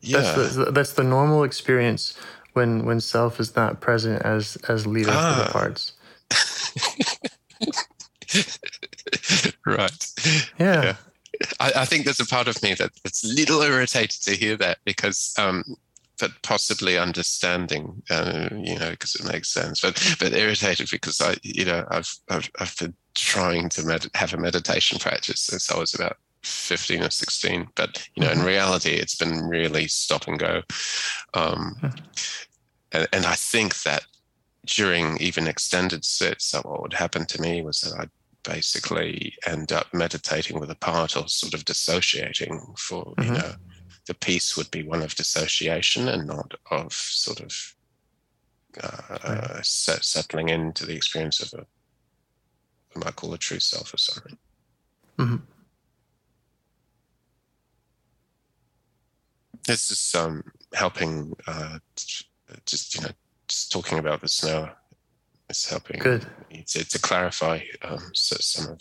yeah 0.03 0.21
that's 0.21 0.55
the, 0.55 0.65
that's 0.67 0.93
the 0.93 1.03
normal 1.03 1.43
experience 1.43 2.17
when 2.53 2.85
when 2.85 3.01
self 3.01 3.41
is 3.41 3.57
not 3.57 3.81
present 3.81 4.23
as 4.23 4.57
as 4.69 4.87
leader 4.87 5.11
ah. 5.13 5.33
for 5.33 5.39
the 5.43 5.49
ah. 5.49 5.53
parts 5.53 5.93
right 9.67 10.13
yeah, 10.59 10.83
yeah. 10.85 10.97
I, 11.59 11.73
I, 11.79 11.85
think 11.85 12.05
there's 12.05 12.21
a 12.21 12.27
part 12.27 12.47
of 12.47 12.63
me 12.63 12.75
that, 12.75 12.93
that's 13.03 13.25
a 13.25 13.29
little 13.29 13.61
irritated 13.61 14.23
to 14.23 14.37
hear 14.37 14.57
that 14.59 14.79
because 14.85 15.35
um, 15.37 15.65
but 16.21 16.31
possibly 16.43 16.97
understanding, 16.97 18.03
uh, 18.11 18.49
you 18.53 18.79
know, 18.79 18.91
because 18.91 19.17
it 19.17 19.27
makes 19.27 19.53
sense. 19.53 19.81
But 19.81 20.17
but 20.21 20.33
irritated 20.33 20.89
because 20.91 21.21
I, 21.21 21.35
you 21.43 21.65
know, 21.65 21.85
I've 21.91 22.13
I've, 22.31 22.51
I've 22.61 22.77
been 22.77 22.95
trying 23.15 23.69
to 23.71 23.85
med- 23.85 24.11
have 24.15 24.35
a 24.35 24.39
meditation 24.39 24.99
practice 24.99 25.41
since 25.41 25.71
I 25.71 25.79
was 25.79 25.95
about 25.95 26.17
15 26.45 27.03
or 27.03 27.11
16 27.11 27.69
but 27.75 28.07
you 28.15 28.23
know 28.23 28.31
in 28.31 28.39
mm-hmm. 28.39 28.47
reality 28.47 28.91
it's 28.91 29.15
been 29.15 29.49
really 29.49 29.89
stop 29.89 30.29
and 30.29 30.39
go 30.39 30.61
um, 31.33 31.75
and, 32.93 33.09
and 33.13 33.25
i 33.25 33.35
think 33.35 33.83
that 33.83 34.05
during 34.67 35.17
even 35.19 35.47
extended 35.47 36.05
sits 36.05 36.53
what 36.53 36.83
would 36.83 36.93
happen 36.93 37.25
to 37.25 37.41
me 37.41 37.63
was 37.63 37.81
that 37.81 37.99
i'd 37.99 38.11
basically 38.43 39.35
end 39.47 39.73
up 39.73 39.87
meditating 39.95 40.61
with 40.61 40.71
a 40.71 40.75
part 40.77 41.17
or 41.17 41.27
sort 41.29 41.55
of 41.55 41.65
dissociating 41.65 42.61
for 42.77 43.05
mm-hmm. 43.17 43.23
you 43.23 43.39
know 43.39 43.55
the 44.07 44.15
peace 44.15 44.55
would 44.55 44.71
be 44.71 44.83
one 44.83 45.03
of 45.03 45.15
dissociation 45.15 46.09
and 46.09 46.27
not 46.27 46.53
of 46.71 46.93
sort 46.93 47.41
of 47.41 47.75
uh, 48.83 49.19
right. 49.25 49.65
settling 49.65 50.49
into 50.51 50.85
the 50.85 50.95
experience 50.95 51.41
of 51.41 51.59
a, 51.59 51.67
I 52.95 53.05
might 53.05 53.17
call 53.17 53.35
a 53.35 53.39
true 53.39 53.61
self 53.61 53.93
or 53.93 53.99
something. 53.99 54.37
Mm-hmm. 55.19 55.37
This 59.67 59.91
is 59.91 60.15
um, 60.15 60.45
helping, 60.75 61.35
uh, 61.47 61.79
just, 62.67 62.95
you 62.95 63.03
know, 63.03 63.09
just 63.49 63.73
talking 63.73 63.99
about 63.99 64.21
this 64.21 64.45
now 64.45 64.73
is 65.49 65.69
helping 65.69 65.99
Good. 66.01 66.27
To, 66.67 66.85
to 66.85 66.99
clarify 66.99 67.61
um, 67.83 68.11
so 68.13 68.37
some 68.41 68.73
of 68.73 68.81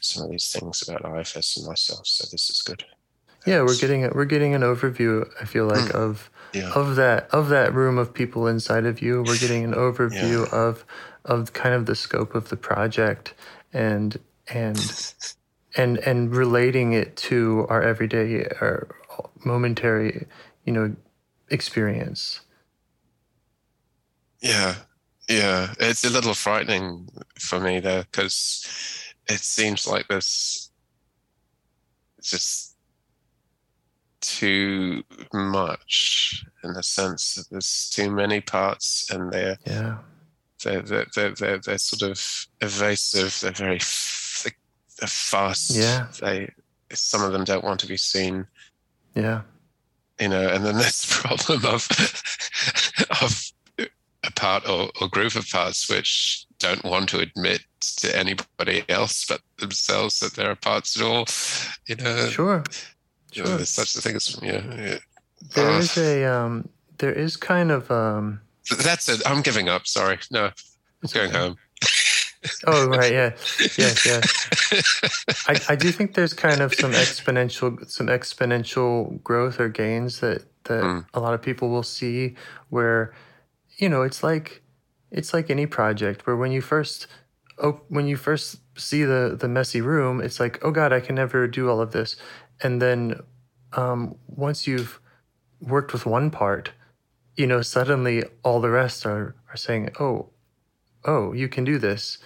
some 0.00 0.24
of 0.24 0.30
these 0.30 0.50
things 0.50 0.82
about 0.86 1.18
IFS 1.18 1.56
and 1.56 1.66
myself. 1.66 2.06
So 2.06 2.26
this 2.30 2.50
is 2.50 2.62
good. 2.62 2.84
Yeah, 3.46 3.62
we're 3.62 3.76
getting 3.76 4.04
a, 4.04 4.10
we're 4.12 4.24
getting 4.24 4.54
an 4.54 4.62
overview. 4.62 5.24
I 5.40 5.44
feel 5.44 5.66
like 5.66 5.90
mm. 5.90 5.92
of 5.92 6.30
yeah. 6.52 6.72
of 6.74 6.96
that 6.96 7.28
of 7.30 7.48
that 7.50 7.72
room 7.74 7.96
of 7.96 8.12
people 8.12 8.48
inside 8.48 8.84
of 8.84 9.00
you. 9.00 9.22
We're 9.22 9.38
getting 9.38 9.64
an 9.64 9.72
overview 9.86 10.46
yeah. 10.50 10.58
of 10.58 10.84
of 11.26 11.52
kind 11.52 11.74
of 11.74 11.86
the 11.86 11.94
scope 11.94 12.34
of 12.34 12.48
the 12.48 12.56
project 12.56 13.34
and 13.72 14.18
and 14.48 15.14
and 15.76 15.98
and 15.98 16.34
relating 16.34 16.92
it 16.92 17.16
to 17.16 17.66
our 17.68 17.82
everyday 17.82 18.36
or 18.60 18.96
momentary, 19.44 20.26
you 20.64 20.72
know, 20.72 20.94
experience. 21.50 22.40
Yeah, 24.40 24.76
yeah, 25.28 25.74
it's 25.78 26.04
a 26.04 26.10
little 26.10 26.34
frightening 26.34 27.08
for 27.38 27.60
me 27.60 27.80
there 27.80 28.04
because 28.10 28.66
it 29.28 29.40
seems 29.40 29.86
like 29.86 30.08
this 30.08 30.70
just 32.22 32.76
too 34.20 35.02
much 35.32 36.44
in 36.64 36.72
the 36.72 36.82
sense 36.82 37.34
that 37.34 37.48
there's 37.50 37.90
too 37.90 38.10
many 38.10 38.40
parts 38.40 39.08
and 39.10 39.30
they're 39.32 39.56
yeah 39.64 39.98
they're 40.64 40.82
they're 40.82 41.06
they're, 41.14 41.30
they're, 41.30 41.58
they're 41.58 41.78
sort 41.78 42.02
of 42.02 42.46
evasive 42.60 43.38
they're 43.40 43.52
very 43.52 43.78
they're 44.98 45.08
fast 45.08 45.70
yeah 45.70 46.06
they 46.20 46.50
some 46.92 47.22
of 47.22 47.32
them 47.32 47.44
don't 47.44 47.64
want 47.64 47.80
to 47.80 47.86
be 47.86 47.96
seen 47.96 48.46
yeah 49.14 49.42
you 50.20 50.28
know 50.28 50.48
and 50.48 50.64
then 50.64 50.74
there's 50.78 51.02
the 51.02 51.14
problem 51.14 51.64
of 51.66 51.88
of 53.22 53.52
a 54.24 54.30
part 54.32 54.68
or, 54.68 54.90
or 55.00 55.08
group 55.08 55.34
of 55.34 55.48
parts 55.48 55.88
which 55.88 56.46
don't 56.58 56.84
want 56.84 57.08
to 57.08 57.20
admit 57.20 57.60
to 57.80 58.16
anybody 58.16 58.82
else 58.88 59.24
but 59.26 59.40
themselves 59.58 60.20
that 60.20 60.34
there 60.34 60.50
are 60.50 60.56
parts 60.56 60.98
at 60.98 61.06
all 61.06 61.26
you 61.86 61.96
know 61.96 62.28
sure 62.28 62.64
Sure. 63.36 63.56
there's 63.56 63.68
such 63.68 63.94
a 63.96 64.00
thing 64.00 64.16
as 64.16 64.38
yeah. 64.42 64.62
yeah. 64.74 64.98
There 65.54 65.70
uh, 65.70 65.78
is 65.78 65.98
a 65.98 66.24
um, 66.24 66.68
there 66.98 67.12
is 67.12 67.36
kind 67.36 67.70
of 67.70 67.90
um. 67.90 68.40
That's 68.82 69.08
it. 69.08 69.22
I'm 69.26 69.42
giving 69.42 69.68
up. 69.68 69.86
Sorry. 69.86 70.18
No, 70.30 70.46
I'm 71.02 71.10
going 71.12 71.30
home. 71.30 71.56
oh 72.66 72.88
right, 72.88 73.12
yeah, 73.12 73.30
yes, 73.76 74.06
yes. 74.06 75.44
I, 75.48 75.72
I 75.72 75.76
do 75.76 75.90
think 75.90 76.14
there's 76.14 76.32
kind 76.32 76.60
of 76.60 76.74
some 76.74 76.92
exponential 76.92 77.88
some 77.88 78.06
exponential 78.06 79.22
growth 79.22 79.60
or 79.60 79.68
gains 79.68 80.20
that 80.20 80.44
that 80.64 80.82
mm. 80.82 81.06
a 81.14 81.20
lot 81.20 81.34
of 81.34 81.42
people 81.42 81.68
will 81.68 81.82
see 81.82 82.34
where, 82.70 83.14
you 83.78 83.88
know, 83.88 84.02
it's 84.02 84.22
like 84.22 84.62
it's 85.10 85.32
like 85.34 85.50
any 85.50 85.66
project 85.66 86.26
where 86.26 86.36
when 86.36 86.52
you 86.52 86.60
first 86.60 87.06
oh 87.58 87.80
when 87.88 88.06
you 88.06 88.16
first 88.16 88.58
see 88.76 89.04
the 89.04 89.36
the 89.38 89.48
messy 89.48 89.80
room, 89.80 90.20
it's 90.20 90.40
like, 90.40 90.58
oh 90.62 90.70
God, 90.70 90.92
I 90.92 91.00
can 91.00 91.14
never 91.14 91.46
do 91.46 91.68
all 91.68 91.80
of 91.80 91.92
this. 91.92 92.16
And 92.62 92.80
then 92.80 93.20
um, 93.72 94.16
once 94.28 94.66
you've 94.66 95.00
worked 95.60 95.92
with 95.92 96.06
one 96.06 96.30
part, 96.30 96.70
you 97.36 97.46
know, 97.46 97.62
suddenly 97.62 98.24
all 98.42 98.60
the 98.60 98.70
rest 98.70 99.06
are 99.06 99.34
are 99.50 99.56
saying, 99.56 99.90
oh, 100.00 100.30
oh, 101.04 101.32
you 101.32 101.48
can 101.48 101.64
do 101.64 101.78
this. 101.78 102.18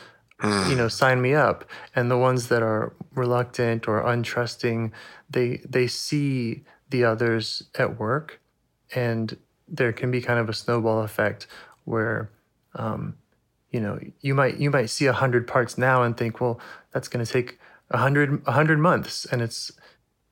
You 0.42 0.74
know, 0.74 0.88
sign 0.88 1.20
me 1.20 1.34
up. 1.34 1.68
And 1.94 2.10
the 2.10 2.16
ones 2.16 2.48
that 2.48 2.62
are 2.62 2.94
reluctant 3.14 3.86
or 3.86 4.02
untrusting, 4.02 4.92
they 5.28 5.60
they 5.68 5.86
see 5.86 6.64
the 6.88 7.04
others 7.04 7.64
at 7.78 7.98
work, 7.98 8.40
and 8.94 9.36
there 9.68 9.92
can 9.92 10.10
be 10.10 10.20
kind 10.20 10.38
of 10.38 10.48
a 10.48 10.54
snowball 10.54 11.02
effect 11.02 11.46
where 11.84 12.30
um, 12.74 13.16
you 13.70 13.80
know 13.80 13.98
you 14.20 14.34
might 14.34 14.58
you 14.58 14.70
might 14.70 14.90
see 14.90 15.06
a 15.06 15.12
hundred 15.12 15.46
parts 15.46 15.78
now 15.78 16.02
and 16.02 16.16
think 16.16 16.40
well 16.40 16.60
that's 16.92 17.08
going 17.08 17.24
to 17.24 17.30
take 17.30 17.58
a 17.90 17.98
hundred 17.98 18.42
a 18.46 18.52
hundred 18.52 18.78
months 18.78 19.24
and 19.26 19.42
it's 19.42 19.72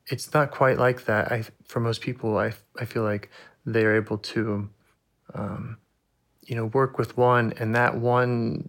it's 0.07 0.33
not 0.35 0.51
quite 0.51 0.79
like 0.79 1.05
that 1.05 1.31
i 1.31 1.45
for 1.64 1.81
most 1.81 2.01
people 2.01 2.37
i 2.39 2.53
i 2.79 2.85
feel 2.85 3.03
like 3.03 3.31
they're 3.73 3.97
able 3.97 4.19
to 4.19 4.69
um, 5.35 5.79
you 6.43 6.55
know 6.57 6.66
work 6.66 6.99
with 6.99 7.16
one 7.16 7.53
and 7.59 7.75
that 7.75 7.97
one 7.97 8.69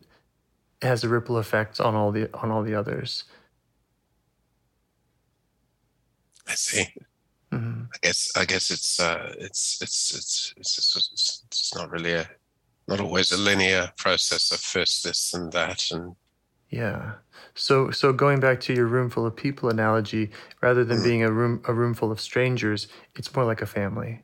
has 0.81 1.03
a 1.03 1.09
ripple 1.09 1.37
effect 1.37 1.79
on 1.79 1.95
all 1.95 2.11
the 2.11 2.29
on 2.35 2.51
all 2.51 2.63
the 2.63 2.75
others 2.75 3.23
I 6.47 6.55
see. 6.55 6.85
hmm 7.51 7.83
I 7.93 7.97
guess 8.01 8.31
I 8.35 8.45
guess 8.45 8.71
it's 8.71 8.99
uh, 8.99 9.33
it's 9.39 9.81
it's 9.81 10.13
it's 10.15 10.53
it's, 10.57 10.77
it's 10.77 11.43
it's 11.47 11.75
not 11.75 11.89
really 11.91 12.13
a 12.13 12.29
not 12.87 12.99
always 12.99 13.31
a 13.31 13.37
linear 13.37 13.91
process 13.97 14.51
of 14.51 14.59
first 14.59 15.03
this 15.03 15.33
and 15.33 15.51
that 15.53 15.91
and 15.91 16.15
Yeah. 16.69 17.13
So 17.55 17.91
so 17.91 18.13
going 18.13 18.39
back 18.39 18.59
to 18.61 18.73
your 18.73 18.85
room 18.87 19.09
full 19.09 19.25
of 19.25 19.35
people 19.35 19.69
analogy, 19.69 20.31
rather 20.61 20.83
than 20.85 20.99
Mm. 20.99 21.03
being 21.03 21.23
a 21.23 21.31
room 21.31 21.61
a 21.65 21.73
room 21.73 21.93
full 21.93 22.11
of 22.11 22.21
strangers, 22.21 22.87
it's 23.15 23.33
more 23.35 23.45
like 23.45 23.61
a 23.61 23.65
family. 23.65 24.23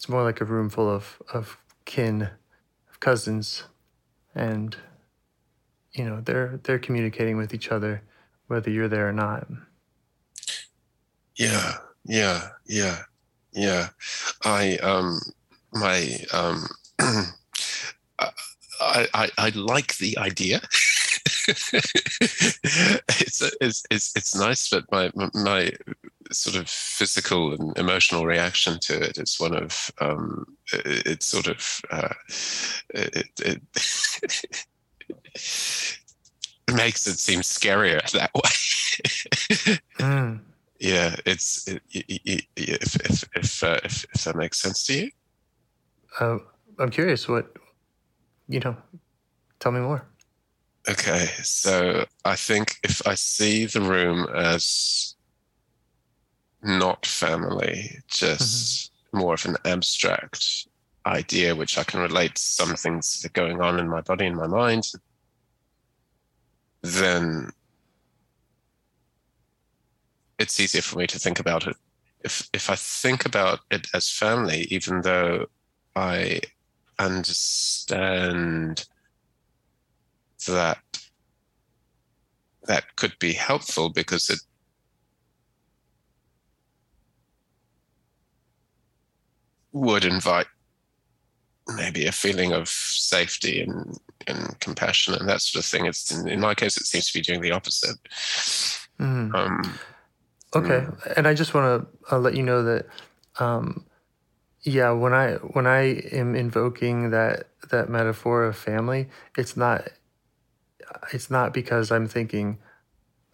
It's 0.00 0.08
more 0.08 0.22
like 0.22 0.40
a 0.40 0.46
room 0.46 0.70
full 0.70 0.88
of 0.88 1.20
of 1.30 1.58
kin, 1.84 2.22
of 2.22 3.00
cousins, 3.00 3.64
and 4.34 4.74
you 5.92 6.06
know 6.06 6.22
they're 6.22 6.58
they're 6.62 6.78
communicating 6.78 7.36
with 7.36 7.52
each 7.52 7.70
other, 7.70 8.02
whether 8.46 8.70
you're 8.70 8.88
there 8.88 9.10
or 9.10 9.12
not. 9.12 9.46
yeah 11.36 11.74
yeah 12.06 12.48
yeah 12.64 13.02
yeah 13.52 13.90
I 14.42 14.78
um 14.78 15.20
my 15.74 16.16
um 16.32 16.64
I 16.98 18.30
I, 18.80 19.30
I 19.36 19.48
like 19.50 19.98
the 19.98 20.16
idea. 20.16 20.62
it's, 21.50 23.42
it's 23.60 23.82
it's 23.90 24.16
it's 24.16 24.36
nice, 24.36 24.68
but 24.68 24.84
my 24.90 25.10
my 25.34 25.72
sort 26.32 26.56
of 26.56 26.68
physical 26.68 27.54
and 27.54 27.76
emotional 27.78 28.24
reaction 28.24 28.78
to 28.80 29.00
it 29.00 29.18
is 29.18 29.38
one 29.38 29.54
of 29.54 29.90
um, 30.00 30.56
it, 30.72 31.06
it's 31.06 31.26
sort 31.26 31.46
of 31.48 31.80
uh, 31.90 32.14
it, 32.90 33.28
it, 33.40 33.62
it 36.68 36.74
makes 36.74 37.06
it 37.06 37.18
seem 37.18 37.40
scarier 37.40 38.00
that 38.12 38.30
way. 38.34 38.40
Mm. 39.98 40.40
yeah, 40.78 41.16
it's 41.26 41.68
it, 41.68 41.82
it, 41.90 42.20
it, 42.24 42.44
if 42.56 42.96
if 42.96 43.24
if, 43.34 43.62
uh, 43.64 43.78
if 43.84 44.04
if 44.14 44.24
that 44.24 44.36
makes 44.36 44.60
sense 44.60 44.86
to 44.86 44.94
you. 44.94 45.10
Uh, 46.18 46.38
I'm 46.78 46.90
curious 46.90 47.28
what 47.28 47.54
you 48.48 48.60
know. 48.60 48.76
Tell 49.58 49.72
me 49.72 49.80
more. 49.80 50.09
Okay, 50.88 51.26
so 51.42 52.06
I 52.24 52.36
think 52.36 52.76
if 52.82 53.06
I 53.06 53.14
see 53.14 53.66
the 53.66 53.82
room 53.82 54.26
as 54.34 55.14
not 56.62 57.04
family, 57.04 57.98
just 58.08 58.92
mm-hmm. 58.92 59.18
more 59.18 59.34
of 59.34 59.44
an 59.44 59.56
abstract 59.64 60.66
idea 61.06 61.54
which 61.54 61.78
I 61.78 61.84
can 61.84 62.00
relate 62.00 62.34
to 62.34 62.42
some 62.42 62.74
things 62.76 63.20
that 63.20 63.28
are 63.28 63.32
going 63.32 63.60
on 63.60 63.78
in 63.78 63.88
my 63.88 64.00
body 64.00 64.26
and 64.26 64.36
my 64.36 64.46
mind, 64.46 64.90
then 66.82 67.50
it's 70.38 70.58
easier 70.58 70.82
for 70.82 70.98
me 70.98 71.06
to 71.08 71.18
think 71.18 71.40
about 71.40 71.66
it. 71.66 71.76
If 72.24 72.48
if 72.52 72.70
I 72.70 72.76
think 72.76 73.26
about 73.26 73.60
it 73.70 73.86
as 73.94 74.10
family, 74.10 74.66
even 74.70 75.02
though 75.02 75.46
I 75.94 76.40
understand 76.98 78.86
that 80.46 80.78
that 82.64 82.96
could 82.96 83.18
be 83.18 83.32
helpful 83.32 83.88
because 83.88 84.28
it 84.28 84.38
would 89.72 90.04
invite 90.04 90.46
maybe 91.76 92.06
a 92.06 92.12
feeling 92.12 92.52
of 92.52 92.68
safety 92.68 93.62
and, 93.62 93.98
and 94.26 94.58
compassion 94.60 95.14
and 95.14 95.28
that 95.28 95.40
sort 95.40 95.64
of 95.64 95.68
thing. 95.70 95.86
It's 95.86 96.10
in, 96.10 96.28
in 96.28 96.40
my 96.40 96.54
case, 96.54 96.76
it 96.76 96.86
seems 96.86 97.10
to 97.10 97.18
be 97.18 97.22
doing 97.22 97.40
the 97.40 97.52
opposite. 97.52 97.96
Mm. 98.98 99.34
Um, 99.34 99.78
Okay, 100.54 100.84
and 101.16 101.28
I 101.28 101.34
just 101.34 101.54
want 101.54 101.86
to 102.08 102.14
uh, 102.14 102.18
let 102.18 102.34
you 102.34 102.42
know 102.42 102.64
that, 102.64 102.86
um, 103.38 103.84
yeah, 104.62 104.90
when 104.90 105.14
I 105.14 105.34
when 105.34 105.66
I 105.66 106.02
am 106.10 106.34
invoking 106.34 107.10
that 107.10 107.50
that 107.70 107.88
metaphor 107.88 108.44
of 108.44 108.56
family, 108.56 109.08
it's 109.38 109.56
not 109.56 109.88
it's 111.12 111.30
not 111.30 111.52
because 111.52 111.90
I'm 111.90 112.06
thinking 112.08 112.58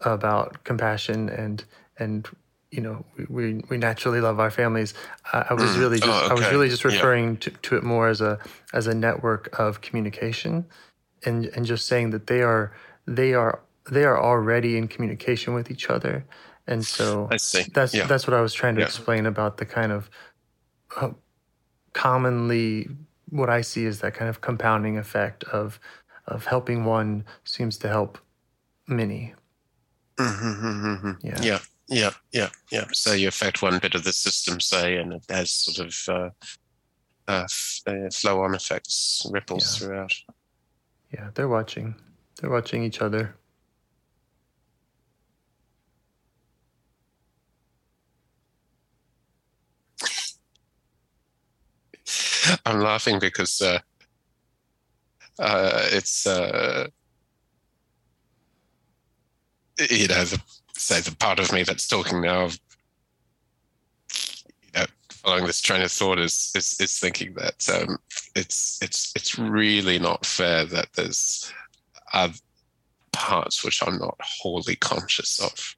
about 0.01 0.63
compassion 0.63 1.29
and 1.29 1.63
and 1.97 2.27
you 2.71 2.81
know 2.81 3.05
we 3.29 3.61
we, 3.69 3.77
naturally 3.77 4.21
love 4.21 4.39
our 4.39 4.51
families. 4.51 4.93
I, 5.33 5.47
I 5.49 5.53
was 5.53 5.71
Mm. 5.71 5.79
really 5.79 5.99
just 5.99 6.23
Oh, 6.23 6.27
I 6.27 6.33
was 6.33 6.51
really 6.51 6.69
just 6.69 6.83
Yeah. 6.83 6.91
referring 6.91 7.37
to, 7.37 7.49
to 7.51 7.77
it 7.77 7.83
more 7.83 8.07
as 8.07 8.21
a 8.21 8.39
as 8.73 8.87
a 8.87 8.93
network 8.93 9.57
of 9.59 9.81
communication, 9.81 10.65
and 11.25 11.45
and 11.47 11.65
just 11.65 11.87
saying 11.87 12.11
that 12.11 12.27
they 12.27 12.41
are 12.41 12.73
they 13.07 13.33
are 13.33 13.61
they 13.89 14.03
are 14.03 14.19
already 14.21 14.77
in 14.77 14.87
communication 14.87 15.53
with 15.53 15.71
each 15.71 15.89
other, 15.89 16.25
and 16.67 16.85
so 16.85 17.27
I 17.31 17.37
see. 17.37 17.63
that's 17.73 17.93
yeah. 17.93 18.05
that's 18.05 18.27
what 18.27 18.33
I 18.33 18.41
was 18.41 18.53
trying 18.53 18.75
to 18.75 18.81
Yeah. 18.81 18.85
explain 18.87 19.25
about 19.25 19.57
the 19.57 19.65
kind 19.65 19.91
of 19.91 20.09
uh, 20.97 21.11
commonly 21.93 22.89
what 23.29 23.49
I 23.49 23.61
see 23.61 23.85
is 23.85 23.99
that 24.01 24.13
kind 24.13 24.29
of 24.29 24.41
compounding 24.41 24.97
effect 24.97 25.43
of 25.45 25.79
of 26.27 26.45
helping 26.45 26.83
one 26.85 27.25
seems 27.43 27.77
to 27.79 27.87
help 27.87 28.17
many. 28.87 29.33
Mm-hmm, 30.17 31.11
Yeah. 31.21 31.41
yeah, 31.41 31.59
yeah, 31.87 32.11
yeah, 32.31 32.49
yeah. 32.71 32.85
So 32.91 33.13
you 33.13 33.27
affect 33.27 33.61
one 33.61 33.79
bit 33.79 33.95
of 33.95 34.03
the 34.03 34.13
system, 34.13 34.59
say, 34.59 34.97
and 34.97 35.13
it 35.13 35.23
has 35.29 35.51
sort 35.51 35.87
of 35.87 35.95
uh, 36.07 36.29
uh, 37.31 37.43
f- 37.43 37.81
uh, 37.87 38.09
flow-on 38.11 38.55
effects, 38.55 39.25
ripples 39.31 39.79
Yeah. 39.81 39.87
throughout. 39.87 40.13
Yeah, 41.13 41.29
they're 41.33 41.47
watching. 41.47 41.95
They're 42.41 42.49
watching 42.49 42.83
each 42.83 43.01
other. 43.01 43.35
I'm 52.65 52.79
laughing 52.79 53.19
because 53.19 53.61
uh, 53.61 53.79
uh, 55.39 55.87
it's 55.91 56.25
uh, 56.25 56.87
you 59.89 60.07
know 60.07 60.23
the 60.23 60.41
say 60.75 61.01
the 61.01 61.15
part 61.15 61.39
of 61.39 61.51
me 61.51 61.63
that's 61.63 61.87
talking 61.87 62.21
now, 62.21 62.45
of, 62.45 62.59
you 64.63 64.71
know, 64.75 64.85
following 65.11 65.45
this 65.45 65.61
train 65.61 65.81
of 65.81 65.91
thought 65.91 66.19
is 66.19 66.51
is, 66.55 66.77
is 66.79 66.99
thinking 66.99 67.33
that 67.33 67.67
um, 67.69 67.97
it's 68.35 68.79
it's 68.81 69.11
it's 69.15 69.37
really 69.37 69.99
not 69.99 70.25
fair 70.25 70.65
that 70.65 70.87
there's 70.93 71.51
uh, 72.13 72.29
parts 73.11 73.63
which 73.63 73.81
I'm 73.85 73.97
not 73.97 74.17
wholly 74.21 74.75
conscious 74.75 75.39
of. 75.39 75.75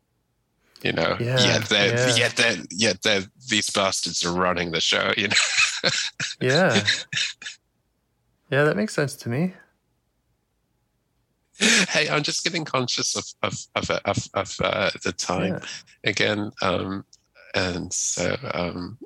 You 0.82 0.94
know, 0.94 1.18
Yeah, 1.20 1.40
yet 1.42 1.66
they're 1.66 2.08
yeah. 2.08 2.16
yet 2.16 2.36
they're 2.38 2.58
yet 2.72 3.02
they're 3.02 3.24
these 3.50 3.70
bastards 3.70 4.24
are 4.24 4.32
running 4.34 4.72
the 4.72 4.80
show. 4.80 5.14
You 5.18 5.28
know. 5.30 5.36
Yeah. 6.42 6.84
Yeah, 8.50 8.64
that 8.64 8.76
makes 8.78 8.94
sense 8.94 9.16
to 9.18 9.30
me. 9.30 9.54
hey, 11.90 12.08
I'm 12.10 12.24
just 12.24 12.44
getting 12.44 12.64
conscious 12.66 13.16
of 13.16 13.26
of 13.44 13.58
of, 13.76 13.90
of, 14.06 14.28
of 14.34 14.56
uh, 14.64 14.92
the 15.04 15.12
time 15.12 15.54
Yeah. 15.54 15.60
again, 16.06 16.52
um, 16.62 17.04
and 17.54 17.92
so 17.92 18.38
um, 18.54 18.98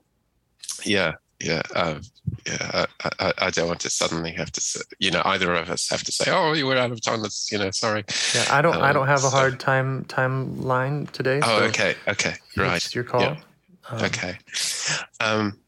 yeah, 0.85 1.13
yeah, 1.39 1.63
um, 1.75 2.01
yeah. 2.45 2.85
I, 3.03 3.09
I, 3.19 3.33
I 3.39 3.49
don't 3.49 3.67
want 3.67 3.79
to 3.81 3.89
suddenly 3.89 4.31
have 4.33 4.51
to, 4.51 4.61
say, 4.61 4.81
you 4.99 5.09
know, 5.11 5.21
either 5.25 5.53
of 5.55 5.69
us 5.69 5.89
have 5.89 6.03
to 6.03 6.11
say, 6.11 6.29
"Oh, 6.31 6.53
you 6.53 6.67
were 6.67 6.77
out 6.77 6.91
of 6.91 7.01
time." 7.01 7.21
Let's, 7.21 7.51
you 7.51 7.57
know, 7.57 7.71
sorry. 7.71 8.03
Yeah, 8.35 8.45
I 8.51 8.61
don't 8.61 8.75
I 8.75 8.89
Um, 8.89 8.93
don't 8.95 9.07
have 9.07 9.19
a 9.19 9.29
so- 9.29 9.29
hard 9.31 9.59
time 9.59 10.05
timeline 10.05 11.09
today. 11.11 11.39
Oh, 11.43 11.59
so 11.59 11.65
okay, 11.65 11.95
okay, 12.07 12.35
right. 12.55 12.75
It's 12.85 12.93
your 12.93 13.03
call. 13.03 13.21
Yeah. 13.21 13.37
Um, 13.89 14.05
Okay. 14.05 14.37
Um, 15.19 15.59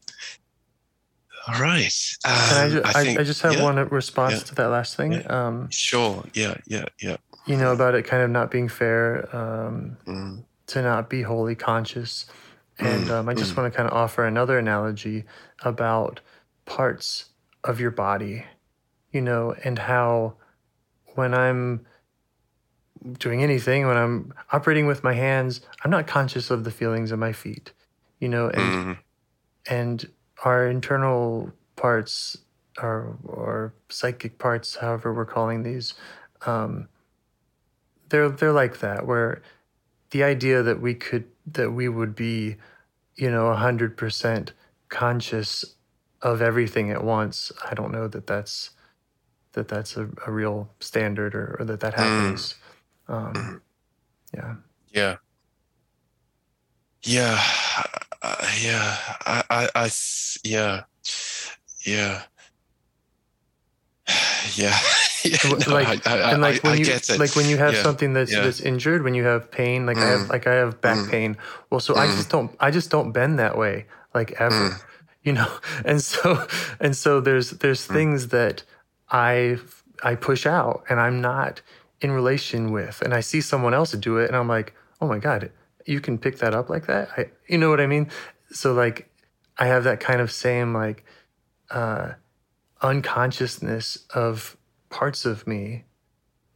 all 1.46 1.60
right. 1.60 1.92
Can 2.24 2.32
I, 2.56 2.64
Um, 2.64 2.70
ju- 2.70 2.82
I, 2.84 3.04
think- 3.04 3.20
I 3.20 3.22
just 3.22 3.42
have 3.42 3.54
yeah, 3.54 3.62
one 3.62 3.76
response 3.88 4.34
yeah, 4.34 4.40
to 4.40 4.54
that 4.56 4.66
last 4.68 4.96
thing. 4.96 5.12
yeah. 5.12 5.20
Um, 5.46 5.68
Sure. 5.70 6.24
Yeah. 6.34 6.54
Yeah. 6.66 6.86
Yeah. 7.00 7.16
you 7.46 7.56
know, 7.56 7.72
about 7.72 7.94
it 7.94 8.02
kind 8.04 8.22
of 8.24 8.30
not 8.30 8.50
being 8.50 8.68
fair, 8.68 9.28
um, 9.36 9.96
Mm. 10.06 10.44
to 10.66 10.82
not 10.82 11.08
be 11.08 11.22
wholly 11.22 11.54
conscious. 11.54 12.26
And 12.78 13.06
Mm, 13.06 13.10
um, 13.10 13.28
I 13.28 13.34
just 13.34 13.56
want 13.56 13.72
to 13.72 13.76
kind 13.76 13.88
of 13.88 13.96
offer 13.96 14.24
another 14.26 14.58
analogy 14.58 15.24
about 15.62 16.20
parts 16.64 17.26
of 17.64 17.78
your 17.80 17.92
body, 17.92 18.44
you 19.12 19.20
know, 19.22 19.54
and 19.64 19.78
how 19.78 20.34
when 21.14 21.32
I'm 21.34 21.86
doing 23.18 23.42
anything, 23.42 23.86
when 23.86 23.96
I'm 23.96 24.34
operating 24.52 24.86
with 24.86 25.04
my 25.04 25.12
hands, 25.14 25.60
I'm 25.84 25.90
not 25.90 26.06
conscious 26.08 26.50
of 26.50 26.64
the 26.64 26.70
feelings 26.72 27.12
of 27.12 27.18
my 27.20 27.32
feet, 27.32 27.72
you 28.18 28.28
know, 28.28 28.48
and 28.50 28.72
Mm. 28.72 28.98
and 29.70 30.10
our 30.44 30.66
internal 30.68 31.52
parts 31.76 32.38
or 32.82 33.16
or 33.24 33.74
psychic 33.88 34.38
parts, 34.38 34.76
however 34.76 35.12
we're 35.12 35.24
calling 35.24 35.62
these, 35.62 35.94
um, 36.44 36.88
they're 38.08 38.28
they're 38.28 38.52
like 38.52 38.80
that. 38.80 39.06
Where 39.06 39.42
the 40.10 40.22
idea 40.22 40.62
that 40.62 40.80
we 40.80 40.94
could 40.94 41.24
that 41.46 41.72
we 41.72 41.88
would 41.88 42.14
be, 42.14 42.56
you 43.14 43.30
know, 43.30 43.52
hundred 43.54 43.96
percent 43.96 44.52
conscious 44.88 45.76
of 46.22 46.42
everything 46.42 46.90
at 46.90 47.04
once. 47.04 47.52
I 47.68 47.74
don't 47.74 47.92
know 47.92 48.08
that 48.08 48.26
that's 48.26 48.70
that 49.52 49.68
that's 49.68 49.96
a, 49.96 50.08
a 50.26 50.30
real 50.30 50.68
standard 50.80 51.34
or, 51.34 51.56
or 51.58 51.64
that 51.64 51.80
that 51.80 51.94
happens. 51.94 52.54
Um, 53.08 53.62
yeah. 54.34 54.54
Yeah. 54.92 55.16
Yeah. 57.02 57.42
Uh, 58.26 58.46
yeah. 58.60 58.96
I, 59.24 59.44
I, 59.50 59.68
I, 59.84 59.90
yeah. 60.44 60.82
Yeah. 61.84 62.22
Yeah. 64.54 64.78
yeah. 65.24 65.36
No, 65.44 65.56
like 65.74 66.06
I, 66.06 66.12
I, 66.20 66.32
and 66.32 66.40
like 66.40 66.64
I, 66.64 66.68
when 66.68 66.78
I 66.78 66.82
you 66.82 67.18
like 67.18 67.34
when 67.36 67.46
you 67.48 67.56
have 67.58 67.74
Yeah. 67.74 67.82
something 67.82 68.12
that's 68.14 68.32
Yeah. 68.32 68.42
that's 68.44 68.60
injured 68.60 69.02
when 69.02 69.14
you 69.14 69.24
have 69.24 69.50
pain 69.50 69.84
like 69.86 69.98
i 69.98 70.06
have 70.06 70.20
Mm. 70.20 70.30
like 70.30 70.46
i 70.46 70.54
have 70.54 70.80
back 70.80 70.98
Mm. 70.98 71.10
pain 71.10 71.36
well 71.70 71.80
so 71.80 71.96
i 71.96 72.06
Mm. 72.06 72.16
just 72.16 72.28
don't 72.30 72.50
i 72.60 72.70
just 72.70 72.90
don't 72.90 73.10
bend 73.12 73.38
that 73.40 73.58
way 73.58 73.86
like 74.14 74.30
ever 74.38 74.70
Mm. 74.70 74.80
you 75.24 75.32
know 75.32 75.50
and 75.84 76.00
so 76.00 76.46
and 76.80 76.96
so 76.96 77.20
there's 77.20 77.50
there's 77.62 77.82
Mm. 77.88 77.92
things 77.96 78.28
that 78.28 78.62
i 79.10 79.58
i 80.04 80.14
push 80.14 80.46
out 80.46 80.84
and 80.88 81.00
i'm 81.00 81.20
not 81.20 81.60
in 82.00 82.12
relation 82.12 82.70
with 82.70 83.02
and 83.02 83.12
i 83.12 83.20
see 83.20 83.40
someone 83.40 83.74
else 83.74 83.90
do 83.92 84.16
it 84.18 84.28
and 84.28 84.36
i'm 84.36 84.48
like 84.48 84.74
oh 85.00 85.08
my 85.08 85.18
god 85.18 85.50
you 85.86 86.00
can 86.00 86.18
pick 86.18 86.38
that 86.38 86.54
up 86.54 86.68
like 86.70 86.86
that 86.86 87.08
i 87.16 87.26
you 87.48 87.58
know 87.58 87.70
what 87.70 87.80
i 87.80 87.86
mean 87.86 88.10
so 88.50 88.72
like 88.72 89.10
i 89.58 89.66
have 89.66 89.84
that 89.84 90.00
kind 90.00 90.20
of 90.20 90.30
same 90.32 90.74
like 90.74 91.04
uh 91.70 92.12
unconsciousness 92.82 94.06
of 94.14 94.56
parts 94.90 95.24
of 95.24 95.46
me 95.46 95.84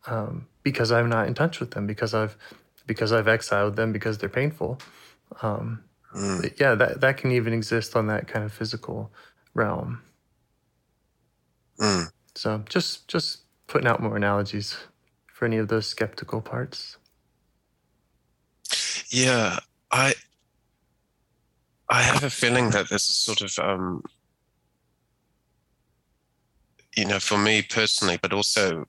um, 0.07 0.47
because 0.62 0.93
I'm 0.93 1.09
not 1.09 1.26
in 1.28 1.35
touch 1.35 1.61
with 1.61 1.72
them 1.72 1.87
because 1.87 2.14
I've 2.14 2.37
because 2.87 3.12
I've 3.12 3.28
exiled 3.28 3.76
them 3.76 3.93
because 3.93 4.18
they're 4.18 4.28
painful. 4.28 4.78
Um, 5.43 5.85
Mm. 6.14 6.59
yeah, 6.59 6.74
that 6.74 7.01
that 7.03 7.18
can 7.18 7.31
even 7.31 7.53
exist 7.53 7.95
on 7.95 8.09
that 8.09 8.26
kind 8.26 8.45
of 8.45 8.53
physical 8.53 9.12
realm. 9.55 10.03
Mm. 11.78 12.11
So 12.35 12.64
just 12.68 13.07
just 13.07 13.43
putting 13.68 13.87
out 13.87 14.03
more 14.03 14.16
analogies 14.16 14.76
for 15.28 15.45
any 15.45 15.57
of 15.59 15.68
those 15.68 15.87
skeptical 15.87 16.41
parts. 16.41 16.97
Yeah, 19.11 19.59
I 19.91 20.15
I 21.89 22.03
have 22.03 22.23
a 22.25 22.31
feeling 22.31 22.71
that 22.71 22.89
there's 22.89 23.09
a 23.09 23.13
sort 23.13 23.41
of 23.43 23.59
um 23.59 24.03
you 26.97 27.05
know, 27.05 27.21
for 27.21 27.39
me 27.39 27.63
personally, 27.63 28.19
but 28.21 28.33
also 28.33 28.87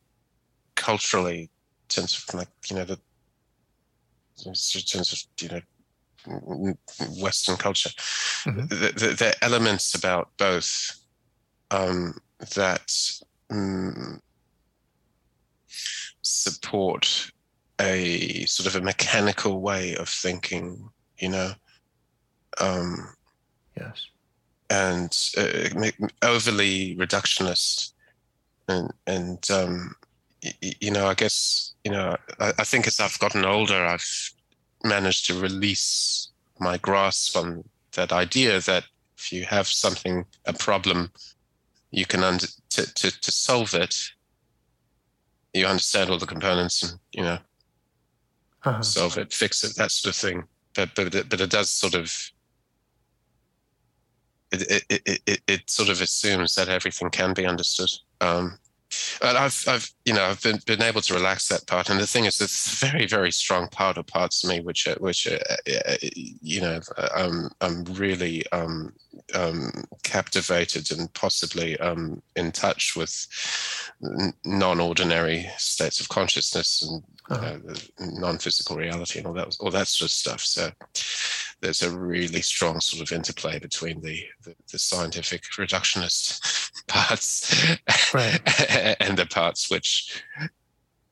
culturally, 0.75 1.41
in 1.43 1.49
terms 1.89 2.17
of 2.27 2.33
like, 2.35 2.49
you 2.69 2.75
know, 2.77 2.85
the 2.85 2.99
in 4.45 4.53
terms 4.53 5.13
of, 5.13 5.19
you 5.41 5.49
know, 5.49 5.61
Western 7.21 7.57
culture, 7.57 7.89
Mhm. 8.45 8.69
th 8.69 9.17
there 9.17 9.29
are 9.31 9.35
elements 9.41 9.95
about 9.95 10.29
both 10.37 10.99
um, 11.71 12.19
that 12.55 12.87
mm, 13.51 14.19
support 16.21 17.30
a 17.81 18.45
sort 18.45 18.67
of 18.67 18.75
a 18.75 18.85
mechanical 18.85 19.59
way 19.61 19.95
of 19.95 20.07
thinking, 20.07 20.89
you 21.17 21.29
know, 21.29 21.51
um, 22.59 23.13
Yes. 23.77 24.07
and 24.69 25.17
uh, 25.37 25.89
overly 26.21 26.95
reductionist, 26.97 27.93
and 28.67 28.91
and 29.07 29.49
um, 29.49 29.95
y- 30.43 30.73
you 30.79 30.91
know, 30.91 31.07
I 31.07 31.13
guess 31.15 31.73
you 31.83 31.91
know, 31.91 32.15
I, 32.39 32.53
I 32.59 32.63
think 32.63 32.87
as 32.87 32.99
I've 32.99 33.19
gotten 33.19 33.45
older, 33.45 33.85
I've 33.85 34.31
managed 34.83 35.25
to 35.27 35.39
release 35.39 36.29
my 36.59 36.77
grasp 36.77 37.35
on 37.35 37.63
that 37.93 38.11
idea 38.11 38.59
that 38.61 38.83
if 39.17 39.31
you 39.31 39.45
have 39.45 39.67
something, 39.67 40.25
a 40.45 40.53
problem, 40.53 41.11
you 41.91 42.05
can 42.05 42.23
under 42.23 42.47
to, 42.71 42.93
to, 42.93 43.21
to 43.21 43.31
solve 43.31 43.73
it. 43.73 43.95
You 45.53 45.65
understand 45.65 46.09
all 46.09 46.17
the 46.17 46.25
components, 46.25 46.83
and 46.83 46.99
you 47.11 47.23
know, 47.23 47.39
Uh-huh. 48.63 48.81
solve 48.83 49.17
it, 49.17 49.33
fix 49.33 49.63
it, 49.63 49.75
that 49.77 49.91
sort 49.91 50.13
of 50.13 50.19
thing. 50.19 50.43
But 50.73 50.95
but 50.95 51.13
it, 51.15 51.29
but 51.29 51.41
it 51.41 51.49
does 51.49 51.69
sort 51.69 51.95
of 51.95 52.13
it 54.51 54.83
it, 54.89 55.01
it, 55.05 55.21
it 55.25 55.41
it 55.47 55.69
sort 55.69 55.89
of 55.89 56.01
assumes 56.01 56.55
that 56.55 56.69
everything 56.69 57.09
can 57.09 57.33
be 57.33 57.45
understood. 57.45 57.89
Um, 58.19 58.57
and 59.21 59.37
I've 59.37 59.63
I've 59.67 59.89
you 60.05 60.13
know 60.13 60.25
I've 60.25 60.41
been 60.41 60.59
been 60.65 60.81
able 60.81 61.01
to 61.01 61.13
relax 61.13 61.47
that 61.47 61.67
part. 61.67 61.89
And 61.89 61.99
the 61.99 62.07
thing 62.07 62.25
is, 62.25 62.37
there's 62.37 62.81
a 62.81 62.85
very 62.85 63.07
very 63.07 63.31
strong 63.31 63.67
part 63.69 63.97
of 63.97 64.07
parts 64.07 64.43
of 64.43 64.49
me 64.49 64.59
which 64.59 64.87
are, 64.87 64.95
which 64.95 65.27
are, 65.27 65.39
uh, 65.87 65.95
you 66.01 66.61
know 66.61 66.79
I'm 67.15 67.49
I'm 67.61 67.83
really 67.85 68.43
um, 68.51 68.93
um, 69.33 69.71
captivated 70.03 70.91
and 70.91 71.11
possibly 71.13 71.79
um, 71.79 72.21
in 72.35 72.51
touch 72.51 72.95
with 72.95 73.27
non-ordinary 74.45 75.49
states 75.57 75.99
of 75.99 76.09
consciousness 76.09 76.81
and 76.81 77.03
Uh-huh. 77.31 77.57
uh, 77.69 78.05
non-physical 78.19 78.75
reality 78.75 79.19
and 79.19 79.27
all 79.27 79.33
that 79.33 79.55
all 79.59 79.71
that 79.71 79.87
sort 79.87 80.07
of 80.07 80.11
stuff. 80.11 80.41
So 80.41 80.71
there's 81.61 81.81
a 81.83 81.95
really 81.97 82.41
strong 82.41 82.79
sort 82.81 83.01
of 83.03 83.15
interplay 83.15 83.59
between 83.59 84.01
the 84.01 84.23
the, 84.43 84.55
the 84.71 84.79
scientific 84.79 85.43
reductionist 85.57 86.39
parts 86.87 87.53
Right. 88.13 88.39
and 88.99 89.17
the 89.17 89.25
parts 89.27 89.69
which 89.71 90.23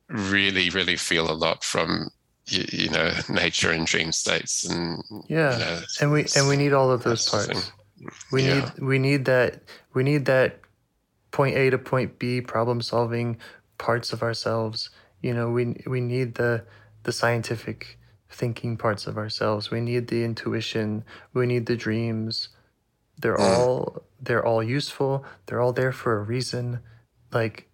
really 0.07 0.70
really 0.70 0.95
feel 0.95 1.30
a 1.30 1.34
lot 1.34 1.63
from 1.63 2.09
you, 2.47 2.65
you 2.72 2.89
know 2.89 3.11
nature 3.30 3.72
and 3.72 3.86
dream 3.86 4.11
states 4.11 4.65
and 4.65 5.03
Yeah. 5.28 5.53
you 5.53 5.59
know, 5.65 5.80
and 6.01 6.11
we 6.11 6.26
and 6.36 6.47
we 6.47 6.57
need 6.57 6.74
all 6.74 6.91
of 6.91 7.03
those 7.03 7.24
that 7.26 7.30
sort 7.32 7.43
of 7.49 7.53
parts. 7.53 7.65
thing. 7.70 7.74
We 8.32 8.43
Yeah. 8.43 8.53
need 8.55 8.80
we 8.80 8.99
need 8.99 9.26
that 9.26 9.61
we 9.93 10.03
need 10.03 10.26
that 10.26 10.59
point 11.32 11.55
A 11.57 11.70
to 11.70 11.78
point 11.78 12.17
B 12.17 12.41
problem 12.41 12.82
solving 12.82 13.38
parts 13.78 14.13
of 14.13 14.24
ourselves. 14.24 14.89
You 15.22 15.34
know, 15.34 15.49
we 15.49 15.82
we 15.88 16.01
need 16.01 16.36
the 16.36 16.65
the 17.03 17.11
scientific 17.11 17.97
thinking 18.30 18.78
parts 18.78 19.07
of 19.07 19.17
ourselves. 19.17 19.72
We 19.72 19.82
need 19.82 20.07
the 20.07 20.24
intuition. 20.24 21.03
We 21.34 21.45
need 21.45 21.65
the 21.65 21.76
dreams. 21.76 22.49
They're 23.17 23.38
Mm. 23.38 23.57
all 23.59 24.03
they're 24.22 24.45
all 24.45 24.63
useful. 24.63 25.26
They're 25.45 25.61
all 25.61 25.74
there 25.74 25.91
for 25.91 26.17
a 26.17 26.24
reason. 26.24 26.80
Like 27.32 27.70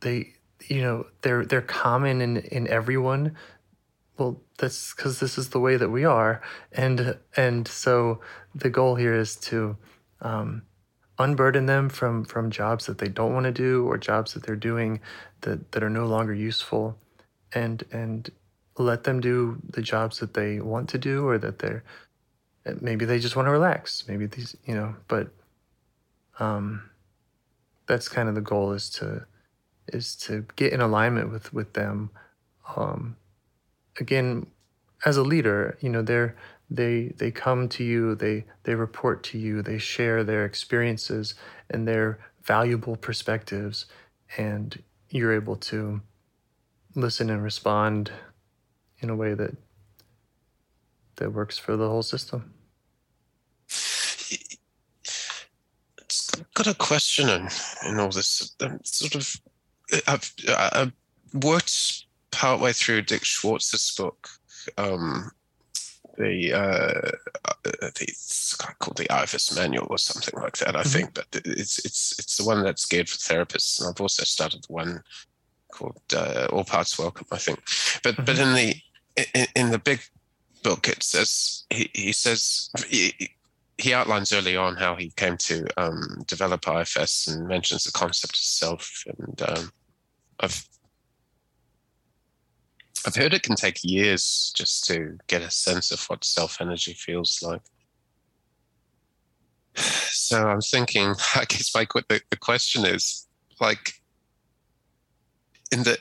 they 0.00 0.34
you 0.68 0.82
know, 0.82 1.06
they're 1.22 1.44
they're 1.44 1.62
common 1.62 2.20
in 2.20 2.38
in 2.38 2.68
everyone. 2.68 3.36
Well, 4.18 4.40
that's 4.58 4.94
because 4.94 5.20
this 5.20 5.36
is 5.36 5.50
the 5.50 5.60
way 5.60 5.76
that 5.76 5.90
we 5.90 6.04
are, 6.04 6.40
and 6.72 7.18
and 7.36 7.68
so 7.68 8.20
the 8.54 8.70
goal 8.70 8.94
here 8.96 9.14
is 9.14 9.36
to 9.36 9.76
um, 10.22 10.62
unburden 11.18 11.66
them 11.66 11.88
from 11.90 12.24
from 12.24 12.50
jobs 12.50 12.86
that 12.86 12.98
they 12.98 13.08
don't 13.08 13.34
want 13.34 13.44
to 13.44 13.52
do 13.52 13.86
or 13.86 13.98
jobs 13.98 14.34
that 14.34 14.44
they're 14.44 14.56
doing 14.56 15.00
that 15.46 15.72
that 15.72 15.82
are 15.82 15.90
no 15.90 16.06
longer 16.06 16.34
useful, 16.34 16.98
and 17.54 17.82
and 17.90 18.30
let 18.78 19.04
them 19.04 19.20
do 19.20 19.58
the 19.70 19.80
jobs 19.80 20.18
that 20.18 20.34
they 20.34 20.60
want 20.60 20.88
to 20.90 20.98
do 20.98 21.26
or 21.26 21.38
that 21.38 21.58
they're 21.60 21.82
maybe 22.80 23.04
they 23.04 23.18
just 23.18 23.36
want 23.36 23.46
to 23.46 23.52
relax. 23.52 24.04
Maybe 24.08 24.26
these 24.26 24.56
you 24.64 24.74
know, 24.74 24.94
but 25.08 25.28
um, 26.38 26.90
that's 27.86 28.08
kind 28.08 28.28
of 28.28 28.34
the 28.34 28.40
goal 28.40 28.72
is 28.72 28.90
to 28.90 29.26
is 29.88 30.16
to 30.16 30.44
get 30.56 30.72
in 30.72 30.80
alignment 30.80 31.30
with 31.32 31.52
with 31.52 31.72
them. 31.72 32.10
Um, 32.76 33.16
again, 34.00 34.46
as 35.04 35.16
a 35.16 35.22
leader, 35.22 35.78
you 35.80 35.88
know, 35.88 36.02
they're 36.02 36.36
they 36.68 37.14
they 37.16 37.30
come 37.30 37.68
to 37.70 37.84
you, 37.84 38.14
they 38.14 38.44
they 38.64 38.74
report 38.74 39.22
to 39.24 39.38
you, 39.38 39.62
they 39.62 39.78
share 39.78 40.24
their 40.24 40.44
experiences 40.44 41.34
and 41.70 41.86
their 41.86 42.18
valuable 42.42 42.96
perspectives, 42.96 43.86
and 44.36 44.82
you're 45.10 45.34
able 45.34 45.56
to 45.56 46.00
listen 46.94 47.30
and 47.30 47.42
respond 47.42 48.10
in 49.00 49.10
a 49.10 49.16
way 49.16 49.34
that 49.34 49.56
that 51.16 51.32
works 51.32 51.58
for 51.58 51.76
the 51.76 51.88
whole 51.88 52.02
system. 52.02 52.52
It's 55.98 56.30
got 56.54 56.66
a 56.66 56.74
question 56.74 57.28
in, 57.28 57.48
in 57.86 57.98
all 57.98 58.10
this. 58.10 58.54
Um, 58.60 58.80
sort 58.84 59.14
of, 59.14 59.40
I've, 60.06 60.32
I've 60.48 60.92
worked 61.32 62.04
partway 62.30 62.72
through 62.72 63.02
Dick 63.02 63.24
Schwartz's 63.24 63.94
book, 63.96 64.28
um, 64.76 65.30
the 66.16 66.52
uh, 66.52 67.10
uh, 67.44 67.52
the 67.64 68.04
it's 68.08 68.54
called 68.54 68.96
the 68.96 69.22
IFS 69.22 69.54
manual 69.56 69.86
or 69.90 69.98
something 69.98 70.38
like 70.40 70.56
that. 70.58 70.76
I 70.76 70.82
Mhm. 70.82 70.92
think, 70.92 71.14
but 71.14 71.26
it's 71.32 71.78
it's 71.84 72.18
it's 72.18 72.36
the 72.36 72.44
one 72.44 72.62
that's 72.62 72.86
geared 72.86 73.08
for 73.08 73.18
therapists, 73.18 73.80
and 73.80 73.88
I've 73.88 74.00
also 74.00 74.24
started 74.24 74.64
one 74.68 75.02
called 75.72 76.00
uh, 76.14 76.48
All 76.52 76.64
Parts 76.64 76.98
Welcome. 76.98 77.26
I 77.30 77.38
think, 77.38 77.60
but 78.02 78.16
but 78.24 78.38
in 78.38 78.54
the 78.54 78.74
in, 79.34 79.46
in 79.54 79.70
the 79.70 79.78
big 79.78 80.00
book, 80.62 80.88
it 80.88 81.02
says 81.02 81.64
he, 81.70 81.90
he 81.94 82.12
says 82.12 82.70
he, 82.88 83.12
he 83.78 83.94
outlines 83.94 84.32
early 84.32 84.56
on 84.56 84.76
how 84.76 84.96
he 84.96 85.10
came 85.16 85.36
to 85.36 85.66
um, 85.76 86.24
develop 86.26 86.66
IFS 86.66 87.28
and 87.28 87.46
mentions 87.46 87.84
the 87.84 87.92
concept 87.92 88.34
of 88.34 88.40
self. 88.40 89.04
And 89.18 89.42
um, 89.42 89.70
I've 90.40 90.66
I've 93.04 93.16
heard 93.16 93.34
it 93.34 93.42
can 93.42 93.56
take 93.56 93.84
years 93.84 94.52
just 94.56 94.86
to 94.86 95.18
get 95.26 95.42
a 95.42 95.50
sense 95.50 95.90
of 95.90 96.02
what 96.04 96.24
self 96.24 96.60
energy 96.60 96.92
feels 96.92 97.40
like. 97.42 97.62
So 100.16 100.48
I'm 100.48 100.62
thinking, 100.62 101.14
I 101.36 101.44
guess 101.44 101.72
my 101.74 101.86
the, 102.08 102.20
the 102.30 102.36
question 102.36 102.84
is 102.84 103.28
like 103.60 103.92
in 105.70 105.82
the 105.82 105.98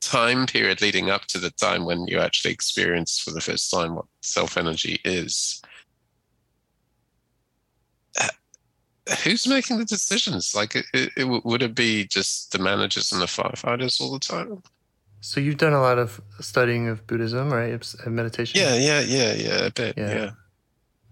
time 0.00 0.46
period 0.46 0.80
leading 0.80 1.10
up 1.10 1.26
to 1.26 1.38
the 1.38 1.50
time 1.50 1.84
when 1.84 2.06
you 2.06 2.18
actually 2.18 2.50
experience 2.50 3.18
for 3.18 3.30
the 3.30 3.40
first 3.40 3.70
time 3.70 3.94
what 3.94 4.06
self 4.22 4.56
energy 4.56 4.98
is 5.04 5.62
uh, 8.20 8.28
who's 9.22 9.46
making 9.46 9.78
the 9.78 9.84
decisions 9.84 10.54
like 10.54 10.74
it, 10.74 10.86
it, 10.92 11.44
would 11.44 11.62
it 11.62 11.74
be 11.74 12.04
just 12.06 12.50
the 12.52 12.58
managers 12.58 13.12
and 13.12 13.20
the 13.20 13.26
firefighters 13.26 14.00
all 14.00 14.12
the 14.12 14.18
time 14.18 14.62
So 15.20 15.38
you've 15.40 15.58
done 15.58 15.72
a 15.74 15.80
lot 15.80 15.98
of 15.98 16.20
studying 16.40 16.88
of 16.88 17.06
Buddhism, 17.06 17.52
right? 17.52 17.68
It's- 17.72 17.94
And 18.06 18.14
meditation. 18.16 18.60
yeah 18.60 18.74
yeah 18.74 19.00
yeah 19.00 19.34
yeah 19.34 19.66
a 19.66 19.70
bit 19.70 19.96
Yeah. 19.98 20.14
yeah, 20.14 20.30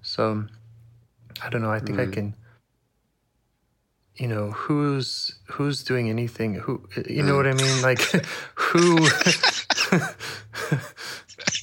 So 0.03 0.47
I 1.43 1.49
don't 1.51 1.63
know. 1.63 1.71
I 1.71 1.81
think 1.81 1.99
I 1.99 2.07
Mm. 2.07 2.13
can. 2.13 2.35
You 4.17 4.27
know 4.29 4.51
who's 4.51 5.39
who's 5.53 5.85
doing 5.85 6.09
anything? 6.11 6.55
Who 6.55 6.89
you 7.07 7.23
know 7.23 7.35
Mm. 7.35 7.37
what 7.37 7.47
I 7.47 7.53
mean? 7.55 7.83
Like 7.83 8.01
who? 8.55 8.97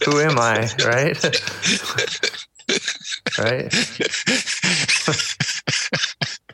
who 0.05 0.19
am 0.21 0.37
I? 0.39 0.69
Right? 0.85 1.17
right? 3.39 3.67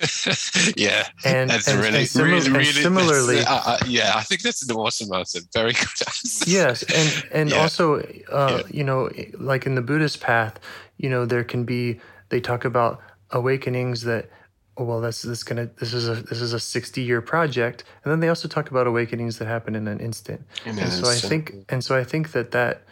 yeah 0.76 1.06
And 1.24 1.50
that's 1.50 1.68
and, 1.68 1.78
really 1.80 1.98
and, 1.98 2.06
simil- 2.08 2.24
really 2.24 2.50
really 2.50 2.82
similarly, 2.82 3.40
uh, 3.40 3.62
uh, 3.72 3.78
yeah 3.86 4.12
i 4.14 4.22
think 4.22 4.42
that's 4.42 4.62
an 4.68 4.74
awesome 4.76 5.12
answer 5.12 5.40
very 5.52 5.72
good 5.72 6.00
answer 6.06 6.44
yes 6.50 6.82
and 6.84 7.24
and 7.32 7.50
Yeah. 7.50 7.56
also 7.62 7.98
uh, 8.30 8.62
Yeah. 8.62 8.62
you 8.70 8.84
know 8.84 9.10
like 9.38 9.66
in 9.66 9.74
the 9.74 9.82
buddhist 9.82 10.20
path 10.20 10.54
you 10.96 11.08
know 11.10 11.26
there 11.26 11.44
can 11.44 11.64
be 11.64 12.00
they 12.30 12.40
talk 12.40 12.64
about 12.64 13.00
awakenings 13.30 14.02
that 14.02 14.30
oh, 14.76 14.84
well 14.84 15.00
that's 15.00 15.22
this 15.22 15.42
gonna 15.42 15.66
this 15.80 15.92
is 15.92 16.08
a 16.08 16.14
this 16.30 16.40
is 16.40 16.52
a 16.52 16.60
60 16.60 17.00
year 17.02 17.20
project 17.20 17.84
and 18.04 18.10
then 18.12 18.20
they 18.20 18.28
also 18.28 18.48
talk 18.48 18.70
about 18.70 18.86
awakenings 18.86 19.38
that 19.38 19.46
happen 19.46 19.74
in 19.74 19.88
an 19.88 20.00
instant 20.00 20.40
In 20.64 20.78
and 20.78 20.80
an 20.80 20.90
so 20.90 21.08
i 21.08 21.16
think 21.16 21.52
and 21.68 21.82
so 21.84 21.96
i 21.96 22.04
think 22.04 22.32
that 22.32 22.52
that 22.52 22.82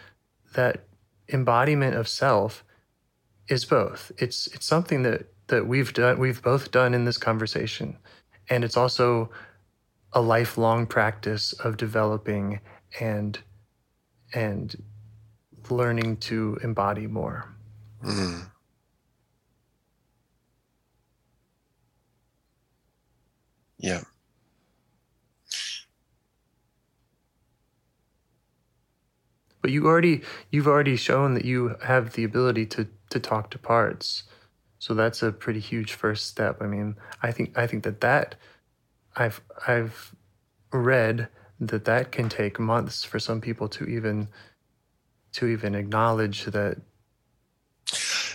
that 0.55 0.83
embodiment 1.29 1.95
of 1.95 2.07
self 2.07 2.63
is 3.47 3.63
both 3.65 4.11
it's 4.17 4.47
it's 4.47 4.65
something 4.65 5.03
that 5.03 5.27
that 5.47 5.67
we've 5.67 5.93
done 5.93 6.19
we've 6.19 6.41
both 6.41 6.71
done 6.71 6.93
in 6.93 7.05
this 7.05 7.17
conversation 7.17 7.97
and 8.49 8.63
it's 8.63 8.77
also 8.77 9.29
a 10.13 10.21
lifelong 10.21 10.85
practice 10.87 11.53
of 11.53 11.77
developing 11.77 12.59
and 12.99 13.39
and 14.33 14.75
learning 15.69 16.17
to 16.17 16.57
embody 16.63 17.07
more 17.07 17.53
Mm. 18.03 18.51
Yeah. 23.79 24.01
but 29.61 29.71
you 29.71 29.85
already 29.85 30.21
you've 30.51 30.67
already 30.67 30.95
shown 30.95 31.33
that 31.33 31.45
you 31.45 31.75
have 31.83 32.13
the 32.13 32.23
ability 32.23 32.65
to 32.65 32.87
to 33.09 33.19
talk 33.19 33.49
to 33.51 33.57
parts 33.57 34.23
so 34.87 34.93
that's 34.93 35.21
a 35.21 35.33
pretty 35.33 35.59
huge 35.59 35.93
first 35.93 36.27
step 36.27 36.61
i 36.61 36.65
mean 36.65 36.95
i 37.21 37.29
think 37.29 37.57
i 37.57 37.67
think 37.67 37.83
that 37.83 37.99
that 37.99 38.35
i've 39.17 39.41
i've 39.67 40.15
read 40.71 41.27
that 41.59 41.83
that 41.83 42.13
can 42.13 42.29
take 42.29 42.57
months 42.57 43.03
for 43.03 43.19
some 43.19 43.41
people 43.41 43.67
to 43.67 43.83
even 43.85 44.29
to 45.33 45.47
even 45.47 45.75
acknowledge 45.75 46.45
that 46.45 46.77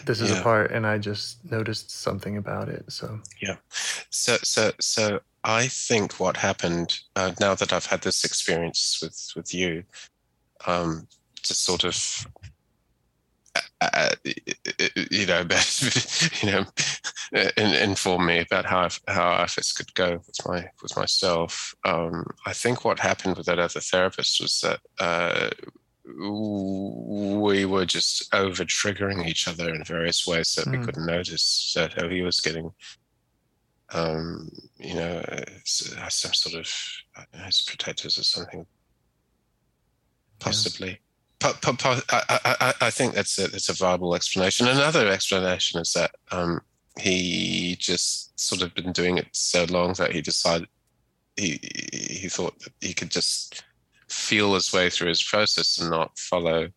this 0.05 0.21
is 0.21 0.31
Yeah. 0.31 0.41
a 0.41 0.43
part 0.43 0.71
and 0.73 0.87
i 0.87 0.99
just 0.99 1.51
noticed 1.51 1.91
something 1.91 2.37
about 2.37 2.69
it 2.69 2.85
so 2.93 3.19
Yeah. 3.41 3.57
So, 4.11 4.37
so, 4.45 4.73
so 4.79 5.21
I 5.43 5.69
think 5.69 6.21
what 6.21 6.37
happened 6.37 7.01
uh, 7.17 7.33
now 7.41 7.55
that 7.55 7.73
I've 7.73 7.87
had 7.87 8.03
this 8.03 8.25
experience 8.25 8.99
with 9.03 9.19
with 9.35 9.55
you, 9.55 9.85
um, 10.67 11.09
to 11.43 11.55
sort 11.55 11.85
of, 11.85 11.97
uh, 13.95 14.11
uh, 14.27 14.89
you 15.11 15.27
know, 15.27 15.43
you 16.43 16.51
know, 16.51 16.65
inform 17.57 18.27
me 18.27 18.39
about 18.41 18.65
how 18.65 18.89
how 19.09 19.43
IFS 19.43 19.73
could 19.73 19.93
go 19.95 20.13
with 20.27 20.47
my 20.47 20.69
with 20.83 20.97
myself. 20.97 21.75
Um, 21.85 22.25
I 22.47 22.53
think 22.53 22.85
what 22.85 22.99
happened 23.01 23.37
with 23.37 23.47
that 23.47 23.59
other 23.59 23.81
therapist 23.81 24.41
was 24.41 24.61
that. 24.61 24.81
Uh, 24.99 25.51
we 26.05 27.65
were 27.65 27.87
just 27.87 28.35
over 28.35 28.65
triggering 28.65 29.25
each 29.25 29.47
other 29.47 29.73
in 29.73 29.85
various 29.85 30.27
ways 30.27 30.53
that 30.57 30.67
we 30.67 30.77
Mm. 30.79 30.85
couldn't 30.85 31.07
notice 31.07 31.73
that 31.77 31.93
how 31.95 32.09
he 32.09 32.23
was 32.23 32.41
getting 32.41 32.73
um, 33.95 34.51
you 34.79 34.95
know, 34.95 35.19
uh, 35.19 35.45
uh, 35.99 36.09
some 36.09 36.33
sort 36.33 36.55
of 36.57 36.73
don't 37.15 37.45
his 37.45 37.63
protectors 37.63 38.19
or 38.19 38.25
something, 38.25 38.67
possibly. 40.39 40.95
Po- 40.95 40.97
po- 40.97 40.99
po- 40.99 41.12
I, 41.45 42.05
I, 42.11 42.57
I- 42.61 42.75
I 42.87 42.91
think 42.91 43.15
that's 43.15 43.39
a, 43.39 43.49
that's 43.49 43.69
a 43.69 43.73
viable 43.75 44.15
explanation. 44.15 44.67
Another 44.69 45.09
explanation 45.09 45.81
is 45.81 45.93
that 45.93 46.13
um, 46.31 46.61
he 46.99 47.77
just 47.79 48.39
sort 48.39 48.63
of 48.63 48.75
been 48.75 48.93
doing 48.93 49.19
it 49.19 49.29
so 49.33 49.65
long 49.65 49.93
that 49.95 50.13
he 50.13 50.21
decided 50.21 50.69
he 51.37 51.59
he 51.93 52.29
thought 52.29 52.59
that 52.61 52.73
he 52.81 52.93
could 52.93 53.11
just 53.11 53.65
feel 54.09 54.55
his 54.55 54.73
way 54.73 54.91
through 54.91 55.09
his 55.09 55.23
process 55.23 55.79
and 55.79 55.91
not 55.91 56.17
follow 56.19 56.69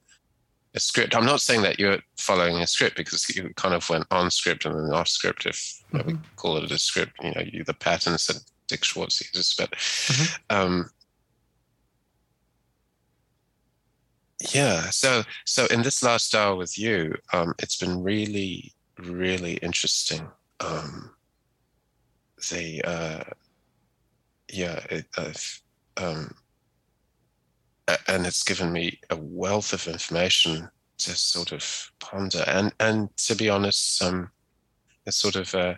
a 0.73 0.79
script. 0.79 1.15
I'm 1.15 1.25
not 1.25 1.41
saying 1.41 1.61
that 1.63 1.79
you're 1.79 1.99
following 2.17 2.57
a 2.57 2.67
script 2.67 2.95
because 2.97 3.29
you 3.35 3.51
kind 3.55 3.73
of 3.75 3.89
went 3.89 4.05
on 4.11 4.31
script 4.31 4.65
and 4.65 4.75
then 4.75 4.93
off 4.93 5.07
script. 5.07 5.45
If 5.45 5.81
you 5.91 5.99
know, 5.99 6.05
we 6.07 6.15
call 6.37 6.57
it 6.57 6.71
a 6.71 6.77
script, 6.79 7.13
you 7.21 7.31
know, 7.31 7.41
you 7.45 7.63
the 7.63 7.73
patterns 7.73 8.27
that 8.27 8.39
Dick 8.67 8.83
Schwartz 8.83 9.21
uses. 9.21 9.53
But 9.57 9.71
Mhm. 9.71 10.39
um, 10.49 10.89
yeah, 14.53 14.89
so 14.89 15.23
so 15.45 15.65
in 15.67 15.81
this 15.81 16.03
last 16.03 16.35
hour 16.35 16.55
with 16.55 16.77
you, 16.77 17.15
um, 17.33 17.53
it's 17.59 17.77
been 17.77 18.03
really 18.03 18.73
really 18.99 19.55
interesting. 19.55 20.27
Um, 20.59 21.11
the 22.49 22.81
uh, 22.83 23.23
yeah, 24.51 24.79
it, 24.89 25.05
um, 25.97 26.33
and 28.07 28.25
it's 28.25 28.43
given 28.43 28.71
me 28.71 28.99
a 29.09 29.15
wealth 29.15 29.73
of 29.73 29.87
information 29.87 30.69
to 30.97 31.11
sort 31.15 31.51
of 31.51 31.91
ponder 31.99 32.43
and 32.47 32.73
and 32.79 33.15
to 33.17 33.35
be 33.35 33.49
honest 33.49 34.01
um 34.01 34.31
a 35.05 35.11
sort 35.11 35.35
of 35.35 35.53
a, 35.53 35.77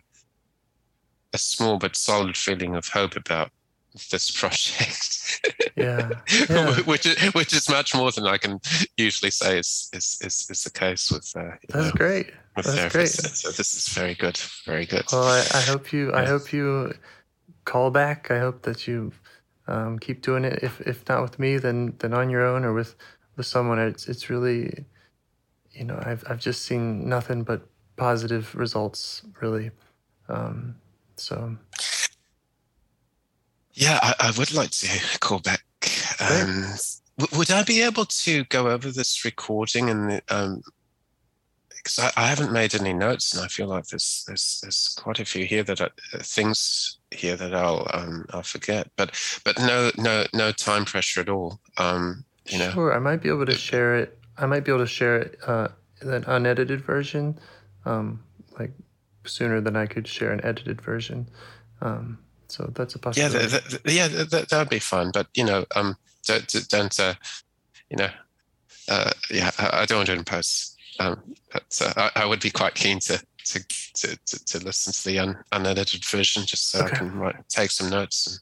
a 1.34 1.38
small 1.38 1.78
but 1.78 1.96
solid 1.96 2.38
feeling 2.38 2.76
of 2.76 2.88
hope 2.88 3.16
about 3.16 3.52
this 4.12 4.32
project 4.32 5.42
yeah 5.76 6.10
Yeah. 6.50 6.80
which 6.82 7.06
is 7.06 7.18
which 7.34 7.54
is 7.54 7.70
much 7.70 7.94
more 7.96 8.12
than 8.12 8.26
i 8.28 8.38
can 8.38 8.60
usually 8.98 9.32
say 9.32 9.60
is 9.60 9.90
is 9.94 10.18
is, 10.22 10.48
is 10.50 10.64
the 10.64 10.72
case 10.72 11.12
with 11.12 11.32
uh 11.36 11.52
that's 11.70 11.86
know, 11.88 11.92
great 11.92 12.28
with 12.56 12.66
that's 12.66 12.94
great. 12.94 13.10
so 13.10 13.50
this 13.52 13.74
is 13.76 13.88
very 13.90 14.16
good 14.16 14.38
very 14.66 14.86
good 14.86 15.06
Well, 15.12 15.24
I, 15.24 15.46
I 15.54 15.62
hope 15.62 15.94
you. 15.94 16.12
I 16.14 16.26
hope 16.26 16.52
you 16.52 16.94
call 17.66 17.92
back. 17.92 18.32
I 18.32 18.40
hope 18.40 18.64
that 18.64 18.88
you 18.88 19.12
um, 19.68 20.00
keep 20.00 20.22
doing 20.22 20.44
it. 20.46 20.60
If 20.64 20.82
if 20.82 21.08
not 21.08 21.22
with 21.22 21.38
me, 21.40 21.58
then 21.58 21.94
then 22.00 22.14
on 22.14 22.30
your 22.30 22.46
own 22.46 22.66
or 22.66 22.74
with 22.74 22.96
with 23.36 23.46
someone. 23.46 23.80
It's 23.80 24.08
it's 24.08 24.30
really, 24.30 24.86
you 25.72 25.86
know, 25.86 26.02
I've 26.04 26.24
I've 26.30 26.40
just 26.40 26.64
seen 26.64 27.08
nothing 27.08 27.44
but 27.44 27.62
positive 27.96 28.56
results. 28.56 29.22
Really, 29.42 29.72
um, 30.30 30.76
so 31.16 31.58
Yeah, 33.78 34.00
I, 34.02 34.16
I 34.20 34.32
would 34.40 34.56
like 34.56 34.72
to 34.72 35.20
call 35.20 35.38
back. 35.38 35.64
Um, 36.20 36.66
w- 37.20 37.38
would 37.38 37.52
I 37.52 37.64
be 37.64 37.84
able 37.84 38.06
to 38.06 38.44
go 38.46 38.70
over 38.70 38.90
this 38.90 39.24
recording 39.24 39.92
and 39.92 40.20
um, 40.30 40.64
because 41.70 42.00
I, 42.00 42.12
I 42.18 42.26
haven't 42.26 42.52
made 42.52 42.74
any 42.74 42.92
notes 42.92 43.36
and 43.36 43.46
I 43.46 43.48
feel 43.48 43.68
like 43.68 43.86
there's 43.86 44.24
there's 44.26 44.60
there's 44.64 44.98
quite 45.00 45.20
a 45.20 45.26
few 45.26 45.46
here 45.46 45.62
that 45.62 45.80
are, 45.80 45.92
uh, 46.12 46.24
things 46.24 46.98
here 47.12 47.36
that 47.36 47.54
I'll 47.54 47.88
um, 47.94 48.26
I'll 48.32 48.42
forget. 48.42 48.90
But 48.96 49.16
but 49.46 49.60
no 49.60 49.92
no 49.96 50.26
no 50.34 50.52
time 50.52 50.84
pressure 50.84 51.22
at 51.22 51.30
all. 51.30 51.60
Um, 51.78 52.26
you 52.48 52.58
know. 52.58 52.72
Sure, 52.72 52.96
I 52.96 53.00
might 53.00 53.22
be 53.22 53.30
able 53.30 53.46
to 53.46 53.56
share 53.56 53.96
it. 53.96 54.18
I 54.40 54.48
might 54.48 54.66
be 54.66 54.72
able 54.72 54.86
to 54.86 54.88
share 54.88 55.20
it, 55.20 55.38
uh, 55.46 55.68
an 56.02 56.24
unedited 56.26 56.82
version, 56.82 57.38
um, 57.86 58.24
like 58.58 58.72
sooner 59.26 59.62
than 59.62 59.76
I 59.76 59.86
could 59.86 60.08
share 60.08 60.32
an 60.32 60.44
edited 60.44 60.82
version. 60.82 61.30
Um, 61.82 62.18
so 62.50 62.72
that's 62.74 62.96
a 62.96 63.00
Yeah, 63.16 63.30
possibility. 63.30 63.48
that, 63.48 63.64
that, 63.84 63.94
yeah, 63.94 64.08
that, 64.08 64.50
that 64.50 64.60
would 64.60 64.70
be 64.70 64.80
fun. 64.80 65.12
But 65.14 65.28
you 65.36 65.44
know, 65.44 65.66
um, 65.76 65.96
don't 66.26 66.70
don't 66.70 67.00
uh, 67.00 67.14
you 67.90 67.98
know, 67.98 68.10
uh, 68.90 69.12
yeah, 69.32 69.52
I, 69.58 69.82
I 69.82 69.86
don't 69.86 70.00
want 70.00 70.08
to 70.08 70.14
impose. 70.14 70.76
Um, 71.00 71.24
but 71.52 71.80
uh, 71.82 71.94
I, 72.16 72.24
I 72.24 72.26
would 72.26 72.42
be 72.42 72.50
quite 72.52 72.76
keen 72.76 73.00
to 73.02 73.22
to 73.46 73.66
to, 73.96 74.18
to, 74.26 74.46
to 74.46 74.60
listen 74.60 74.94
to 74.94 75.06
the 75.06 75.20
un, 75.20 75.38
unedited 75.52 76.06
version 76.06 76.44
just 76.46 76.70
so 76.72 76.82
Okay. 76.82 76.96
I 76.96 76.98
can 77.00 77.12
write, 77.14 77.36
take 77.50 77.72
some 77.72 77.90
notes 77.90 78.40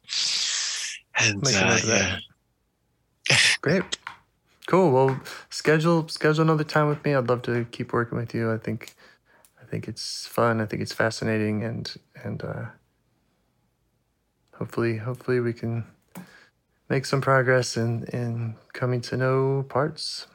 and, 1.20 1.38
and 1.47 1.56
uh, 1.56 1.78
yeah. 1.86 2.18
Great. 3.62 3.97
Cool. 4.68 4.91
Well, 4.91 5.22
schedule 5.49 6.08
schedule 6.10 6.43
another 6.43 6.64
time 6.64 6.88
with 6.88 7.03
me. 7.06 7.14
I'd 7.14 7.28
love 7.30 7.43
to 7.43 7.66
keep 7.72 7.93
working 7.93 8.18
with 8.18 8.34
you. 8.34 8.51
I 8.51 8.58
think 8.58 8.95
I 9.62 9.66
think 9.66 9.88
it's 9.88 10.26
fun. 10.28 10.62
I 10.62 10.66
think 10.66 10.82
it's 10.82 10.93
fascinating 10.93 11.64
and 11.64 11.95
and 12.24 12.43
uh 12.43 12.66
hopefully 14.58 14.97
hopefully 14.97 15.39
we 15.39 15.53
can 15.53 15.86
make 16.89 17.06
some 17.06 17.22
progress 17.22 17.78
in 17.78 18.06
in 18.14 18.56
coming 18.74 19.01
to 19.01 19.18
know 19.18 19.66
parts. 19.70 20.28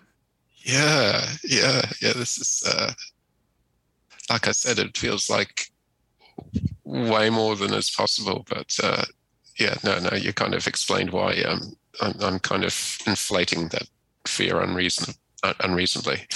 Yeah, 0.62 1.26
yeah, 1.42 1.82
yeah. 2.02 2.12
This 2.12 2.38
is, 2.38 2.62
uh, 2.66 2.92
like 4.28 4.46
I 4.46 4.52
said, 4.52 4.78
it 4.78 4.96
feels 4.96 5.30
like 5.30 5.70
way 6.84 7.30
more 7.30 7.56
than 7.56 7.72
is 7.72 7.90
possible. 7.90 8.44
But 8.48 8.76
uh, 8.82 9.04
yeah, 9.58 9.76
no, 9.84 9.98
no, 9.98 10.16
you 10.16 10.32
kind 10.32 10.54
of 10.54 10.66
explained 10.66 11.10
why 11.10 11.40
um, 11.42 11.76
I'm, 12.00 12.14
I'm 12.20 12.38
kind 12.40 12.64
of 12.64 12.98
inflating 13.06 13.68
that 13.68 13.88
fear 14.26 14.60
unreason, 14.60 15.14
un- 15.14 15.19
unreasonably. 15.61 16.26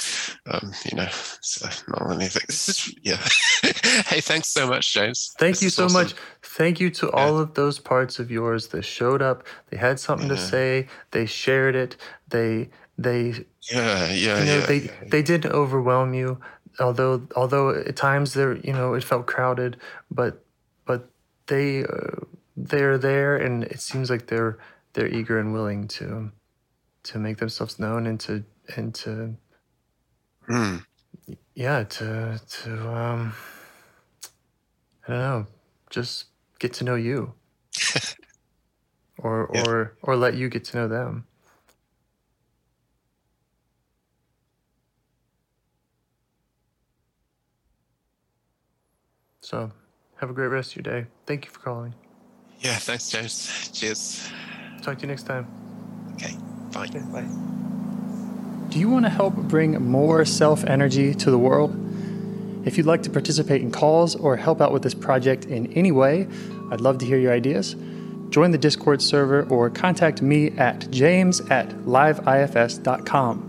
Um, 0.46 0.72
you 0.84 0.96
know, 0.96 1.08
so 1.40 1.68
not 1.88 2.10
anything. 2.12 2.42
This 2.46 2.68
is, 2.68 2.94
yeah. 3.02 3.16
hey, 4.06 4.20
thanks 4.20 4.48
so 4.48 4.66
much, 4.66 4.92
James. 4.92 5.34
Thank 5.38 5.56
This 5.56 5.62
you 5.62 5.70
so 5.70 5.84
awesome. 5.86 6.02
much. 6.02 6.14
Thank 6.42 6.80
you 6.80 6.90
to 6.90 7.10
all 7.10 7.38
of 7.38 7.54
those 7.54 7.78
parts 7.78 8.18
of 8.18 8.30
yours 8.30 8.68
that 8.68 8.82
showed 8.82 9.22
up. 9.22 9.46
They 9.70 9.76
had 9.76 9.98
something 10.00 10.28
to 10.28 10.36
say. 10.36 10.88
They 11.10 11.26
shared 11.26 11.74
it. 11.74 11.96
They 12.28 12.70
they 12.98 13.44
Yeah, 13.72 14.10
yeah, 14.12 14.38
you 14.40 14.46
know 14.46 14.58
yeah. 14.58 14.66
they 14.66 14.76
yeah. 14.78 14.90
they 15.08 15.22
didn't 15.22 15.52
overwhelm 15.52 16.14
you 16.14 16.38
although 16.80 17.26
although 17.36 17.70
at 17.70 17.96
times 17.96 18.34
there 18.34 18.56
you 18.58 18.72
know 18.72 18.94
it 18.94 19.04
felt 19.04 19.26
crowded 19.26 19.76
but 20.10 20.44
but 20.86 21.08
they 21.46 21.84
uh, 21.84 22.20
they're 22.56 22.98
there 22.98 23.36
and 23.36 23.64
it 23.64 23.80
seems 23.80 24.10
like 24.10 24.26
they're 24.26 24.58
they're 24.92 25.08
eager 25.08 25.38
and 25.38 25.52
willing 25.52 25.88
to 25.88 26.30
to 27.02 27.18
make 27.18 27.38
themselves 27.38 27.78
known 27.78 28.06
and 28.06 28.20
to 28.20 28.44
and 28.76 28.94
to 28.94 29.36
Hmm. 30.46 30.76
yeah 31.54 31.84
to 31.84 32.40
to 32.48 32.88
um 32.94 33.32
i 35.06 35.12
don't 35.12 35.18
know 35.20 35.46
just 35.90 36.26
get 36.58 36.72
to 36.74 36.84
know 36.84 36.94
you 36.96 37.32
or 39.18 39.48
Yeah. 39.52 39.62
or 39.62 39.96
or 40.02 40.16
let 40.16 40.34
you 40.34 40.48
get 40.48 40.64
to 40.64 40.76
know 40.76 40.88
them 40.88 41.26
so 49.40 49.70
have 50.16 50.30
a 50.30 50.32
great 50.32 50.48
rest 50.48 50.76
of 50.76 50.84
your 50.84 51.00
day 51.02 51.08
thank 51.26 51.44
you 51.44 51.50
for 51.50 51.60
calling 51.60 51.94
Yeah, 52.60 52.76
thanks, 52.78 53.10
James. 53.10 53.70
Cheers. 53.72 54.30
talk 54.82 54.96
to 54.98 55.02
you 55.02 55.08
next 55.08 55.24
time 55.24 55.46
Okay, 56.14 56.34
bye. 56.72 56.86
bye 57.12 57.28
Do 58.74 58.80
you 58.80 58.90
want 58.90 59.04
to 59.04 59.08
help 59.08 59.36
bring 59.36 59.80
more 59.88 60.24
self 60.24 60.64
energy 60.64 61.14
to 61.14 61.30
the 61.30 61.38
world? 61.38 61.76
If 62.66 62.76
you'd 62.76 62.86
like 62.86 63.04
to 63.04 63.10
participate 63.10 63.62
in 63.62 63.70
calls 63.70 64.16
or 64.16 64.34
help 64.36 64.60
out 64.60 64.72
with 64.72 64.82
this 64.82 64.94
project 64.94 65.44
in 65.44 65.72
any 65.74 65.92
way, 65.92 66.26
I'd 66.72 66.80
love 66.80 66.98
to 66.98 67.06
hear 67.06 67.16
your 67.16 67.32
ideas. 67.32 67.76
Join 68.30 68.50
the 68.50 68.58
Discord 68.58 69.00
server 69.00 69.44
or 69.44 69.70
contact 69.70 70.22
me 70.22 70.50
at 70.58 70.90
james 70.90 71.40
at 71.52 71.68
liveifs.com. 71.68 73.44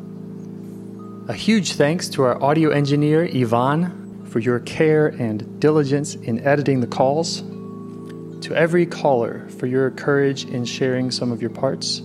A 1.28 1.34
huge 1.34 1.74
thanks 1.74 2.08
to 2.10 2.22
our 2.22 2.40
audio 2.44 2.70
engineer, 2.70 3.24
Yvonne, 3.24 4.28
for 4.30 4.38
your 4.38 4.60
care 4.60 5.08
and 5.08 5.60
diligence 5.60 6.14
in 6.14 6.40
editing 6.46 6.82
the 6.82 6.88
calls. 6.88 7.42
To 7.42 8.54
every 8.54 8.86
caller 8.86 9.50
for 9.58 9.66
your 9.66 9.90
courage 9.90 10.46
in 10.46 10.66
sharing 10.66 11.10
some 11.10 11.32
of 11.32 11.42
your 11.42 11.50
parts. 11.50 12.04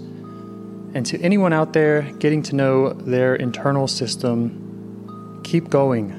And 0.93 1.07
to 1.07 1.21
anyone 1.21 1.53
out 1.53 1.73
there 1.73 2.03
getting 2.19 2.43
to 2.43 2.57
know 2.57 2.93
their 2.93 3.37
internal 3.37 3.87
system, 3.87 5.41
keep 5.45 5.71
going. 5.71 6.11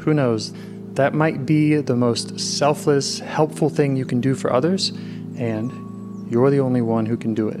Who 0.00 0.12
knows? 0.12 0.52
That 0.94 1.14
might 1.14 1.46
be 1.46 1.76
the 1.76 1.94
most 1.94 2.40
selfless, 2.40 3.20
helpful 3.20 3.68
thing 3.68 3.96
you 3.96 4.04
can 4.04 4.20
do 4.20 4.34
for 4.34 4.52
others, 4.52 4.90
and 5.36 6.30
you're 6.30 6.50
the 6.50 6.60
only 6.60 6.80
one 6.80 7.06
who 7.06 7.16
can 7.16 7.34
do 7.34 7.48
it. 7.48 7.60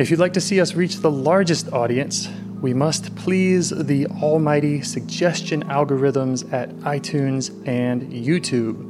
If 0.00 0.10
you'd 0.10 0.18
like 0.18 0.32
to 0.32 0.40
see 0.40 0.60
us 0.60 0.74
reach 0.74 0.96
the 0.96 1.10
largest 1.10 1.72
audience, 1.72 2.28
we 2.60 2.74
must 2.74 3.14
please 3.16 3.70
the 3.70 4.06
almighty 4.06 4.82
suggestion 4.82 5.64
algorithms 5.64 6.50
at 6.52 6.70
iTunes 6.80 7.50
and 7.68 8.10
YouTube. 8.10 8.86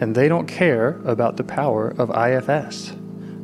And 0.00 0.14
they 0.14 0.28
don't 0.28 0.46
care 0.46 1.00
about 1.04 1.36
the 1.36 1.44
power 1.44 1.88
of 1.98 2.10
IFS. 2.10 2.92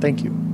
Thank 0.00 0.24
you. 0.24 0.45